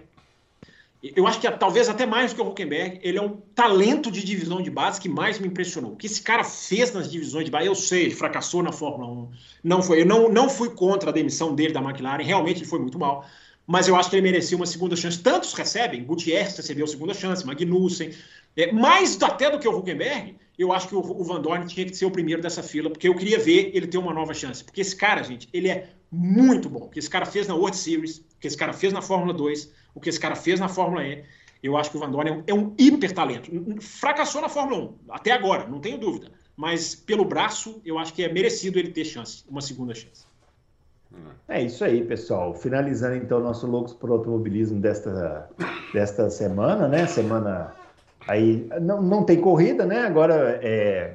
Eu 1.15 1.27
acho 1.27 1.41
que 1.41 1.51
talvez 1.53 1.89
até 1.89 2.07
mais 2.07 2.33
do 2.33 2.37
que 2.37 2.43
o 2.43 2.49
Huckenberg, 2.49 2.99
ele 3.03 3.19
é 3.19 3.23
um 3.23 3.37
talento 3.55 4.11
de 4.11 4.25
divisão 4.25 4.63
de 4.63 4.71
base 4.71 5.01
que 5.01 5.09
mais 5.09 5.39
me 5.39 5.49
impressionou. 5.49 5.93
O 5.93 5.97
que 5.97 6.07
esse 6.07 6.23
cara 6.23 6.43
fez 6.43 6.93
nas 6.93 7.11
divisões 7.11 7.45
de 7.45 7.51
base, 7.51 7.67
eu 7.67 7.75
sei, 7.75 8.05
ele 8.05 8.15
fracassou 8.15 8.63
na 8.63 8.73
Fórmula 8.73 9.11
1. 9.11 9.31
Não 9.65 9.83
foi, 9.83 10.03
eu 10.03 10.07
não, 10.07 10.29
não 10.29 10.49
fui 10.49 10.71
contra 10.71 11.11
a 11.11 11.13
demissão 11.13 11.55
dele 11.55 11.73
da 11.73 11.81
McLaren, 11.81 12.23
realmente 12.23 12.61
ele 12.61 12.69
foi 12.69 12.79
muito 12.79 12.99
mal 12.99 13.25
mas 13.67 13.89
eu 13.89 13.97
acho 13.97 14.09
que 14.09 14.17
ele 14.17 14.23
merecia 14.23 14.57
uma 14.57 14.67
segunda 14.67 14.95
chance. 14.95 15.19
Tantos 15.19 15.53
recebem, 15.53 16.05
Gutierrez 16.05 16.57
recebeu 16.57 16.87
segunda 16.87 17.13
chance, 17.13 17.45
Magnussen, 17.45 18.11
é, 18.57 18.73
mais 18.73 19.21
até 19.21 19.51
do 19.51 19.59
que 19.59 19.67
o 19.69 19.77
Huckenberg, 19.77 20.37
eu 20.59 20.73
acho 20.73 20.89
que 20.89 20.95
o, 20.95 21.01
o 21.01 21.25
Van 21.25 21.41
Dorn 21.41 21.67
tinha 21.67 21.85
que 21.85 21.95
ser 21.95 22.07
o 22.07 22.11
primeiro 22.11 22.41
dessa 22.41 22.63
fila, 22.63 22.89
porque 22.89 23.09
eu 23.09 23.15
queria 23.15 23.39
ver 23.39 23.73
ele 23.75 23.87
ter 23.87 23.99
uma 23.99 24.15
nova 24.15 24.33
chance. 24.33 24.65
Porque 24.65 24.81
esse 24.81 24.95
cara, 24.95 25.23
gente, 25.23 25.49
ele 25.53 25.69
é 25.69 25.91
muito 26.17 26.69
bom. 26.69 26.85
O 26.85 26.89
que 26.89 26.99
esse 26.99 27.11
cara 27.11 27.27
fez 27.27 27.47
na 27.47 27.55
World 27.55 27.77
Series, 27.77 28.19
o 28.19 28.41
que 28.41 28.47
esse 28.47 28.57
cara 28.57 28.73
fez 28.73 28.93
na 28.93 29.03
Fórmula 29.03 29.35
2, 29.35 29.71
o 29.95 30.01
que 30.01 30.09
esse 30.09 30.19
cara 30.19 30.35
fez 30.35 30.59
na 30.59 30.69
Fórmula 30.69 31.05
E, 31.05 31.23
eu 31.63 31.77
acho 31.77 31.91
que 31.91 31.97
o 31.97 32.01
Van 32.01 32.11
Dorn 32.11 32.31
é 32.31 32.33
um, 32.33 32.43
é 32.47 32.55
um 32.55 32.75
hiper 32.79 33.13
talento. 33.13 33.51
Fracassou 33.81 34.41
na 34.41 34.49
Fórmula 34.49 34.83
1, 34.83 34.95
até 35.11 35.33
agora, 35.33 35.67
não 35.67 35.81
tenho 35.81 35.99
dúvida. 35.99 36.31
Mas 36.57 36.95
pelo 36.95 37.25
braço, 37.25 37.81
eu 37.85 37.99
acho 37.99 38.15
que 38.15 38.25
é 38.25 38.33
merecido 38.33 38.79
ele 38.79 38.91
ter 38.91 39.05
chance, 39.05 39.45
uma 39.49 39.61
segunda 39.61 39.95
chance. 39.95 40.25
É 41.49 41.63
isso 41.63 41.85
aí, 41.85 42.05
pessoal. 42.05 42.55
Finalizando 42.55 43.17
então 43.17 43.41
nosso 43.41 43.67
Loucos 43.67 43.93
por 43.93 44.11
Automobilismo 44.11 44.81
desta, 44.81 45.49
desta 45.93 46.29
semana, 46.31 46.89
né? 46.89 47.07
Semana 47.07 47.75
aí 48.27 48.69
não, 48.81 49.01
não 49.01 49.25
tem 49.25 49.41
corrida, 49.41 49.87
né? 49.87 50.01
Agora 50.01 50.59
é, 50.63 51.15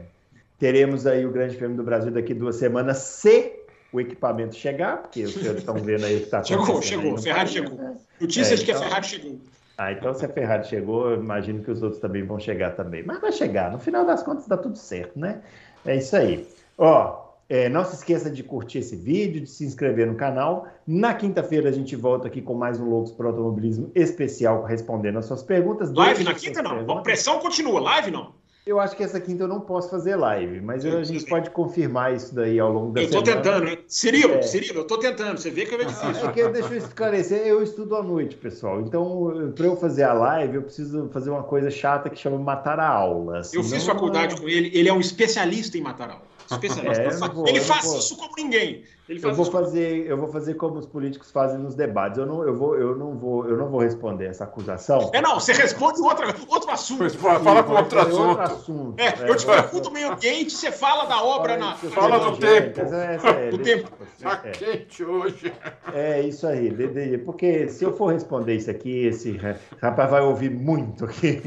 teremos 0.57 1.05
aí 1.05 1.25
o 1.25 1.31
Grande 1.31 1.57
Prêmio 1.57 1.75
do 1.75 1.83
Brasil 1.83 2.11
daqui 2.11 2.33
duas 2.33 2.55
semanas, 2.55 2.97
se 2.97 3.60
o 3.91 3.99
equipamento 3.99 4.55
chegar, 4.55 4.97
porque 4.97 5.23
os 5.23 5.33
senhores 5.33 5.59
estão 5.59 5.75
vendo 5.75 6.05
aí 6.05 6.15
o 6.15 6.19
que 6.19 6.23
está 6.25 6.39
acontecendo. 6.39 6.65
Chegou, 6.65 6.81
chegou, 6.81 7.17
Ferrari 7.17 7.49
chegou. 7.49 7.75
Né? 7.75 7.95
Notícias 8.19 8.59
é, 8.59 8.63
então... 8.63 8.65
que 8.65 8.71
a 8.71 8.75
então- 8.75 8.87
Ferrari 8.87 9.05
chegou. 9.05 9.39
Ah, 9.77 9.91
então 9.91 10.13
se 10.13 10.25
a 10.25 10.29
Ferrari 10.29 10.67
chegou, 10.67 11.09
eu 11.09 11.17
imagino 11.17 11.63
que 11.63 11.71
os 11.71 11.81
outros 11.81 11.99
também 11.99 12.23
vão 12.23 12.39
chegar 12.39 12.71
também. 12.71 13.03
Mas 13.03 13.19
vai 13.19 13.31
chegar, 13.31 13.71
no 13.71 13.79
final 13.79 14.05
das 14.05 14.21
contas 14.21 14.47
dá 14.47 14.55
tudo 14.55 14.77
certo, 14.77 15.17
né? 15.17 15.41
É 15.85 15.95
isso 15.95 16.15
aí. 16.15 16.47
Ó, 16.77 17.31
é, 17.49 17.67
não 17.67 17.83
se 17.83 17.95
esqueça 17.95 18.29
de 18.29 18.43
curtir 18.43 18.77
esse 18.77 18.95
vídeo, 18.95 19.41
de 19.41 19.49
se 19.49 19.65
inscrever 19.65 20.07
no 20.07 20.15
canal. 20.15 20.67
Na 20.85 21.13
quinta-feira 21.13 21.67
a 21.67 21.71
gente 21.71 21.95
volta 21.95 22.27
aqui 22.27 22.41
com 22.41 22.53
mais 22.53 22.79
um 22.79 22.85
Loucos 22.89 23.11
para 23.11 23.27
Automobilismo 23.27 23.91
especial 23.95 24.63
respondendo 24.63 25.17
as 25.17 25.25
suas 25.25 25.41
perguntas. 25.41 25.91
Live 25.91 26.23
na 26.23 26.33
quinta 26.33 26.61
não? 26.61 26.89
A 26.91 27.01
pressão 27.01 27.39
continua, 27.39 27.81
live 27.81 28.11
não? 28.11 28.33
Eu 28.65 28.79
acho 28.79 28.95
que 28.95 29.03
essa 29.03 29.19
quinta 29.19 29.43
eu 29.43 29.47
não 29.47 29.59
posso 29.59 29.89
fazer 29.89 30.15
live, 30.15 30.61
mas 30.61 30.85
a 30.85 31.03
gente 31.03 31.25
pode 31.25 31.49
confirmar 31.49 32.13
isso 32.13 32.33
daí 32.35 32.59
ao 32.59 32.71
longo 32.71 32.93
da 32.93 33.01
eu 33.01 33.09
semana. 33.09 33.27
Eu 33.27 33.33
estou 33.33 33.51
tentando, 33.51 33.69
hein? 33.69 33.79
Cirilo, 33.87 34.33
é. 34.35 34.41
Cirilo, 34.43 34.79
eu 34.79 34.81
estou 34.83 34.99
tentando. 34.99 35.37
Você 35.39 35.49
vê 35.49 35.65
que 35.65 35.73
é 35.73 35.83
difícil. 35.83 36.29
É 36.29 36.31
que 36.31 36.47
deixa 36.49 36.73
eu 36.73 36.77
esclarecer, 36.77 37.47
eu 37.47 37.63
estudo 37.63 37.95
à 37.95 38.03
noite, 38.03 38.35
pessoal. 38.35 38.81
Então, 38.81 39.51
para 39.55 39.65
eu 39.65 39.75
fazer 39.75 40.03
a 40.03 40.13
live, 40.13 40.55
eu 40.55 40.61
preciso 40.61 41.09
fazer 41.11 41.31
uma 41.31 41.43
coisa 41.43 41.71
chata 41.71 42.07
que 42.07 42.19
chama 42.19 42.37
matar 42.37 42.79
a 42.79 42.87
aula. 42.87 43.41
Eu 43.51 43.63
fiz 43.63 43.83
faculdade 43.83 44.39
com 44.39 44.47
ele, 44.47 44.69
ele 44.77 44.87
é 44.87 44.93
um 44.93 44.99
especialista 44.99 45.77
em 45.77 45.81
matar 45.81 46.09
a 46.09 46.13
aula. 46.13 46.31
Especialista. 46.51 47.03
É, 47.03 47.29
vou, 47.29 47.47
ele 47.47 47.61
faz 47.61 47.85
vou. 47.85 47.97
isso 47.97 48.17
como 48.17 48.33
ninguém. 48.35 48.83
Eu 49.21 49.33
vou 49.33 49.45
fazer, 49.45 50.05
eu 50.07 50.17
vou 50.17 50.27
fazer 50.27 50.53
como 50.55 50.77
os 50.77 50.85
políticos 50.85 51.31
fazem 51.31 51.57
nos 51.57 51.75
debates. 51.75 52.17
Eu 52.17 52.25
não, 52.25 52.43
eu 52.43 52.55
vou, 52.55 52.77
eu 52.77 52.95
não 52.95 53.17
vou, 53.17 53.47
eu 53.47 53.57
não 53.57 53.69
vou 53.69 53.79
responder 53.79 54.25
essa 54.25 54.43
acusação. 54.43 55.09
É 55.13 55.21
não, 55.21 55.39
você 55.39 55.53
responde 55.53 56.01
outro, 56.01 56.27
outro 56.47 56.71
assunto. 56.71 57.09
fala 57.17 57.63
com 57.63 57.73
outro 57.73 57.99
assunto. 57.99 58.21
outro 58.21 58.43
assunto. 58.43 58.99
É, 58.99 59.07
é, 59.07 59.29
eu 59.29 59.35
te 59.35 59.45
pergunto 59.45 59.89
o 59.89 59.93
meio 59.93 60.13
ambiente, 60.13 60.51
você 60.51 60.71
fala 60.71 61.05
da 61.05 61.23
obra 61.23 61.57
na. 61.57 61.75
Fala 61.75 62.19
do 62.19 62.37
tempo. 62.37 62.79
É, 62.81 63.49
do 63.49 63.57
tempo. 63.57 63.89
Tá 64.21 64.37
quente 64.37 65.03
hoje. 65.03 65.53
É 65.93 66.21
isso 66.21 66.47
aí, 66.47 66.71
porque 67.19 67.67
se 67.67 67.83
eu 67.83 67.93
for 67.93 68.13
responder 68.13 68.55
isso 68.55 68.69
aqui, 68.69 69.07
esse 69.07 69.39
rapaz 69.81 70.09
vai 70.09 70.21
ouvir 70.21 70.51
muito 70.51 71.05
aqui. 71.05 71.41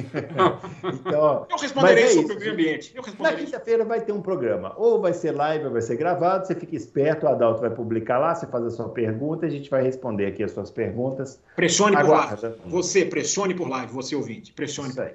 então, 0.82 1.46
eu 1.50 1.56
responderei 1.56 2.08
sobre 2.08 2.34
o 2.34 2.38
meio 2.38 2.52
ambiente. 2.52 2.94
Na 3.18 3.32
quinta-feira 3.32 3.84
vai 3.84 4.00
ter 4.00 4.12
um 4.12 4.20
programa. 4.20 4.74
Ou 4.76 5.00
vai 5.00 5.12
ser 5.12 5.32
live 5.32 5.66
ou 5.66 5.72
vai 5.72 5.82
ser 5.82 5.96
gravado. 5.96 6.46
Você 6.46 6.54
fica 6.54 6.74
esperto, 6.76 7.26
o 7.26 7.28
Adalto 7.54 7.60
vai 7.60 7.70
publicar 7.70 8.18
lá, 8.18 8.34
você 8.34 8.46
faz 8.46 8.64
a 8.64 8.70
sua 8.70 8.88
pergunta, 8.88 9.46
a 9.46 9.48
gente 9.48 9.70
vai 9.70 9.82
responder 9.82 10.26
aqui 10.26 10.42
as 10.42 10.52
suas 10.52 10.70
perguntas. 10.70 11.40
Pressione 11.54 11.96
Aguarda. 11.96 12.36
por 12.36 12.42
live. 12.42 12.70
Você, 12.70 13.04
pressione 13.04 13.54
por 13.54 13.68
live, 13.68 13.92
você 13.92 14.16
ouvinte. 14.16 14.52
Pressione. 14.52 14.90
Isso 14.90 15.00
aí. 15.00 15.14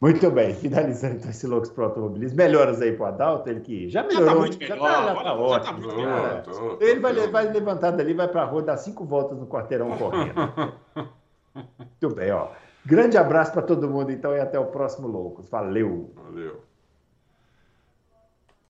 Muito 0.00 0.30
bem, 0.30 0.54
finalizando 0.56 1.16
então 1.16 1.30
esse 1.30 1.46
Loucos 1.46 1.70
pro 1.70 1.84
Automobilismo. 1.84 2.36
Melhoras 2.36 2.80
aí 2.80 2.92
pro 2.92 3.06
Adalto, 3.06 3.48
ele 3.48 3.60
que 3.60 3.88
já 3.88 4.02
melhorou. 4.02 4.26
Já 4.26 4.32
tá 4.32 4.38
muito 4.38 4.58
melhor, 4.58 4.76
já 4.78 4.84
tá, 4.84 5.14
já 5.14 5.22
tá 5.22 5.34
ótimo. 5.34 5.82
Já 5.82 5.88
tá 5.88 5.96
melhor. 5.96 6.42
Tô, 6.42 6.50
tô, 6.50 6.84
ele 6.84 7.00
vai, 7.00 7.14
vai 7.28 7.52
levantar 7.52 7.90
dali, 7.90 8.14
vai 8.14 8.28
pra 8.28 8.44
rua, 8.44 8.62
dar 8.62 8.76
cinco 8.76 9.04
voltas 9.04 9.38
no 9.38 9.46
quarteirão 9.46 9.96
correndo. 9.96 10.34
muito 11.54 12.14
bem, 12.14 12.30
ó. 12.32 12.48
Grande 12.84 13.18
abraço 13.18 13.52
para 13.52 13.62
todo 13.62 13.90
mundo 13.90 14.10
então 14.10 14.34
e 14.34 14.40
até 14.40 14.58
o 14.58 14.66
próximo 14.66 15.06
Loucos. 15.06 15.48
Valeu. 15.50 16.12
Valeu. 16.16 16.69